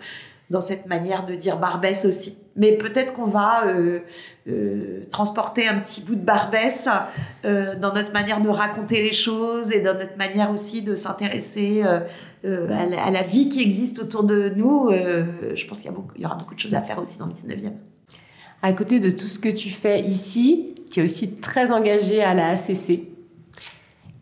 dans 0.52 0.60
cette 0.60 0.86
manière 0.86 1.24
de 1.26 1.34
dire 1.34 1.58
Barbès 1.58 2.04
aussi. 2.04 2.36
Mais 2.54 2.72
peut-être 2.72 3.14
qu'on 3.14 3.24
va 3.24 3.66
euh, 3.66 4.00
euh, 4.46 5.04
transporter 5.10 5.66
un 5.66 5.78
petit 5.78 6.02
bout 6.02 6.14
de 6.14 6.24
Barbès 6.24 6.86
euh, 7.44 7.74
dans 7.76 7.94
notre 7.94 8.12
manière 8.12 8.40
de 8.42 8.50
raconter 8.50 9.02
les 9.02 9.12
choses 9.12 9.72
et 9.72 9.80
dans 9.80 9.94
notre 9.94 10.18
manière 10.18 10.52
aussi 10.52 10.82
de 10.82 10.94
s'intéresser 10.94 11.82
à, 11.82 13.10
la, 13.10 13.22
vie 13.22 13.48
qui 13.48 13.62
existe 13.62 14.00
autour 14.00 14.24
de 14.24 14.52
nous. 14.54 14.90
Je 14.92 15.66
pense 15.66 15.80
qu'il 15.80 15.90
y, 15.90 16.20
y 16.20 16.26
aura 16.26 16.34
beaucoup 16.34 16.54
de 16.54 16.60
choses 16.60 16.74
à 16.74 16.82
faire 16.82 16.98
aussi 16.98 17.18
dans 17.18 17.26
le 17.26 17.32
19e. 17.32 17.72
À 18.60 18.72
côté 18.74 19.00
de 19.00 19.10
tout 19.10 19.28
ce 19.28 19.38
que 19.38 19.48
tu 19.48 19.70
fais 19.70 20.00
ici, 20.02 20.74
tu 20.90 21.00
es 21.00 21.02
aussi 21.02 21.34
très 21.34 21.72
engagé 21.72 22.22
à 22.22 22.34
la 22.34 22.50
ACC. 22.50 23.11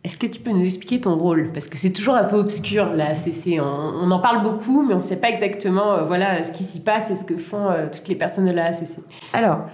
Est-ce 0.03 0.17
que 0.17 0.27
tu 0.27 0.41
peux 0.41 0.51
nous 0.51 0.63
expliquer 0.63 1.01
ton 1.03 1.17
rôle? 1.17 1.51
Parce 1.53 1.69
que 1.69 1.77
c'est 1.77 1.93
toujours 1.93 2.15
un 2.15 2.25
peu 2.25 2.37
obscur, 2.37 2.95
la 2.95 3.11
ACC. 3.11 3.61
On, 3.61 4.11
en 4.11 4.19
parle 4.19 4.43
beaucoup, 4.43 4.83
mais 4.83 4.95
on 4.95 4.99
ne 4.99 5.03
sait 5.03 5.21
pas 5.21 5.29
exactement 5.29 5.93
euh, 5.93 6.05
voilà, 6.05 6.43
ce 6.43 6.53
qui 6.53 6.65
s'y 6.65 6.81
passe 6.81 7.11
et 7.11 7.15
ce 7.17 7.25
que 7.25 7.37
font 7.37 7.69
euh, 7.69 7.87
toutes 7.93 8.09
les 8.09 8.15
personnes 8.15 8.47
de 8.47 8.53
la 8.53 8.67
ACC. 8.67 9.01
Alors, 9.35 9.67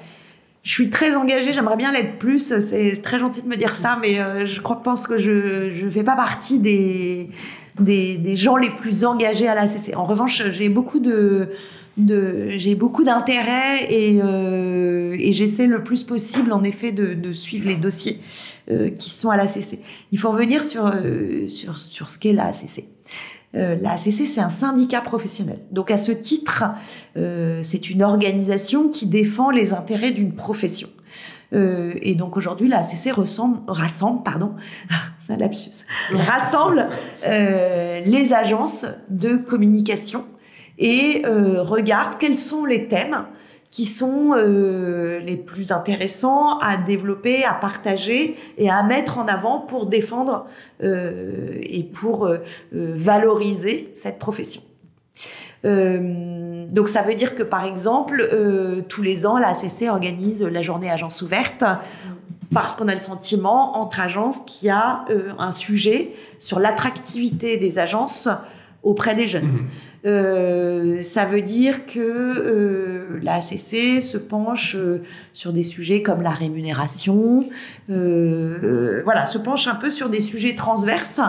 je 0.64 0.72
suis 0.72 0.90
très 0.90 1.14
engagée, 1.14 1.52
j'aimerais 1.52 1.76
bien 1.76 1.92
l'être 1.92 2.18
plus. 2.18 2.52
C'est 2.60 3.00
très 3.02 3.20
gentil 3.20 3.42
de 3.42 3.46
me 3.46 3.54
dire 3.54 3.76
ça, 3.76 3.98
mais 4.00 4.18
euh, 4.18 4.44
je 4.46 4.60
crois, 4.60 4.82
pense 4.82 5.06
que 5.06 5.16
je 5.16 5.84
ne 5.84 5.90
fais 5.90 6.02
pas 6.02 6.16
partie 6.16 6.58
des, 6.58 7.28
des, 7.78 8.16
des 8.16 8.36
gens 8.36 8.56
les 8.56 8.70
plus 8.70 9.04
engagés 9.04 9.46
à 9.46 9.54
la 9.54 9.68
CC. 9.68 9.94
En 9.94 10.04
revanche, 10.06 10.42
j'ai 10.50 10.68
beaucoup 10.68 10.98
de 10.98 11.50
j'ai 11.98 12.74
beaucoup 12.74 13.04
d'intérêt 13.04 13.90
et, 13.90 14.20
euh, 14.22 15.16
et 15.18 15.32
j'essaie 15.32 15.66
le 15.66 15.82
plus 15.82 16.04
possible, 16.04 16.52
en 16.52 16.62
effet, 16.62 16.92
de, 16.92 17.14
de 17.14 17.32
suivre 17.32 17.66
les 17.66 17.74
dossiers 17.74 18.20
euh, 18.70 18.90
qui 18.90 19.10
sont 19.10 19.30
à 19.30 19.36
la 19.36 19.46
CC. 19.46 19.80
Il 20.12 20.18
faut 20.18 20.30
revenir 20.30 20.62
sur, 20.62 20.86
euh, 20.86 21.48
sur, 21.48 21.78
sur 21.78 22.10
ce 22.10 22.18
qu'est 22.18 22.32
la 22.32 22.46
ACC. 22.46 22.84
Euh, 23.54 23.76
la 23.80 23.92
ACC, 23.92 24.26
c'est 24.26 24.40
un 24.40 24.50
syndicat 24.50 25.00
professionnel. 25.00 25.60
Donc, 25.70 25.90
à 25.90 25.96
ce 25.96 26.12
titre, 26.12 26.64
euh, 27.16 27.60
c'est 27.62 27.88
une 27.88 28.02
organisation 28.02 28.90
qui 28.90 29.06
défend 29.06 29.50
les 29.50 29.72
intérêts 29.72 30.10
d'une 30.10 30.34
profession. 30.34 30.88
Euh, 31.52 31.94
et 32.02 32.14
donc 32.14 32.36
aujourd'hui, 32.36 32.68
la 32.68 32.80
ACC 32.80 33.12
ressemble, 33.12 33.60
rassemble, 33.68 34.22
pardon, 34.22 34.54
un 35.28 35.36
lapsus, 35.36 35.84
rassemble 36.12 36.88
euh, 37.24 38.00
les 38.00 38.32
agences 38.32 38.86
de 39.08 39.36
communication 39.36 40.24
et 40.78 41.22
euh, 41.24 41.62
regarde 41.62 42.18
quels 42.18 42.36
sont 42.36 42.64
les 42.64 42.88
thèmes 42.88 43.24
qui 43.70 43.84
sont 43.84 44.32
euh, 44.32 45.18
les 45.20 45.36
plus 45.36 45.72
intéressants 45.72 46.58
à 46.58 46.76
développer, 46.76 47.44
à 47.44 47.52
partager 47.52 48.36
et 48.58 48.70
à 48.70 48.82
mettre 48.82 49.18
en 49.18 49.26
avant 49.26 49.58
pour 49.58 49.86
défendre 49.86 50.46
euh, 50.82 51.58
et 51.62 51.82
pour 51.82 52.30
valoriser 52.72 53.90
cette 53.94 54.18
profession. 54.18 54.62
donc 55.64 56.88
ça 56.88 57.02
veut 57.02 57.14
dire 57.14 57.34
que 57.34 57.42
par 57.42 57.64
exemple, 57.64 58.30
tous 58.88 59.02
les 59.02 59.26
ans, 59.26 59.36
la 59.38 59.48
ACC 59.48 59.88
organise 59.88 60.42
la 60.42 60.62
journée 60.62 60.90
agence 60.90 61.22
ouverte 61.22 61.64
parce 62.54 62.76
qu'on 62.76 62.86
a 62.86 62.94
le 62.94 63.00
sentiment 63.00 63.76
entre 63.76 64.00
agences 64.00 64.40
qu'il 64.40 64.68
y 64.68 64.70
a 64.70 65.04
un 65.38 65.50
sujet 65.50 66.12
sur 66.38 66.60
l'attractivité 66.60 67.56
des 67.56 67.78
agences 67.78 68.28
auprès 68.86 69.16
des 69.16 69.26
jeunes. 69.26 69.46
Mhm. 69.46 69.66
Euh, 70.06 71.02
ça 71.02 71.24
veut 71.24 71.42
dire 71.42 71.86
que 71.86 71.98
euh, 71.98 73.18
la 73.20 73.34
ACC 73.34 74.00
se 74.00 74.16
penche 74.16 74.76
euh, 74.76 75.02
sur 75.32 75.52
des 75.52 75.64
sujets 75.64 76.02
comme 76.02 76.22
la 76.22 76.30
rémunération, 76.30 77.48
voilà, 77.88 79.26
se 79.26 79.38
penche 79.38 79.66
un 79.66 79.74
peu 79.74 79.90
sur 79.90 80.08
des 80.08 80.20
sujets 80.20 80.54
transverses 80.54 81.20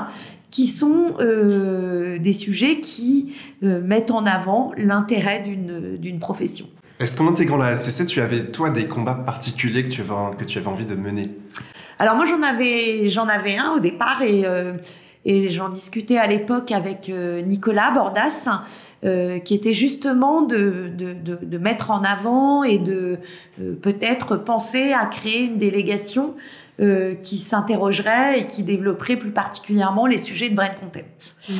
qui 0.51 0.67
sont 0.67 1.15
des 1.19 2.33
sujets 2.33 2.79
qui 2.79 3.33
mettent 3.61 4.11
en 4.11 4.25
avant 4.25 4.71
l'intérêt 4.77 5.43
d'une 5.43 6.19
profession. 6.19 6.67
Est-ce 6.99 7.15
qu'en 7.15 7.27
intégrant 7.27 7.57
la 7.57 7.67
ACC, 7.67 8.05
tu 8.05 8.21
avais 8.21 8.45
toi 8.45 8.69
des 8.69 8.85
combats 8.85 9.15
particuliers 9.15 9.83
que 9.83 9.89
tu 9.89 10.01
avais, 10.01 10.35
que 10.37 10.45
tu 10.45 10.57
avais 10.57 10.67
envie 10.67 10.85
de 10.85 10.95
mener? 10.95 11.29
Alors 11.99 12.15
moi 12.15 12.25
j'en 12.25 12.41
avais 12.43 13.09
j'en 13.09 13.27
avais 13.27 13.57
un 13.57 13.71
au 13.71 13.79
départ 13.79 14.21
et 14.21 14.45
et 15.27 15.49
j'en 15.49 15.67
discutais 15.67 16.17
à 16.17 16.25
l'époque 16.25 16.71
avec 16.71 17.09
euh, 17.09 17.41
Nicolas 17.41 17.91
Bordas, 17.91 18.47
euh, 19.03 19.39
qui 19.39 19.53
était 19.53 19.73
justement 19.73 20.41
de, 20.41 20.89
de, 20.97 21.13
de, 21.13 21.57
mettre 21.57 21.91
en 21.91 22.01
avant 22.01 22.63
et 22.63 22.79
de 22.79 23.17
euh, 23.61 23.73
peut-être 23.73 24.37
penser 24.37 24.93
à 24.93 25.05
créer 25.05 25.43
une 25.43 25.57
délégation 25.57 26.33
qui 27.23 27.37
s'interrogerait 27.39 28.41
et 28.41 28.45
qui 28.45 28.61
développerait 28.61 29.15
plus 29.15 29.31
particulièrement 29.31 30.05
les 30.05 30.19
sujets 30.19 30.49
de 30.49 30.55
brand 30.55 30.69
content. 30.75 30.99
Mm. 31.49 31.53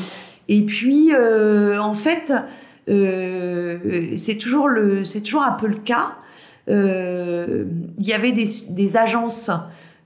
Et 0.47 0.61
puis, 0.61 1.09
en 1.15 1.95
fait, 1.95 2.31
c'est 2.87 4.37
toujours 4.37 4.67
le, 4.67 5.05
c'est 5.05 5.21
toujours 5.21 5.41
un 5.41 5.53
peu 5.53 5.65
le 5.65 5.77
cas. 5.77 6.17
Il 6.67 7.65
y 7.97 8.13
avait 8.13 8.31
des, 8.31 8.45
des 8.69 8.95
agences 8.95 9.49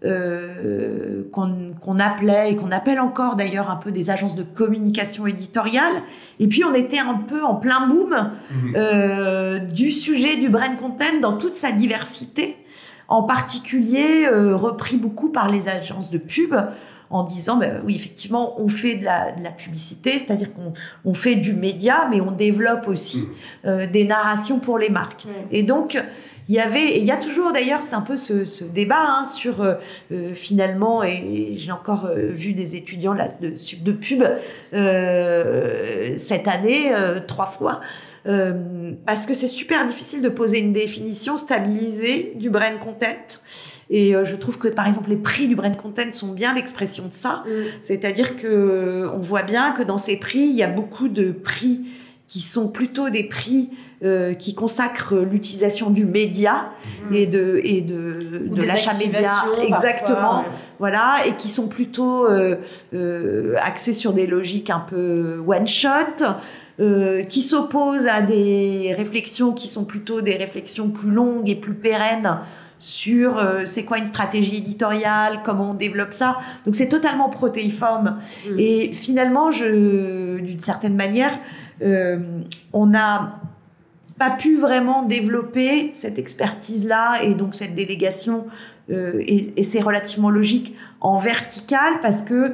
euh, 0.03 1.23
qu'on 1.31 1.99
appelait 1.99 2.51
et 2.51 2.55
qu'on 2.55 2.71
appelle 2.71 2.99
encore 2.99 3.35
d'ailleurs 3.35 3.69
un 3.69 3.75
peu 3.75 3.91
des 3.91 4.09
agences 4.09 4.35
de 4.35 4.43
communication 4.43 5.27
éditoriale. 5.27 5.93
Et 6.39 6.47
puis 6.47 6.63
on 6.63 6.73
était 6.73 6.99
un 6.99 7.15
peu 7.15 7.43
en 7.43 7.55
plein 7.55 7.87
boom 7.87 8.09
mhm. 8.09 8.73
euh, 8.75 9.59
du 9.59 9.91
sujet 9.91 10.37
du 10.37 10.49
brand 10.49 10.75
content 10.77 11.19
dans 11.21 11.37
toute 11.37 11.55
sa 11.55 11.71
diversité, 11.71 12.57
en 13.07 13.23
particulier 13.23 14.25
euh, 14.25 14.55
repris 14.55 14.97
beaucoup 14.97 15.29
par 15.29 15.49
les 15.49 15.67
agences 15.67 16.09
de 16.09 16.17
pub 16.17 16.55
en 17.11 17.23
disant 17.23 17.57
ben 17.57 17.81
oui 17.85 17.93
effectivement 17.95 18.59
on 18.59 18.69
fait 18.69 18.95
de 18.95 19.03
la, 19.03 19.33
de 19.33 19.43
la 19.43 19.51
publicité 19.51 20.11
c'est-à-dire 20.11 20.53
qu'on 20.53 20.73
on 21.03 21.13
fait 21.13 21.35
du 21.35 21.53
média 21.53 22.07
mais 22.09 22.21
on 22.21 22.31
développe 22.31 22.87
aussi 22.87 23.19
mhm. 23.19 23.27
euh, 23.65 23.87
des 23.87 24.05
narrations 24.05 24.59
pour 24.59 24.77
les 24.77 24.89
marques 24.89 25.27
et 25.51 25.63
donc 25.63 26.01
il 26.47 26.55
y 26.55 26.59
avait, 26.59 26.97
il 26.97 27.05
y 27.05 27.11
a 27.11 27.17
toujours 27.17 27.51
d'ailleurs, 27.51 27.83
c'est 27.83 27.95
un 27.95 28.01
peu 28.01 28.15
ce, 28.15 28.63
débat 28.63 29.01
hein, 29.01 29.25
sur 29.25 29.61
euh, 29.61 29.75
euh, 30.11 30.33
finalement, 30.33 31.03
et, 31.03 31.53
j'ai 31.55 31.71
encore 31.71 32.05
euh, 32.05 32.29
vu 32.29 32.53
des 32.53 32.75
étudiants 32.75 33.13
là, 33.13 33.29
de, 33.39 33.53
de 33.83 33.91
pub 33.91 34.23
cette 36.17 36.47
année 36.47 36.91
trois 37.27 37.45
fois. 37.45 37.81
parce 39.05 39.25
que 39.25 39.33
c'est 39.33 39.47
super 39.47 39.85
difficile 39.85 40.21
de 40.21 40.29
poser 40.29 40.59
une 40.59 40.73
définition 40.73 41.37
stabilisée 41.37 42.33
du 42.35 42.49
brand 42.49 42.79
content. 42.79 43.39
Et 43.89 44.13
je 44.23 44.35
trouve 44.37 44.57
que 44.57 44.69
par 44.69 44.87
exemple 44.87 45.09
les 45.09 45.17
prix 45.17 45.47
du 45.49 45.55
brand 45.55 45.75
content 45.75 46.13
sont 46.13 46.31
bien 46.31 46.53
l'expression 46.53 47.07
de 47.07 47.13
ça. 47.13 47.43
Mm. 47.45 47.51
C'est-à-dire 47.81 48.37
que 48.37 49.09
on 49.13 49.19
voit 49.19 49.43
bien 49.43 49.71
que 49.71 49.83
dans 49.83 49.97
ces 49.97 50.17
prix, 50.17 50.39
il 50.39 50.55
y 50.55 50.63
a 50.63 50.67
beaucoup 50.67 51.09
de 51.09 51.31
prix 51.31 51.81
qui 52.31 52.39
sont 52.39 52.69
plutôt 52.69 53.09
des 53.09 53.25
prix 53.25 53.69
euh, 54.05 54.33
qui 54.33 54.55
consacrent 54.55 55.17
l'utilisation 55.17 55.89
du 55.89 56.05
média 56.05 56.71
mhm. 57.09 57.15
et 57.15 57.25
de 57.25 57.59
et 57.61 57.81
de, 57.81 58.47
de 58.47 58.61
l'achat 58.65 58.93
média 58.93 59.43
exactement 59.61 60.45
voilà 60.79 61.17
et 61.27 61.33
qui 61.33 61.49
sont 61.49 61.67
plutôt 61.67 62.25
euh, 62.25 62.55
euh, 62.93 63.55
axés 63.61 63.91
sur 63.91 64.13
des 64.13 64.27
logiques 64.27 64.69
un 64.69 64.79
peu 64.79 65.43
one 65.45 65.67
shot 65.67 66.23
euh, 66.79 67.23
qui 67.23 67.41
s'opposent 67.41 68.07
à 68.07 68.21
des 68.21 68.95
réflexions 68.97 69.51
qui 69.51 69.67
sont 69.67 69.83
plutôt 69.83 70.21
des 70.21 70.37
réflexions 70.37 70.87
plus 70.87 71.11
longues 71.11 71.49
et 71.49 71.55
plus 71.55 71.73
pérennes 71.73 72.39
sur 72.81 73.37
euh, 73.37 73.61
c'est 73.65 73.83
quoi 73.83 73.99
une 73.99 74.07
stratégie 74.07 74.57
éditoriale, 74.57 75.41
comment 75.45 75.71
on 75.71 75.73
développe 75.75 76.13
ça. 76.13 76.39
Donc 76.65 76.73
c'est 76.73 76.89
totalement 76.89 77.29
protéiforme. 77.29 78.17
Mm. 78.49 78.55
Et 78.57 78.91
finalement, 78.91 79.51
je, 79.51 80.39
d'une 80.39 80.59
certaine 80.59 80.95
manière, 80.95 81.37
on 81.81 82.85
n'a 82.85 83.39
pas 84.19 84.29
pu 84.29 84.57
vraiment 84.57 85.03
développer 85.03 85.89
cette 85.93 86.19
expertise-là 86.19 87.23
et 87.23 87.33
donc 87.33 87.55
cette 87.55 87.73
délégation 87.73 88.45
euh, 88.91 89.21
et, 89.25 89.63
c'est 89.63 89.81
relativement 89.81 90.29
logique 90.29 90.75
en 90.99 91.17
vertical 91.17 91.99
parce 92.01 92.21
que, 92.21 92.53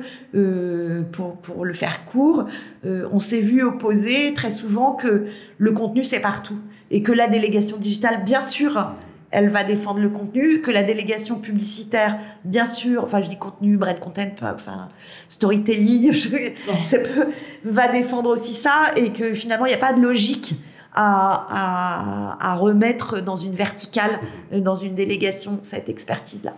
pour, 1.11 1.37
pour, 1.37 1.65
le 1.65 1.73
faire 1.73 2.05
court, 2.05 2.45
on 2.85 3.19
s'est 3.19 3.41
vu 3.41 3.63
opposer 3.63 4.33
très 4.33 4.51
souvent 4.51 4.93
que 4.93 5.25
le 5.57 5.71
contenu 5.71 6.03
c'est 6.03 6.21
partout 6.21 6.59
et 6.91 7.01
que 7.01 7.11
la 7.11 7.27
délégation 7.27 7.77
digitale, 7.77 8.23
bien 8.23 8.41
sûr, 8.41 8.93
elle 9.31 9.49
va 9.49 9.63
défendre 9.63 9.99
le 9.99 10.09
contenu, 10.09 10.61
que 10.61 10.71
la 10.71 10.83
délégation 10.83 11.39
publicitaire, 11.39 12.17
bien 12.45 12.65
sûr, 12.65 13.03
enfin 13.03 13.21
je 13.21 13.29
dis 13.29 13.37
contenu, 13.37 13.77
brand 13.77 13.99
content, 13.99 14.31
enfin 14.41 14.89
storytelling, 15.27 16.13
ça 16.85 16.99
peut, 16.99 17.27
va 17.65 17.87
défendre 17.89 18.29
aussi 18.29 18.53
ça, 18.53 18.91
et 18.95 19.11
que 19.11 19.33
finalement 19.33 19.65
il 19.65 19.69
n'y 19.69 19.75
a 19.75 19.79
pas 19.79 19.93
de 19.93 20.01
logique 20.01 20.55
à, 20.97 22.55
remettre 22.59 23.21
dans 23.21 23.35
une 23.35 23.53
verticale, 23.53 24.19
dans 24.51 24.75
une 24.75 24.95
délégation, 24.95 25.59
cette 25.61 25.89
expertise-là. 25.89 26.55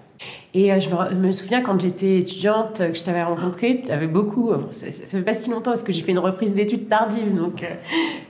Et 0.53 0.73
euh, 0.73 0.79
je, 0.79 1.15
me, 1.15 1.31
souviens 1.31 1.61
quand 1.61 1.79
j'étais 1.79 2.19
étudiante, 2.19 2.79
que 2.79 2.97
je 2.97 3.03
t'avais 3.03 3.23
rencontré, 3.23 3.81
tu 3.85 3.91
avais 3.91 4.07
beaucoup, 4.07 4.51
ça, 4.69 4.87
ne 4.87 4.91
fait 4.91 5.21
pas 5.21 5.33
si 5.33 5.49
longtemps 5.51 5.71
parce 5.71 5.83
que 5.83 5.93
j'ai 5.93 6.01
fait 6.01 6.11
une 6.11 6.19
reprise 6.19 6.53
d'études 6.53 6.89
tardive, 6.89 7.35
donc, 7.35 7.63
euh, 7.63 7.67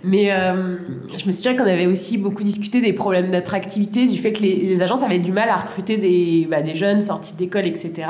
mais 0.03 0.32
euh, 0.32 0.78
je 1.18 1.26
me 1.26 1.32
souviens 1.32 1.55
qu'on 1.55 1.64
avait 1.64 1.88
aussi 1.88 2.18
beaucoup 2.18 2.43
discuté 2.43 2.82
des 2.82 2.93
problèmes 2.93 3.32
d'attractivité, 3.32 4.05
du 4.05 4.18
fait 4.18 4.32
que 4.34 4.41
les, 4.41 4.82
agences 4.82 5.03
avaient 5.03 5.20
du 5.20 5.32
mal 5.32 5.49
à 5.49 5.57
recruter 5.57 5.97
des, 5.97 6.47
bah, 6.49 6.62
des 6.62 6.76
jeunes 6.76 7.01
sortis 7.01 7.36
d'école, 7.36 7.66
etc. 7.66 8.07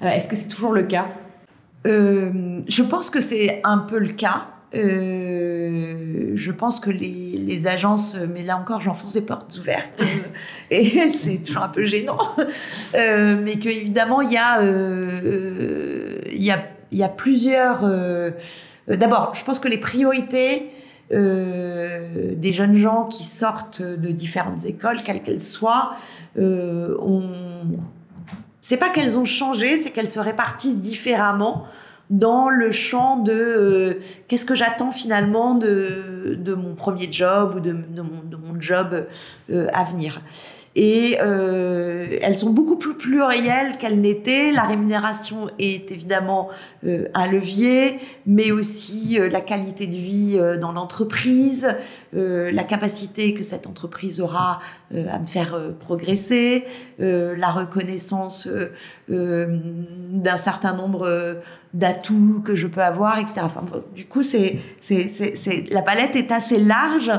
Est-ce 0.00 0.28
que 0.28 0.36
c'est 0.36 0.48
toujours 0.48 0.72
le 0.72 0.84
cas? 0.84 1.06
Je 1.84 2.82
pense 2.82 3.08
que 3.10 3.20
c'est 3.20 3.60
un 3.64 3.78
peu 3.78 3.98
le 3.98 4.12
cas. 4.12 4.48
Euh, 4.74 6.32
je 6.34 6.52
pense 6.52 6.78
que 6.78 6.90
les, 6.90 7.38
les, 7.38 7.66
agences, 7.66 8.16
mais 8.34 8.42
là 8.42 8.58
encore, 8.58 8.82
j'enfonce 8.82 9.14
des 9.14 9.22
portes 9.22 9.56
ouvertes 9.58 10.02
et 10.70 11.10
c'est 11.12 11.38
toujours 11.38 11.62
un 11.62 11.68
peu 11.68 11.84
gênant. 11.84 12.18
Euh, 12.94 13.36
mais 13.42 13.58
qu'évidemment, 13.58 14.20
il 14.20 14.32
y 14.32 14.36
a, 14.36 14.60
euh, 14.60 16.18
il 16.32 16.42
y 16.42 16.50
a, 16.50 16.62
il 16.92 16.98
y 16.98 17.02
a 17.02 17.08
plusieurs. 17.08 17.80
D'abord, 18.88 19.34
je 19.34 19.44
pense 19.44 19.58
que 19.58 19.68
les 19.68 19.78
priorités 19.78 20.70
des 21.10 22.52
jeunes 22.52 22.76
gens 22.76 23.04
qui 23.04 23.24
sortent 23.24 23.82
de 23.82 24.10
différentes 24.10 24.66
écoles, 24.66 24.98
quelles 25.04 25.22
qu'elles 25.22 25.42
soient, 25.42 25.94
ont. 26.36 27.30
C'est 28.60 28.76
pas 28.76 28.90
qu'elles 28.90 29.18
ont 29.18 29.24
changé, 29.24 29.78
c'est 29.78 29.90
qu'elles 29.90 30.10
se 30.10 30.20
répartissent 30.20 30.78
différemment 30.78 31.66
dans 32.10 32.48
le 32.48 32.72
champ 32.72 33.18
de 33.18 33.32
euh, 33.32 33.94
qu'est-ce 34.28 34.46
que 34.46 34.54
j'attends 34.54 34.92
finalement 34.92 35.54
de, 35.54 36.36
de, 36.38 36.54
mon 36.54 36.74
premier 36.74 37.10
job 37.12 37.54
ou 37.56 37.60
de, 37.60 37.72
mon, 37.72 38.22
de 38.24 38.36
mon, 38.36 38.60
job 38.60 39.06
euh, 39.50 39.68
à 39.72 39.84
venir. 39.84 40.20
Et 40.80 41.18
euh, 41.20 42.18
elles 42.22 42.38
sont 42.38 42.52
beaucoup 42.52 42.76
plus 42.76 42.94
plurielles 42.94 43.78
qu'elles 43.78 44.00
n'étaient. 44.00 44.52
La 44.52 44.62
rémunération 44.62 45.50
est 45.58 45.90
évidemment 45.90 46.50
euh, 46.86 47.08
un 47.14 47.28
levier, 47.28 47.98
mais 48.26 48.52
aussi 48.52 49.18
euh, 49.18 49.28
la 49.28 49.40
qualité 49.40 49.88
de 49.88 49.96
vie 49.96 50.38
dans 50.60 50.70
l'entreprise, 50.70 51.74
la 52.12 52.62
capacité 52.62 53.34
que 53.34 53.42
cette 53.42 53.66
entreprise 53.66 54.20
aura 54.20 54.60
à 54.94 55.18
me 55.18 55.26
faire 55.26 55.58
progresser, 55.80 56.64
la 56.98 57.50
reconnaissance 57.50 58.48
d'un 59.08 60.36
certain 60.36 60.74
nombre 60.74 61.40
d'atouts 61.74 62.42
que 62.44 62.54
je 62.54 62.66
peux 62.66 62.82
avoir, 62.82 63.18
etc. 63.18 63.40
Du 63.94 64.06
coup, 64.06 64.22
la 65.70 65.82
palette 65.82 66.16
est 66.16 66.30
assez 66.30 66.58
large 66.58 67.10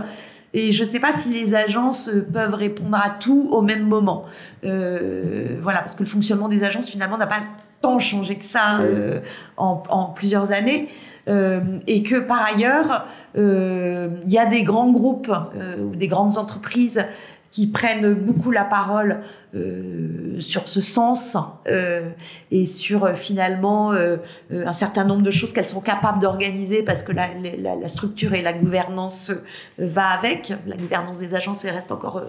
et 0.54 0.72
je 0.72 0.84
ne 0.84 0.90
sais 0.90 1.00
pas 1.00 1.14
si 1.14 1.30
les 1.30 1.54
agences 1.54 2.10
peuvent 2.34 2.56
répondre 2.56 2.98
à 2.98 3.10
tout 3.10 3.50
au 3.52 3.62
même 3.62 3.84
moment. 3.84 4.24
Euh, 4.66 5.58
voilà, 5.62 5.80
parce 5.80 5.96
que 5.96 6.04
le 6.04 6.10
fonctionnement 6.10 6.48
des 6.48 6.64
agences 6.64 6.90
finalement 6.90 7.18
n'a 7.18 7.28
pas 7.28 7.42
tant 7.82 8.00
changé 8.00 8.36
que 8.36 8.46
ça 8.46 8.80
euh, 8.80 9.20
en, 9.58 9.84
en, 9.90 10.06
plusieurs 10.06 10.52
années. 10.52 10.90
Euh, 11.28 11.60
et 11.86 12.02
que 12.02 12.16
par 12.16 12.44
ailleurs, 12.44 13.06
euh, 13.38 14.10
il 14.26 14.32
y 14.32 14.40
a 14.40 14.46
des 14.46 14.64
grands 14.64 14.92
groupes 14.92 15.32
ou 15.80 15.96
des 15.96 16.08
grandes 16.08 16.38
entreprises 16.38 17.06
qui 17.52 17.68
prennent 17.68 18.14
beaucoup 18.14 18.52
la 18.52 18.64
parole 18.64 19.22
euh, 19.56 20.40
sur 20.40 20.68
ce 20.68 20.82
sens 20.82 21.36
euh, 21.68 22.12
et 22.52 22.68
sur 22.68 23.06
euh, 23.06 23.14
finalement 23.16 23.94
euh, 23.94 24.18
un 24.52 24.74
certain 24.74 25.04
nombre 25.04 25.24
de 25.24 25.32
choses 25.32 25.54
qu'elles 25.54 25.68
sont 25.68 25.82
capables 25.82 26.20
d'organiser 26.20 26.84
parce 26.84 27.02
que 27.02 27.12
la, 27.12 27.30
la, 27.58 27.76
la, 27.76 27.90
structure 27.90 28.34
et 28.34 28.44
la 28.44 28.54
gouvernance 28.54 29.32
va 29.80 30.06
avec. 30.10 30.54
La 30.68 30.78
gouvernance 30.78 31.18
des 31.18 31.34
agences 31.34 31.66
elle 31.66 31.74
reste 31.74 31.92
encore 31.92 32.22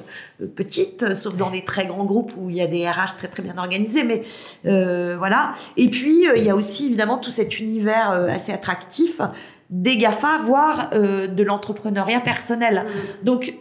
petite, 0.57 1.15
sauf 1.15 1.37
dans 1.37 1.51
des 1.51 1.65
très 1.65 1.87
grands 1.87 2.07
groupes 2.07 2.33
où 2.39 2.49
il 2.49 2.57
y 2.57 2.63
a 2.63 2.67
des 2.67 2.89
RH 2.89 3.17
très 3.19 3.29
très 3.29 3.43
bien 3.43 3.59
organisés. 3.59 4.05
Mais 4.05 4.23
voilà. 4.65 5.55
Et 5.77 5.89
puis 5.89 6.27
il 6.35 6.43
y 6.43 6.51
a 6.51 6.57
aussi 6.57 6.87
évidemment 6.87 7.19
tout 7.19 7.31
cet 7.31 7.61
univers 7.61 8.11
assez 8.11 8.53
attractif 8.53 9.21
des 9.69 9.99
GAFA, 9.99 10.39
voire 10.45 10.91
de 10.91 11.43
l'entrepreneuriat 11.43 12.21
personnel. 12.21 12.87
Donc 13.23 13.55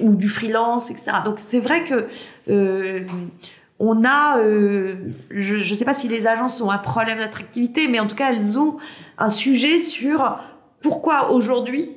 ou 0.00 0.14
du 0.14 0.28
freelance, 0.28 0.90
etc. 0.90 1.18
Donc 1.24 1.38
c'est 1.38 1.60
vrai 1.60 1.84
que 1.84 2.06
euh, 2.50 3.00
on 3.78 4.04
a, 4.04 4.38
euh, 4.38 4.94
je 5.30 5.56
ne 5.56 5.76
sais 5.76 5.84
pas 5.84 5.94
si 5.94 6.08
les 6.08 6.26
agences 6.26 6.60
ont 6.60 6.70
un 6.70 6.78
problème 6.78 7.18
d'attractivité, 7.18 7.88
mais 7.88 8.00
en 8.00 8.06
tout 8.06 8.16
cas 8.16 8.32
elles 8.32 8.58
ont 8.58 8.78
un 9.18 9.28
sujet 9.28 9.78
sur 9.78 10.38
pourquoi 10.80 11.32
aujourd'hui 11.32 11.88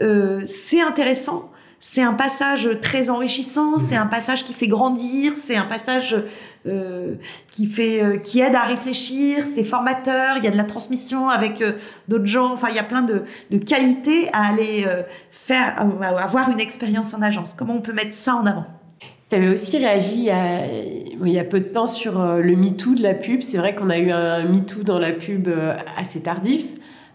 euh, 0.00 0.42
c'est 0.46 0.80
intéressant 0.80 1.50
c'est 1.84 2.00
un 2.00 2.14
passage 2.14 2.70
très 2.80 3.10
enrichissant, 3.10 3.80
c'est 3.80 3.96
un 3.96 4.06
passage 4.06 4.44
qui 4.44 4.54
fait 4.54 4.68
grandir, 4.68 5.32
c'est 5.34 5.56
un 5.56 5.64
passage 5.64 6.16
euh, 6.64 7.16
qui 7.50 7.66
fait, 7.66 8.04
euh, 8.04 8.18
qui 8.18 8.40
aide 8.40 8.54
à 8.54 8.62
réfléchir, 8.62 9.48
c'est 9.52 9.64
formateur, 9.64 10.36
il 10.36 10.44
y 10.44 10.46
a 10.46 10.50
de 10.52 10.56
la 10.56 10.62
transmission 10.62 11.28
avec 11.28 11.60
euh, 11.60 11.72
d'autres 12.06 12.26
gens, 12.26 12.52
enfin 12.52 12.68
il 12.70 12.76
y 12.76 12.78
a 12.78 12.84
plein 12.84 13.02
de, 13.02 13.24
de 13.50 13.58
qualités 13.58 14.28
à 14.32 14.52
aller 14.52 14.86
faire, 15.32 15.74
à 15.76 16.22
avoir 16.22 16.50
une 16.50 16.60
expérience 16.60 17.14
en 17.14 17.22
agence. 17.22 17.54
Comment 17.54 17.74
on 17.74 17.80
peut 17.80 17.92
mettre 17.92 18.14
ça 18.14 18.36
en 18.36 18.46
avant? 18.46 18.66
Tu 19.28 19.34
avais 19.34 19.48
aussi 19.48 19.76
réagi 19.76 20.28
il 20.28 21.28
y, 21.32 21.38
a, 21.38 21.44
peu 21.44 21.58
de 21.58 21.64
temps 21.64 21.88
sur 21.88 22.22
le 22.22 22.54
MeToo 22.54 22.94
de 22.94 23.02
la 23.02 23.14
pub. 23.14 23.40
C'est 23.40 23.58
vrai 23.58 23.74
qu'on 23.74 23.90
a 23.90 23.98
eu 23.98 24.12
un 24.12 24.44
MeToo 24.44 24.84
dans 24.84 25.00
la 25.00 25.10
pub 25.10 25.48
assez 25.96 26.20
tardif. 26.20 26.66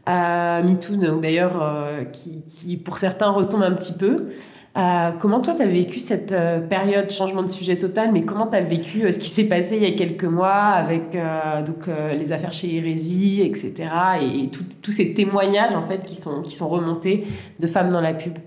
Euh, 0.09 0.63
MeToo, 0.63 0.95
d'ailleurs, 1.21 1.63
qui, 2.11 2.77
pour 2.77 2.97
certains 2.97 3.29
retombe 3.29 3.63
un 3.63 3.73
petit 3.73 3.93
peu. 3.93 4.29
Euh, 4.77 5.11
comment 5.19 5.39
toi, 5.39 5.55
tu 5.55 5.63
as 5.63 5.65
vécu 5.65 5.99
cette 5.99 6.31
euh, 6.31 6.59
période, 6.59 7.09
changement 7.09 7.41
de 7.41 7.47
sujet 7.47 7.77
total, 7.77 8.11
mais 8.13 8.21
comment 8.21 8.45
tu 8.45 8.57
as 8.57 8.61
vécu 8.61 9.05
euh, 9.05 9.11
ce 9.11 9.17
qui 9.17 9.29
s'est 9.29 9.45
passé 9.45 9.75
il 9.77 9.83
y 9.83 9.91
a 9.91 9.95
quelques 9.95 10.23
mois 10.23 10.53
avec 10.53 11.15
euh, 11.15 11.63
donc, 11.63 11.87
les 11.87 12.31
affaires 12.31 12.53
chez 12.53 12.75
Hérésie, 12.75 13.41
etc. 13.41 13.89
et 14.21 14.49
tous 14.49 14.91
ces 14.91 15.13
témoignages 15.13 15.73
en 15.73 15.81
fait, 15.81 16.03
qui, 16.05 16.15
sont, 16.15 16.41
qui 16.41 16.53
sont 16.53 16.67
remontés 16.67 17.25
de 17.59 17.67
femmes 17.67 17.89
dans 17.89 18.01
la 18.01 18.13
pub? 18.13 18.37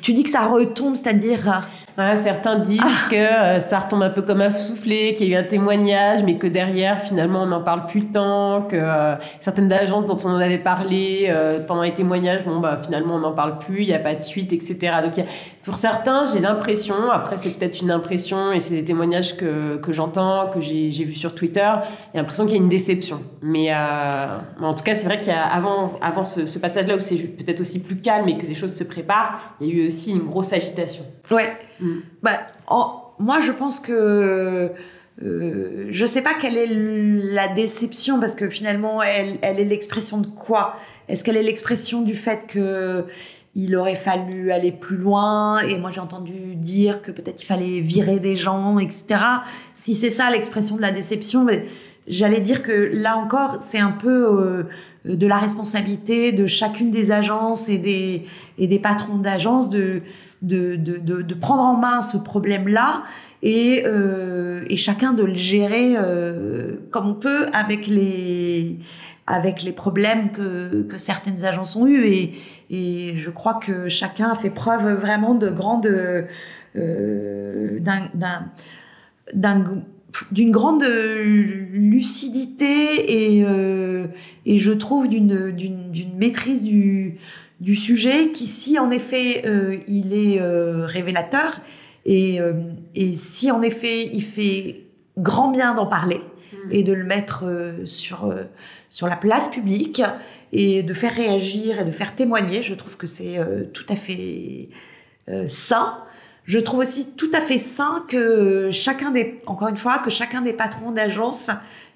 Tu 0.00 0.12
dis 0.12 0.22
que 0.22 0.30
ça 0.30 0.46
retombe, 0.46 0.94
c'est-à-dire 0.94 1.66
certains 2.14 2.58
disent 2.58 2.80
ah. 2.82 3.08
que 3.10 3.16
euh, 3.16 3.58
ça 3.60 3.78
retombe 3.78 4.02
un 4.02 4.10
peu 4.10 4.22
comme 4.22 4.40
un 4.40 4.50
soufflé, 4.50 5.14
qu'il 5.14 5.28
y 5.28 5.34
a 5.34 5.38
eu 5.38 5.40
un 5.40 5.46
témoignage, 5.46 6.22
mais 6.24 6.36
que 6.36 6.46
derrière, 6.46 7.00
finalement, 7.00 7.42
on 7.42 7.46
n'en 7.46 7.62
parle 7.62 7.86
plus 7.86 8.06
tant, 8.06 8.62
que 8.62 8.76
euh, 8.76 9.14
certaines 9.40 9.72
agences 9.72 10.06
dont 10.06 10.16
on 10.24 10.30
en 10.30 10.38
avait 10.38 10.58
parlé 10.58 11.26
euh, 11.28 11.60
pendant 11.64 11.82
les 11.82 11.94
témoignages, 11.94 12.44
bon, 12.44 12.58
bah, 12.58 12.78
finalement, 12.82 13.14
on 13.14 13.20
n'en 13.20 13.32
parle 13.32 13.58
plus, 13.58 13.82
il 13.82 13.86
n'y 13.86 13.94
a 13.94 13.98
pas 13.98 14.14
de 14.14 14.20
suite, 14.20 14.52
etc. 14.52 14.76
Donc, 15.02 15.16
y 15.16 15.20
a, 15.20 15.24
pour 15.64 15.78
certains, 15.78 16.24
j'ai 16.26 16.40
l'impression, 16.40 17.10
après, 17.10 17.38
c'est 17.38 17.50
peut-être 17.50 17.80
une 17.80 17.90
impression, 17.90 18.52
et 18.52 18.60
c'est 18.60 18.74
des 18.74 18.84
témoignages 18.84 19.36
que, 19.36 19.76
que 19.76 19.92
j'entends, 19.92 20.48
que 20.48 20.60
j'ai 20.60 20.90
vu 20.90 21.14
sur 21.14 21.34
Twitter, 21.34 21.68
j'ai 22.12 22.20
l'impression 22.20 22.44
qu'il 22.44 22.56
y 22.56 22.58
a 22.58 22.62
une 22.62 22.68
déception. 22.68 23.22
Mais 23.40 23.72
euh, 23.72 24.38
en 24.60 24.74
tout 24.74 24.84
cas, 24.84 24.94
c'est 24.94 25.06
vrai 25.06 25.16
qu'il 25.16 25.28
y 25.28 25.30
a, 25.30 25.42
avant, 25.42 25.94
avant 26.02 26.22
ce, 26.22 26.44
ce 26.44 26.58
passage-là 26.58 26.96
où 26.96 27.00
c'est 27.00 27.16
peut-être 27.16 27.60
aussi 27.60 27.80
plus 27.80 27.96
calme 27.96 28.28
et 28.28 28.36
que 28.36 28.46
des 28.46 28.54
choses 28.54 28.74
se 28.74 28.84
préparent, 28.84 29.56
il 29.60 29.66
y 29.66 29.70
a 29.70 29.74
eu 29.74 29.86
aussi 29.86 30.10
une 30.10 30.26
grosse 30.26 30.52
agitation. 30.52 31.04
Ouais. 31.30 31.56
Mm. 31.80 32.00
Bah, 32.22 32.40
en, 32.66 33.00
moi, 33.18 33.40
je 33.40 33.52
pense 33.52 33.80
que 33.80 34.70
euh, 35.22 35.86
je 35.90 36.06
sais 36.06 36.22
pas 36.22 36.34
quelle 36.34 36.56
est 36.56 36.68
la 36.68 37.48
déception 37.48 38.20
parce 38.20 38.34
que 38.34 38.50
finalement, 38.50 39.02
elle, 39.02 39.38
elle 39.42 39.60
est 39.60 39.64
l'expression 39.64 40.18
de 40.18 40.26
quoi? 40.26 40.76
Est-ce 41.08 41.24
qu'elle 41.24 41.36
est 41.36 41.42
l'expression 41.42 42.02
du 42.02 42.16
fait 42.16 42.46
que 42.48 43.04
il 43.56 43.76
aurait 43.76 43.94
fallu 43.94 44.50
aller 44.50 44.72
plus 44.72 44.96
loin 44.96 45.60
et 45.60 45.78
moi 45.78 45.90
j'ai 45.90 46.00
entendu 46.00 46.56
dire 46.56 47.02
que 47.02 47.10
peut-être 47.10 47.42
il 47.42 47.46
fallait 47.46 47.80
virer 47.80 48.18
des 48.18 48.36
gens, 48.36 48.78
etc. 48.78 49.04
Si 49.74 49.94
c'est 49.94 50.10
ça 50.10 50.30
l'expression 50.30 50.76
de 50.76 50.82
la 50.82 50.90
déception, 50.90 51.46
j'allais 52.08 52.40
dire 52.40 52.62
que 52.62 52.90
là 52.92 53.16
encore 53.16 53.58
c'est 53.60 53.78
un 53.78 53.92
peu 53.92 54.10
euh, 54.10 54.64
de 55.04 55.26
la 55.26 55.38
responsabilité 55.38 56.32
de 56.32 56.46
chacune 56.46 56.90
des 56.90 57.12
agences 57.12 57.68
et 57.68 57.78
des 57.78 58.24
et 58.58 58.66
des 58.66 58.78
patrons 58.78 59.18
d'agences 59.18 59.70
de 59.70 60.02
de, 60.42 60.76
de, 60.76 60.98
de, 60.98 61.22
de, 61.22 61.34
prendre 61.34 61.62
en 61.62 61.74
main 61.74 62.02
ce 62.02 62.18
problème-là 62.18 63.04
et, 63.42 63.84
euh, 63.86 64.62
et, 64.68 64.76
chacun 64.76 65.14
de 65.14 65.22
le 65.22 65.34
gérer 65.34 65.94
euh, 65.96 66.72
comme 66.90 67.08
on 67.08 67.14
peut 67.14 67.46
avec 67.54 67.86
les, 67.86 68.78
avec 69.26 69.62
les 69.62 69.72
problèmes 69.72 70.32
que, 70.32 70.82
que 70.82 70.98
certaines 70.98 71.44
agences 71.44 71.76
ont 71.76 71.86
eus. 71.86 72.06
Et, 72.06 72.34
et, 72.70 73.16
je 73.16 73.30
crois 73.30 73.54
que 73.54 73.88
chacun 73.88 74.30
a 74.30 74.34
fait 74.34 74.50
preuve 74.50 74.92
vraiment 74.94 75.34
de 75.34 75.50
grande... 75.50 75.86
Euh, 76.76 77.78
d'un 79.32 79.82
d'une 80.30 80.52
grande 80.52 80.84
lucidité 80.84 83.36
et, 83.36 83.44
euh, 83.44 84.06
et 84.46 84.58
je 84.58 84.70
trouve 84.70 85.08
d'une 85.08 85.90
maîtrise 86.16 86.62
du, 86.62 87.16
du 87.60 87.74
sujet 87.74 88.30
qui, 88.30 88.46
si 88.46 88.78
en 88.78 88.92
effet 88.92 89.42
euh, 89.46 89.76
il 89.88 90.12
est 90.12 90.40
révélateur 90.40 91.60
et, 92.06 92.38
et, 92.94 93.14
si 93.14 93.50
en 93.50 93.60
effet 93.62 94.08
il 94.12 94.22
fait 94.22 94.82
grand 95.18 95.50
bien 95.50 95.74
d'en 95.74 95.86
parler 95.86 96.20
mmh. 96.20 96.56
et 96.70 96.84
de 96.84 96.92
le 96.92 97.04
mettre 97.04 97.44
sur, 97.84 98.32
sur 98.94 99.08
la 99.08 99.16
place 99.16 99.48
publique 99.48 100.00
et 100.52 100.84
de 100.84 100.92
faire 100.92 101.12
réagir 101.12 101.80
et 101.80 101.84
de 101.84 101.90
faire 101.90 102.14
témoigner, 102.14 102.62
je 102.62 102.74
trouve 102.74 102.96
que 102.96 103.08
c'est 103.08 103.40
tout 103.72 103.86
à 103.88 103.96
fait 103.96 104.68
sain. 105.48 105.98
Je 106.44 106.60
trouve 106.60 106.78
aussi 106.78 107.10
tout 107.16 107.30
à 107.32 107.40
fait 107.40 107.58
sain 107.58 108.04
que 108.08 108.70
chacun 108.70 109.10
des, 109.10 109.40
encore 109.46 109.66
une 109.66 109.76
fois, 109.76 109.98
que 109.98 110.10
chacun 110.10 110.42
des 110.42 110.52
patrons 110.52 110.92
d'agence 110.92 111.50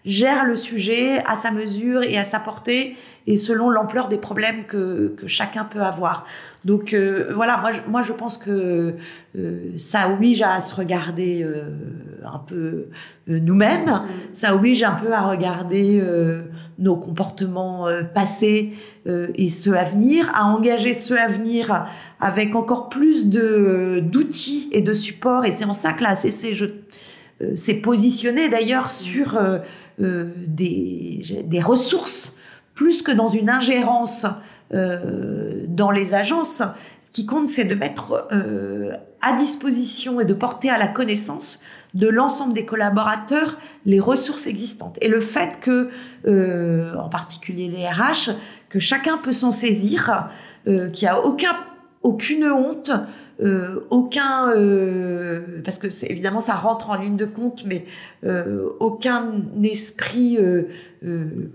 gère 0.09 0.45
le 0.45 0.57
sujet 0.57 1.23
à 1.27 1.37
sa 1.37 1.51
mesure 1.51 2.03
et 2.03 2.17
à 2.17 2.25
sa 2.25 2.41
portée 2.41 2.97
et 3.29 3.37
selon 3.37 3.69
l'ampleur 3.69 4.09
des 4.09 4.17
problèmes 4.17 4.65
que, 4.65 5.15
que, 5.19 5.27
chacun 5.27 5.65
peut 5.65 5.83
avoir. 5.83 6.25
Donc 6.65 6.95
euh, 6.95 7.31
voilà, 7.35 7.59
moi 7.59 7.73
je, 7.73 7.81
moi 7.87 8.01
je 8.01 8.15
pense 8.15 8.39
que 8.39 8.95
euh, 9.37 9.73
ça 9.77 10.09
oblige 10.11 10.41
à 10.41 10.63
se 10.63 10.75
regarder 10.75 11.43
euh, 11.43 11.69
un 12.25 12.39
peu 12.39 12.87
nous-mêmes, 13.27 14.01
ça 14.33 14.55
oblige 14.55 14.83
un 14.83 14.95
peu 14.95 15.13
à 15.13 15.21
regarder 15.21 16.03
nos 16.79 16.97
comportements 16.97 17.87
passés 18.15 18.73
et 19.07 19.49
ceux 19.51 19.77
à 19.77 19.85
venir, 19.85 20.31
à 20.35 20.47
engager 20.47 20.95
ceux 20.95 21.19
à 21.19 21.29
venir 21.29 21.85
avec 22.21 22.55
encore 22.55 22.89
plus 22.89 23.29
de 23.29 24.01
d'outils 24.03 24.71
et 24.73 24.81
de 24.81 24.95
supports. 24.95 25.45
Et 25.45 25.53
c'est 25.53 25.67
en 25.67 25.75
ça 25.75 25.93
que 25.93 26.03
la 26.03 26.11
ACC 26.11 26.57
s'est 27.55 27.75
positionné 27.75 28.49
d'ailleurs 28.49 28.89
sur 28.89 29.39
des, 29.99 31.45
des 31.45 31.61
ressources 31.61 32.37
plus 32.75 33.03
que 33.03 33.11
dans 33.11 33.27
une 33.27 33.51
ingérence 33.51 34.27
euh, 34.73 35.65
dans 35.67 35.91
les 35.91 36.15
agences. 36.15 36.63
Ce 37.07 37.11
qui 37.13 37.27
compte, 37.27 37.49
c'est 37.49 37.65
de 37.65 37.75
mettre 37.75 38.29
euh, 38.33 38.93
à 39.21 39.33
disposition 39.33 40.21
et 40.21 40.25
de 40.25 40.35
porter 40.35 40.71
à 40.71 40.79
la 40.79 40.87
connaissance 40.87 41.61
de 41.95 42.07
l'ensemble 42.07 42.53
des 42.53 42.65
collaborateurs 42.65 43.59
les 43.87 43.99
ressources 43.99 44.47
existantes. 44.47 44.99
Et 45.01 45.09
le 45.09 45.21
fait 45.21 45.59
que, 45.61 45.89
euh, 46.27 46.95
en 46.97 47.09
particulier 47.09 47.69
les 47.69 47.89
RH, 47.89 48.37
que 48.69 48.79
chacun 48.79 49.19
peut 49.19 49.33
s'en 49.33 49.53
saisir, 49.53 50.29
euh, 50.69 50.91
qu'il 50.91 51.07
n'y 51.07 51.11
a 51.11 51.25
aucun, 51.25 51.57
aucune 52.03 52.45
honte 52.45 52.91
euh, 53.41 53.87
aucun, 53.91 54.51
euh, 54.51 55.61
parce 55.65 55.79
que 55.79 55.87
évidemment 56.11 56.41
ça 56.41 56.55
rentre 56.55 56.91
en 56.91 56.97
ligne 56.97 57.17
de 57.17 57.25
compte, 57.25 57.65
mais 57.65 57.85
euh, 58.25 58.69
aucun 58.81 59.43
esprit 59.63 60.39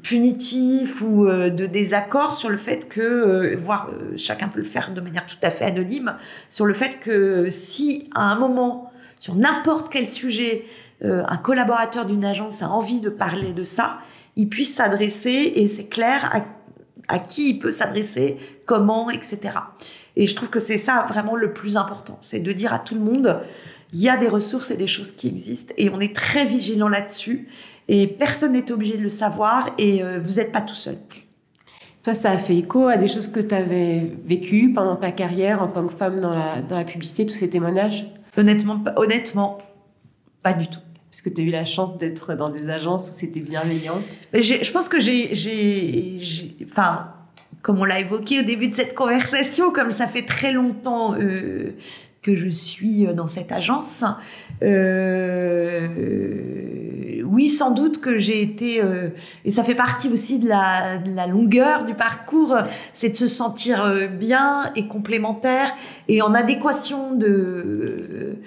punitif 0.01 1.01
ou 1.01 1.25
de 1.25 1.65
désaccord 1.65 2.34
sur 2.34 2.49
le 2.49 2.57
fait 2.57 2.88
que, 2.88 3.55
voire 3.57 3.89
chacun 4.15 4.47
peut 4.47 4.59
le 4.59 4.65
faire 4.65 4.93
de 4.93 5.01
manière 5.01 5.25
tout 5.25 5.38
à 5.43 5.51
fait 5.51 5.65
anonyme, 5.65 6.15
sur 6.49 6.65
le 6.65 6.73
fait 6.73 6.99
que 7.01 7.49
si 7.49 8.09
à 8.15 8.31
un 8.31 8.39
moment 8.39 8.91
sur 9.19 9.36
n'importe 9.36 9.91
quel 9.91 10.07
sujet 10.07 10.65
un 11.01 11.38
collaborateur 11.38 12.05
d'une 12.05 12.23
agence 12.23 12.61
a 12.61 12.69
envie 12.69 13.01
de 13.01 13.09
parler 13.09 13.51
de 13.51 13.63
ça, 13.63 13.97
il 14.38 14.47
puisse 14.47 14.75
s'adresser 14.75 15.51
et 15.55 15.67
c'est 15.67 15.88
clair 15.88 16.31
à 17.09 17.19
qui 17.19 17.49
il 17.49 17.59
peut 17.59 17.71
s'adresser, 17.71 18.38
comment, 18.65 19.09
etc. 19.09 19.51
Et 20.16 20.28
je 20.28 20.36
trouve 20.36 20.49
que 20.49 20.59
c'est 20.59 20.78
ça 20.78 21.05
vraiment 21.07 21.36
le 21.36 21.53
plus 21.53 21.76
important, 21.78 22.18
c'est 22.22 22.39
de 22.39 22.51
dire 22.51 22.74
à 22.74 22.80
tout 22.80 22.95
le 22.95 23.01
monde, 23.01 23.41
il 23.93 23.99
y 23.99 24.09
a 24.09 24.18
des 24.18 24.28
ressources 24.28 24.72
et 24.72 24.78
des 24.78 24.88
choses 24.88 25.11
qui 25.11 25.28
existent 25.28 25.74
et 25.78 25.89
on 25.89 25.99
est 25.99 26.16
très 26.16 26.45
vigilant 26.45 26.89
là-dessus 26.89 27.47
et 27.88 28.07
personne 28.07 28.53
n'est 28.53 28.72
obligé 28.72 28.97
de 28.97 29.03
le 29.03 29.09
savoir 29.09 29.70
et 29.78 30.01
vous 30.24 30.34
n'êtes 30.34 30.51
pas 30.51 30.61
tout 30.61 30.76
seul. 30.76 30.97
Toi, 32.03 32.14
ça 32.14 32.32
a 32.32 32.38
fait 32.38 32.57
écho 32.57 32.88
à 32.88 32.97
des 32.97 33.07
choses 33.07 33.30
que 33.30 33.39
tu 33.39 33.55
avais 33.55 34.11
vécues 34.26 34.74
pendant 34.74 34.97
ta 34.97 35.11
carrière 35.11 35.61
en 35.61 35.70
tant 35.70 35.88
que 35.88 35.93
femme 35.93 36.20
dans 36.20 36.34
la, 36.34 36.61
dans 36.61 36.76
la 36.76 36.84
publicité, 36.84 37.26
tous 37.26 37.36
ces 37.36 37.49
témoignages? 37.49 38.05
Honnêtement, 38.36 38.84
honnêtement, 38.97 39.57
pas 40.41 40.53
du 40.53 40.68
tout. 40.68 40.82
Parce 41.09 41.22
que 41.22 41.30
tu 41.30 41.41
as 41.41 41.43
eu 41.45 41.49
la 41.49 41.64
chance 41.64 41.97
d'être 41.97 42.34
dans 42.34 42.49
des 42.49 42.70
agences 42.70 43.09
où 43.09 43.14
c'était 43.14 43.39
bienveillant? 43.39 44.01
Je 44.34 44.72
pense 44.72 44.89
que 44.89 44.99
j'ai. 44.99 45.32
Enfin, 46.64 47.14
comme 47.64 47.80
on 47.80 47.86
l'a 47.86 47.99
évoqué 47.99 48.41
au 48.41 48.43
début 48.43 48.68
de 48.68 48.76
cette 48.76 48.93
conversation, 48.93 49.72
comme 49.72 49.89
ça 49.89 50.05
fait 50.05 50.26
très 50.26 50.51
longtemps 50.51 51.16
euh, 51.16 51.72
que 52.22 52.36
je 52.36 52.47
suis 52.47 53.05
dans 53.16 53.28
cette 53.28 53.51
agence, 53.51 54.05
euh, 54.64 55.88
oui, 57.34 57.47
sans 57.47 57.72
doute 57.72 57.99
que 57.99 58.20
j'ai 58.20 58.41
été, 58.41 58.82
euh, 58.82 59.09
et 59.43 59.51
ça 59.51 59.64
fait 59.64 59.76
partie 59.76 60.07
aussi 60.09 60.39
de 60.39 60.47
la, 60.47 60.99
de 60.99 61.14
la 61.16 61.26
longueur 61.26 61.84
du 61.84 61.95
parcours, 61.95 62.55
c'est 62.93 63.09
de 63.09 63.16
se 63.16 63.28
sentir 63.28 63.84
euh, 63.84 64.07
bien 64.07 64.72
et 64.76 64.88
complémentaire 64.88 65.74
et 66.07 66.22
en 66.22 66.34
adéquation 66.34 67.16
de 67.16 68.38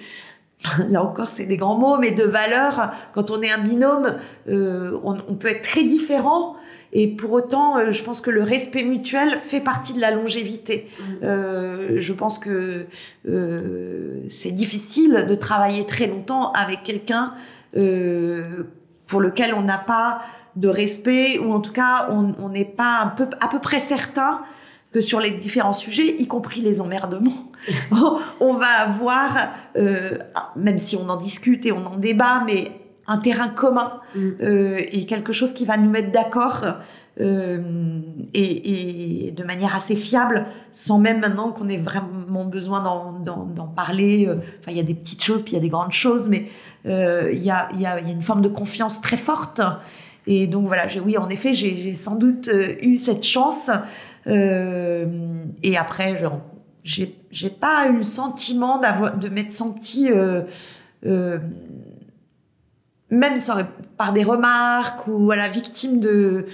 là 0.89 1.03
encore 1.03 1.27
c'est 1.27 1.45
des 1.45 1.57
grands 1.57 1.77
mots, 1.77 1.97
mais 1.97 2.11
de 2.11 2.23
valeur. 2.23 2.91
Quand 3.13 3.31
on 3.31 3.41
est 3.41 3.51
un 3.51 3.59
binôme, 3.59 4.15
euh, 4.49 4.97
on, 5.03 5.35
peut 5.35 5.49
être 5.49 5.61
très 5.61 5.83
différent. 5.83 6.55
Et 6.99 7.07
pour 7.07 7.31
autant, 7.31 7.77
euh, 7.77 7.91
je 7.91 8.03
pense 8.03 8.21
que 8.21 8.31
le 8.31 8.41
respect 8.41 8.81
mutuel 8.81 9.37
fait 9.37 9.59
partie 9.59 9.93
de 9.93 10.01
la 10.01 10.09
longévité. 10.09 10.87
Mmh. 10.89 11.03
Euh, 11.21 11.97
je 11.99 12.11
pense 12.11 12.39
que 12.39 12.87
euh, 13.29 14.23
c'est 14.29 14.49
difficile 14.49 15.27
de 15.29 15.35
travailler 15.35 15.85
très 15.85 16.07
longtemps 16.07 16.51
avec 16.53 16.81
quelqu'un 16.81 17.35
euh, 17.77 18.63
pour 19.05 19.21
lequel 19.21 19.53
on 19.53 19.61
n'a 19.61 19.77
pas 19.77 20.21
de 20.55 20.67
respect, 20.67 21.37
ou 21.37 21.53
en 21.53 21.59
tout 21.59 21.71
cas, 21.71 22.09
on 22.09 22.49
n'est 22.49 22.65
pas 22.65 23.01
un 23.03 23.07
peu, 23.09 23.27
à 23.41 23.47
peu 23.47 23.59
près 23.59 23.79
certain 23.79 24.41
que 24.91 24.99
sur 24.99 25.19
les 25.19 25.29
différents 25.29 25.73
sujets, 25.73 26.15
y 26.17 26.25
compris 26.25 26.61
les 26.61 26.81
emmerdements, 26.81 27.51
on 28.39 28.55
va 28.55 28.69
avoir, 28.79 29.49
même 30.55 30.79
si 30.79 30.95
on 30.95 31.07
en 31.09 31.15
discute 31.15 31.63
et 31.67 31.71
on 31.71 31.85
en 31.85 31.97
débat, 31.97 32.41
mais 32.43 32.71
un 33.07 33.17
terrain 33.17 33.49
commun 33.49 33.99
mm. 34.15 34.29
euh, 34.41 34.81
et 34.91 35.05
quelque 35.05 35.33
chose 35.33 35.53
qui 35.53 35.65
va 35.65 35.77
nous 35.77 35.89
mettre 35.89 36.11
d'accord 36.11 36.65
euh, 37.19 37.99
et, 38.33 39.27
et, 39.27 39.31
de 39.31 39.43
manière 39.43 39.75
assez 39.75 39.95
fiable, 39.95 40.45
sans 40.71 40.99
même 40.99 41.19
maintenant 41.19 41.51
qu'on 41.51 41.67
ait 41.67 41.77
vraiment 41.77 42.45
besoin 42.45 42.81
d'en 42.81 43.67
parler. 43.67 44.29
Enfin, 44.29 44.71
il 44.71 44.77
y 44.77 44.79
a 44.79 44.83
des 44.83 44.93
petites 44.93 45.23
choses, 45.23 45.41
puis 45.41 45.53
il 45.53 45.55
y 45.55 45.59
a 45.59 45.61
des 45.61 45.69
grandes 45.69 45.93
choses, 45.93 46.29
mais 46.29 46.47
il 46.85 47.39
y, 47.39 47.49
a, 47.49 47.69
y, 47.73 47.85
a, 47.85 47.99
y 47.99 48.09
a 48.09 48.11
une 48.11 48.21
forme 48.21 48.41
de 48.41 48.49
confiance 48.49 49.01
très 49.01 49.17
forte. 49.17 49.61
Et 50.27 50.45
donc 50.45 50.67
voilà, 50.67 50.85
oui, 51.03 51.17
en 51.17 51.29
effet, 51.29 51.55
j'ai 51.55 51.95
sans 51.95 52.15
doute 52.15 52.51
eu 52.81 52.97
cette 52.97 53.23
chance 53.23 53.71
euh, 54.27 55.05
et 55.63 55.77
après, 55.77 56.21
j'ai, 56.83 57.15
j'ai 57.31 57.49
pas 57.49 57.87
eu 57.87 57.97
le 57.97 58.03
sentiment 58.03 58.77
d'avoir, 58.79 59.17
de 59.17 59.29
m'être 59.29 59.51
sentie, 59.51 60.09
euh, 63.11 63.15
euh, 63.15 63.17
même 63.17 63.37
par 63.97 64.13
des 64.13 64.23
remarques 64.23 65.07
ou 65.07 65.17
voilà, 65.19 65.47
victime 65.47 65.99
de, 65.99 66.45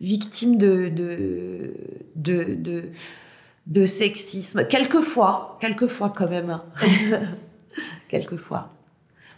victime 0.00 0.56
de, 0.56 0.88
de, 0.88 1.74
de, 2.16 2.82
de, 3.66 3.86
sexisme. 3.86 4.66
Quelquefois, 4.66 5.58
quelquefois 5.60 6.10
quand 6.10 6.28
même. 6.28 6.60
Quelquefois. 8.08 8.72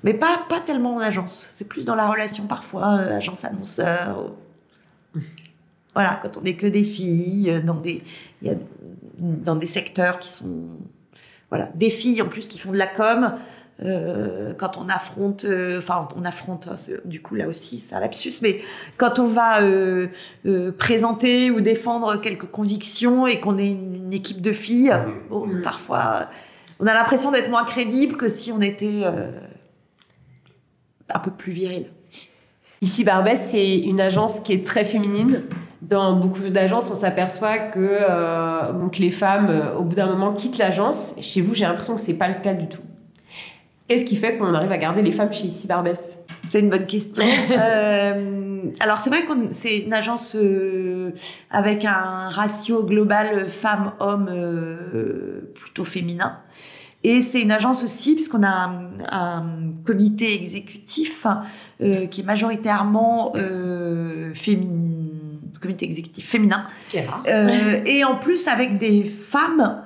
Mais 0.02 0.14
pas, 0.14 0.46
pas 0.48 0.60
tellement 0.60 0.94
en 0.94 1.00
agence. 1.00 1.50
C'est 1.52 1.66
plus 1.66 1.84
dans 1.84 1.94
la 1.94 2.08
relation 2.08 2.46
parfois, 2.46 2.86
agence-annonceur 2.86 4.32
voilà, 5.94 6.20
quand 6.22 6.36
on 6.36 6.42
n'est 6.42 6.56
que 6.56 6.66
des 6.66 6.84
filles, 6.84 7.50
euh, 7.50 7.60
dans 7.60 7.74
des, 7.74 8.02
y 8.42 8.50
a, 8.50 8.54
dans 9.18 9.56
des 9.56 9.66
secteurs 9.66 10.18
qui 10.18 10.28
sont, 10.28 10.68
voilà, 11.48 11.70
des 11.74 11.90
filles 11.90 12.22
en 12.22 12.28
plus 12.28 12.48
qui 12.48 12.58
font 12.58 12.72
de 12.72 12.78
la 12.78 12.86
com. 12.86 13.34
Euh, 13.82 14.52
quand 14.58 14.76
on 14.76 14.90
affronte, 14.90 15.46
euh, 15.46 15.78
enfin 15.78 16.06
on 16.14 16.24
affronte, 16.26 16.68
hein, 16.68 16.76
du 17.06 17.22
coup 17.22 17.34
là 17.34 17.48
aussi 17.48 17.80
c'est 17.80 17.94
un 17.94 18.00
lapsus, 18.00 18.34
mais 18.42 18.60
quand 18.98 19.18
on 19.18 19.26
va 19.26 19.62
euh, 19.62 20.08
euh 20.44 20.70
présenter 20.70 21.50
ou 21.50 21.62
défendre 21.62 22.16
quelques 22.16 22.44
convictions 22.50 23.26
et 23.26 23.40
qu'on 23.40 23.56
est 23.56 23.70
une, 23.70 24.12
équipe 24.12 24.42
de 24.42 24.52
filles, 24.52 24.90
mmh. 24.90 25.28
bon, 25.30 25.46
mmh. 25.46 25.62
parfois 25.62 26.28
on 26.78 26.86
a 26.86 26.92
l'impression 26.92 27.30
d'être 27.30 27.48
moins 27.48 27.64
crédible 27.64 28.18
que 28.18 28.28
si 28.28 28.52
on 28.52 28.60
était 28.60 29.04
un 31.08 31.18
peu 31.18 31.30
plus 31.30 31.52
viril. 31.52 31.86
Ici 32.82 33.04
Barbès, 33.04 33.40
c'est 33.40 33.78
une 33.78 34.00
agence 34.00 34.40
qui 34.40 34.52
est 34.52 34.64
très 34.64 34.84
féminine 34.84 35.42
dans 35.80 36.14
beaucoup 36.14 36.50
d'agences, 36.50 36.90
on 36.90 36.94
s'aperçoit 36.94 37.58
que 37.58 37.78
euh, 37.80 38.72
donc 38.72 38.98
les 38.98 39.10
femmes, 39.10 39.50
au 39.78 39.82
bout 39.82 39.96
d'un 39.96 40.06
moment, 40.06 40.32
quittent 40.32 40.58
l'agence. 40.58 41.14
Chez 41.20 41.40
vous, 41.40 41.54
j'ai 41.54 41.64
l'impression 41.64 41.94
que 41.94 42.00
c'est 42.00 42.14
pas 42.14 42.28
le 42.28 42.42
cas 42.42 42.54
du 42.54 42.68
tout. 42.68 42.82
Qu'est-ce 43.90 44.04
qui 44.04 44.14
fait 44.14 44.36
qu'on 44.36 44.54
arrive 44.54 44.70
à 44.70 44.78
garder 44.78 45.02
les 45.02 45.10
femmes 45.10 45.32
chez 45.32 45.46
Ici 45.46 45.66
Barbès? 45.66 46.16
C'est 46.46 46.60
une 46.60 46.70
bonne 46.70 46.86
question. 46.86 47.24
euh, 47.50 48.62
alors, 48.78 49.00
c'est 49.00 49.10
vrai 49.10 49.24
que 49.24 49.32
c'est 49.50 49.78
une 49.78 49.92
agence 49.92 50.36
euh, 50.36 51.10
avec 51.50 51.84
un 51.84 52.30
ratio 52.30 52.84
global 52.84 53.48
femmes-hommes 53.48 54.30
euh, 54.30 55.52
plutôt 55.56 55.82
féminin. 55.82 56.38
Et 57.02 57.20
c'est 57.20 57.40
une 57.40 57.50
agence 57.50 57.82
aussi, 57.82 58.14
puisqu'on 58.14 58.44
a 58.44 58.48
un, 58.48 58.90
un, 59.10 59.44
comité 59.84 60.34
exécutif 60.40 61.26
qui 61.80 62.20
est 62.20 62.24
majoritairement 62.24 63.32
féminin 64.34 65.00
comité 65.60 65.84
exécutif 65.84 66.26
féminin. 66.26 66.66
Euh, 66.94 67.80
et 67.84 68.04
en 68.04 68.16
plus 68.16 68.48
avec 68.48 68.78
des 68.78 69.04
femmes 69.04 69.82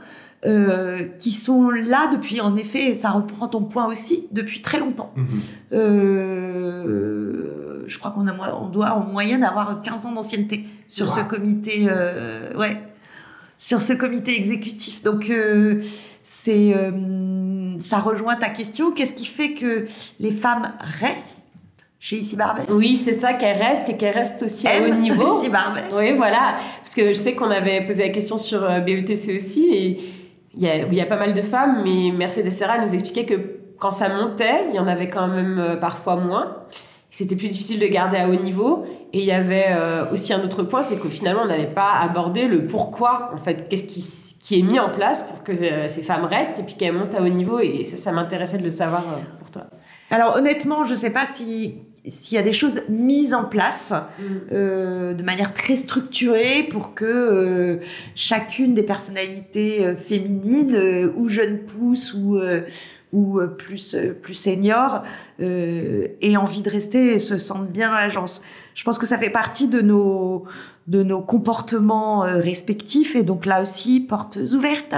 euh, 0.47 1.01
qui 1.19 1.33
sont 1.33 1.71
là 1.71 2.09
depuis, 2.13 2.41
en 2.41 2.57
effet, 2.57 2.95
ça 2.95 3.11
reprend 3.11 3.49
ton 3.49 3.65
point 3.65 3.87
aussi, 3.87 4.27
depuis 4.33 4.61
très 4.63 4.79
longtemps. 4.79 5.13
Mhm. 5.17 5.27
Euh, 5.73 7.55
je 7.87 7.99
crois 7.99 8.11
qu'on 8.11 8.27
on 8.29 8.69
doit 8.69 8.93
en 8.93 9.01
moyenne 9.01 9.45
avoir 9.45 9.83
15 9.83 10.07
ans 10.07 10.13
d'ancienneté 10.13 10.65
sur 10.87 11.09
ce 11.09 11.21
comité, 11.21 11.87
euh, 11.89 12.55
ouais, 12.57 12.79
sur 13.59 13.81
ce 13.81 13.93
comité 13.93 14.37
exécutif. 14.37 15.03
Donc 15.03 15.31
euh, 15.31 15.83
c'est, 16.23 16.75
euh, 16.75 17.79
ça 17.81 17.99
rejoint 17.99 18.37
ta 18.37 18.49
question. 18.49 18.93
Qu'est-ce 18.93 19.15
qui 19.15 19.27
fait 19.27 19.55
que 19.55 19.87
les 20.21 20.31
femmes 20.31 20.73
restent 21.01 21.41
chez 21.99 22.17
Ici 22.17 22.37
Barbès? 22.37 22.67
Oui, 22.71 22.97
c'est 22.97 23.15
ça, 23.15 23.35
qu'elle 23.35 23.57
reste 23.57 23.89
et 23.89 23.97
qu'elle 23.97 24.15
reste 24.15 24.43
aussi 24.43 24.67
à 24.67 24.83
haut 24.83 24.95
niveau. 24.95 25.41
Ici 25.41 25.51
Barbès. 25.51 25.85
Oui, 25.93 26.13
voilà. 26.13 26.57
Parce 26.79 26.95
que 26.95 27.09
je 27.09 27.15
sais 27.15 27.35
qu'on 27.35 27.51
avait 27.51 27.87
posé 27.87 28.05
la 28.05 28.11
question 28.11 28.37
sur 28.37 28.61
BETC 28.83 29.37
aussi 29.37 29.67
et 29.73 30.01
il 30.57 30.63
y, 30.63 30.69
a, 30.69 30.77
il 30.87 30.95
y 30.95 31.01
a 31.01 31.07
pas 31.07 31.17
mal 31.17 31.33
de 31.33 31.43
femmes, 31.43 31.83
mais 31.85 32.11
Mercedes 32.17 32.51
Serra 32.51 32.79
nous 32.79 32.93
expliquait 32.95 33.25
que 33.25 33.59
quand 33.79 33.91
ça 33.91 34.09
montait, 34.09 34.67
il 34.71 34.77
y 34.77 34.79
en 34.79 34.87
avait 34.87 35.09
quand 35.09 35.27
même 35.27 35.59
euh, 35.59 35.77
parfois 35.77 36.17
moins. 36.17 36.59
C'était 37.11 37.37
plus 37.37 37.49
difficile 37.49 37.79
de 37.79 37.87
garder 37.87 38.17
à 38.17 38.29
haut 38.29 38.35
niveau. 38.35 38.85
Et 39.13 39.21
il 39.21 39.25
y 39.25 39.33
avait 39.33 39.67
euh, 39.71 40.11
aussi 40.13 40.33
un 40.33 40.43
autre 40.43 40.65
point, 40.65 40.83
c'est 40.83 40.99
que 40.99 41.09
finalement, 41.09 41.43
on 41.45 41.49
n'avait 41.49 41.73
pas 41.73 41.93
abordé 42.01 42.47
le 42.47 42.67
pourquoi, 42.67 43.31
en 43.35 43.39
fait, 43.39 43.69
qu'est-ce 43.69 43.85
qui, 43.85 44.05
qui, 44.41 44.59
est 44.59 44.63
mis 44.63 44.81
en 44.81 44.91
place 44.91 45.23
pour 45.23 45.45
que 45.45 45.53
ces 45.87 46.03
femmes 46.03 46.25
restent 46.25 46.59
et 46.59 46.63
puis 46.65 46.75
qu'elles 46.75 46.93
montent 46.93 47.15
à 47.15 47.23
haut 47.23 47.29
niveau. 47.29 47.61
Et 47.61 47.85
ça, 47.85 47.97
ça 47.97 48.13
m'intéressait 48.13 48.59
de 48.59 48.65
le 48.65 48.71
savoir 48.71 49.03
pour 49.39 49.51
toi. 49.51 49.67
Alors 50.11 50.37
honnêtement, 50.37 50.85
je 50.85 50.93
ne 50.93 50.97
sais 50.97 51.11
pas 51.11 51.27
si 51.27 51.77
s'il 52.11 52.37
y 52.37 52.39
a 52.39 52.43
des 52.43 52.53
choses 52.53 52.83
mises 52.89 53.35
en 53.35 53.45
place 53.45 53.93
mm. 53.93 54.25
euh, 54.53 55.15
de 55.15 55.23
manière 55.23 55.55
très 55.55 55.77
structurée 55.77 56.65
pour 56.65 56.95
que 56.95 57.05
euh, 57.05 57.77
chacune 58.15 58.75
des 58.75 58.83
personnalités 58.83 59.85
euh, 59.85 59.97
féminines 59.97 60.75
euh, 60.75 61.13
ou 61.17 61.29
jeunes 61.29 61.61
pousses 61.61 62.15
ou 62.15 62.37
euh, 62.37 62.63
ou 63.13 63.39
euh, 63.41 63.47
plus 63.47 63.97
plus 64.23 64.35
seniors 64.35 65.03
aient 65.39 66.37
envie 66.37 66.63
de 66.63 66.71
rester 66.71 67.15
et 67.15 67.19
se 67.19 67.39
sentent 67.39 67.71
bien 67.71 67.93
à 67.93 68.03
l'agence. 68.03 68.43
Je 68.75 68.83
pense 68.83 68.99
que 68.99 69.07
ça 69.07 69.19
fait 69.19 69.31
partie 69.31 69.69
de 69.69 69.81
nos 69.81 70.45
de 70.89 71.03
nos 71.03 71.23
comportements 71.23 72.21
respectifs 72.21 73.15
et 73.17 73.23
donc 73.23 73.47
là 73.47 73.63
aussi 73.63 74.01
portes 74.01 74.39
ouvertes, 74.53 74.97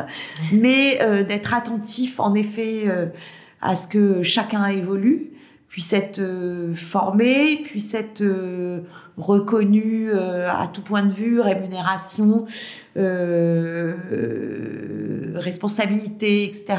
mais 0.53 0.99
d'être 1.29 1.55
attentif 1.55 2.19
en 2.19 2.35
effet 2.35 2.85
à 3.61 3.77
ce 3.77 3.87
que 3.87 4.23
chacun 4.23 4.65
évolue 4.67 5.36
puisse 5.77 5.93
être 5.93 6.21
euh, 6.21 6.75
formé, 6.75 7.57
puisse 7.57 7.93
être 7.93 8.23
euh, 8.23 8.81
euh, 9.19 10.49
à 10.49 10.69
tout 10.69 10.81
point 10.81 11.03
de 11.03 11.13
vue, 11.13 11.39
rémunération, 11.39 12.47
euh, 12.97 13.93
responsabilité, 15.35 16.45
etc., 16.45 16.79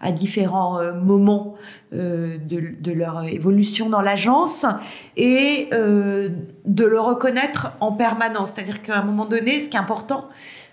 à 0.00 0.10
différents 0.10 0.80
moments 0.94 1.54
de, 1.92 2.38
de, 2.80 2.92
leur 2.92 3.22
évolution 3.24 3.88
dans 3.88 4.00
l'agence, 4.00 4.66
et 5.16 5.68
de 5.70 6.84
le 6.84 7.00
reconnaître 7.00 7.72
en 7.80 7.92
permanence. 7.92 8.50
C'est-à-dire 8.50 8.82
qu'à 8.82 8.98
un 8.98 9.04
moment 9.04 9.24
donné, 9.24 9.60
ce 9.60 9.70
qui 9.70 9.76
est 9.76 9.80
important, 9.80 10.28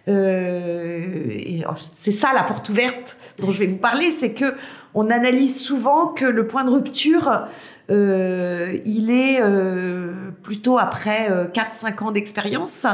euh, 0.07 1.37
c'est 1.75 2.11
ça 2.11 2.33
la 2.33 2.43
porte 2.43 2.69
ouverte 2.69 3.17
dont 3.39 3.51
je 3.51 3.59
vais 3.59 3.67
vous 3.67 3.77
parler, 3.77 4.11
c'est 4.11 4.33
que 4.33 4.55
on 4.93 5.09
analyse 5.09 5.61
souvent 5.61 6.07
que 6.07 6.25
le 6.25 6.47
point 6.47 6.63
de 6.63 6.71
rupture, 6.71 7.47
euh, 7.89 8.77
il 8.85 9.09
est 9.09 9.39
euh, 9.41 10.31
plutôt 10.43 10.77
après 10.77 11.29
4-5 11.53 12.03
ans 12.03 12.11
d'expérience 12.11 12.87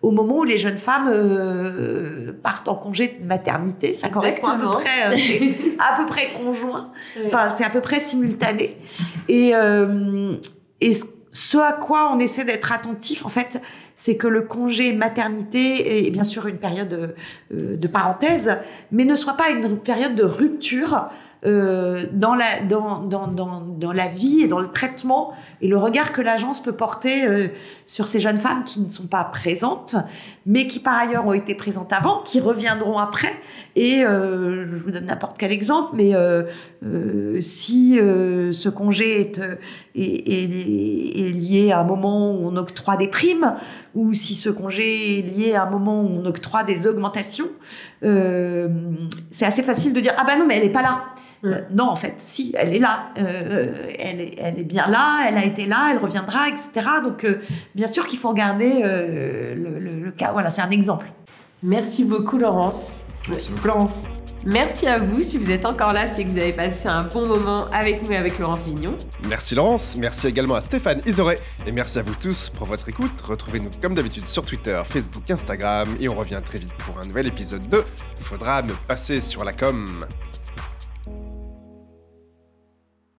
au 0.00 0.10
moment 0.10 0.38
où 0.38 0.44
les 0.44 0.58
jeunes 0.58 0.78
femmes 0.78 1.12
partent 2.42 2.68
en 2.68 2.74
congé 2.74 3.18
de 3.20 3.26
maternité. 3.26 3.94
Ça 3.94 4.08
correspond 4.08 4.48
à 4.48 4.56
peu 4.56 4.70
près, 4.70 5.12
euh, 5.12 5.76
à 5.78 5.96
peu 5.96 6.06
près 6.06 6.32
conjoint. 6.32 6.90
Enfin, 7.24 7.50
c'est 7.50 7.64
à 7.64 7.70
peu 7.70 7.80
près 7.80 8.00
simultané. 8.00 8.76
Et, 9.28 9.52
et 10.80 10.92
ce 11.32 11.58
à 11.58 11.72
quoi 11.72 12.12
on 12.12 12.18
essaie 12.18 12.44
d'être 12.44 12.72
attentif, 12.72 13.24
en 13.24 13.30
fait, 13.30 13.60
c'est 13.94 14.16
que 14.16 14.26
le 14.26 14.42
congé 14.42 14.92
maternité 14.92 16.06
est 16.06 16.10
bien 16.10 16.24
sûr 16.24 16.46
une 16.46 16.58
période 16.58 17.14
de, 17.50 17.76
de 17.76 17.88
parenthèse, 17.88 18.56
mais 18.90 19.04
ne 19.04 19.14
soit 19.14 19.36
pas 19.36 19.50
une 19.50 19.78
période 19.78 20.14
de 20.14 20.24
rupture 20.24 21.08
euh, 21.44 22.06
dans, 22.12 22.36
la, 22.36 22.60
dans, 22.60 23.00
dans, 23.00 23.26
dans, 23.26 23.60
dans, 23.60 23.92
la 23.92 24.06
vie 24.06 24.42
et 24.42 24.46
dans 24.46 24.60
le 24.60 24.68
traitement 24.68 25.32
et 25.60 25.66
le 25.66 25.76
regard 25.76 26.12
que 26.12 26.20
l'agence 26.22 26.62
peut 26.62 26.70
porter 26.70 27.26
euh, 27.26 27.48
sur 27.84 28.06
ces 28.06 28.20
jeunes 28.20 28.36
femmes 28.36 28.62
qui 28.62 28.80
ne 28.80 28.88
sont 28.90 29.08
pas 29.08 29.24
présentes, 29.24 29.96
mais 30.46 30.66
qui 30.66 30.80
par 30.80 30.98
ailleurs 30.98 31.26
ont 31.26 31.32
été 31.32 31.54
présentes 31.54 31.92
avant, 31.92 32.22
qui 32.24 32.40
reviendront 32.40 32.98
après. 32.98 33.32
Et 33.76 34.04
euh, 34.04 34.66
je 34.76 34.82
vous 34.82 34.90
donne 34.90 35.06
n'importe 35.06 35.38
quel 35.38 35.52
exemple, 35.52 35.90
mais 35.94 36.14
euh, 36.14 36.44
euh, 36.84 37.40
si 37.40 37.96
ce 37.98 38.68
congé 38.68 39.20
est, 39.20 39.40
est, 39.94 40.28
est, 40.28 41.28
est, 41.28 41.32
lié 41.32 41.72
à 41.72 41.80
un 41.80 41.84
moment 41.84 42.32
où 42.32 42.46
on 42.46 42.56
octroie 42.56 42.96
des 42.96 43.08
primes, 43.08 43.54
ou 43.94 44.14
si 44.14 44.34
ce 44.34 44.50
congé 44.50 45.18
est 45.18 45.22
lié 45.22 45.54
à 45.54 45.64
un 45.64 45.70
moment 45.70 46.02
où 46.02 46.08
on 46.08 46.24
octroie 46.24 46.64
des 46.64 46.86
augmentations, 46.86 47.48
c'est 48.02 49.46
assez 49.46 49.62
facile 49.62 49.92
de 49.92 50.00
dire 50.00 50.14
ah 50.18 50.24
ben 50.24 50.38
non 50.38 50.46
mais 50.46 50.56
elle 50.56 50.64
est 50.64 50.70
pas 50.70 50.82
là. 50.82 51.04
Euh, 51.44 51.60
non, 51.72 51.88
en 51.88 51.96
fait, 51.96 52.14
si, 52.18 52.54
elle 52.56 52.74
est 52.74 52.78
là. 52.78 53.10
Euh, 53.18 53.88
elle, 53.98 54.20
est, 54.20 54.34
elle 54.38 54.58
est 54.58 54.64
bien 54.64 54.86
là, 54.86 55.24
elle 55.26 55.36
a 55.36 55.44
été 55.44 55.66
là, 55.66 55.88
elle 55.90 55.98
reviendra, 55.98 56.48
etc. 56.48 56.88
Donc, 57.02 57.24
euh, 57.24 57.40
bien 57.74 57.88
sûr 57.88 58.06
qu'il 58.06 58.18
faut 58.18 58.28
regarder 58.28 58.82
le, 58.82 59.78
le, 59.78 60.10
cas. 60.12 60.32
Voilà, 60.32 60.50
c'est 60.50 60.62
un 60.62 60.70
exemple. 60.70 61.06
Merci 61.62 62.04
beaucoup, 62.04 62.38
Laurence. 62.38 62.92
Merci 63.28 63.50
beaucoup, 63.52 63.68
Laurence. 63.68 64.04
Merci 64.44 64.88
à 64.88 64.98
vous. 64.98 65.22
Si 65.22 65.38
vous 65.38 65.52
êtes 65.52 65.64
encore 65.64 65.92
là, 65.92 66.06
c'est 66.06 66.24
que 66.24 66.28
vous 66.28 66.38
avez 66.38 66.52
passé 66.52 66.88
un 66.88 67.04
bon 67.04 67.26
moment 67.26 67.66
avec 67.68 68.02
nous 68.02 68.10
et 68.10 68.16
avec 68.16 68.38
Laurence 68.40 68.66
Vignon. 68.66 68.96
Merci 69.28 69.54
Laurence. 69.54 69.96
Merci 69.96 70.26
également 70.26 70.56
à 70.56 70.60
Stéphane 70.60 71.00
Isoré. 71.06 71.38
Et 71.64 71.70
merci 71.70 72.00
à 72.00 72.02
vous 72.02 72.14
tous 72.20 72.50
pour 72.50 72.66
votre 72.66 72.88
écoute. 72.88 73.20
Retrouvez-nous 73.22 73.70
comme 73.80 73.94
d'habitude 73.94 74.26
sur 74.26 74.44
Twitter, 74.44 74.80
Facebook, 74.84 75.30
Instagram. 75.30 75.96
Et 76.00 76.08
on 76.08 76.16
revient 76.16 76.40
très 76.44 76.58
vite 76.58 76.74
pour 76.74 76.98
un 76.98 77.06
nouvel 77.06 77.28
épisode 77.28 77.68
de 77.68 77.84
Faudra 78.18 78.62
me 78.62 78.72
passer 78.88 79.20
sur 79.20 79.44
la 79.44 79.52
com. 79.52 80.06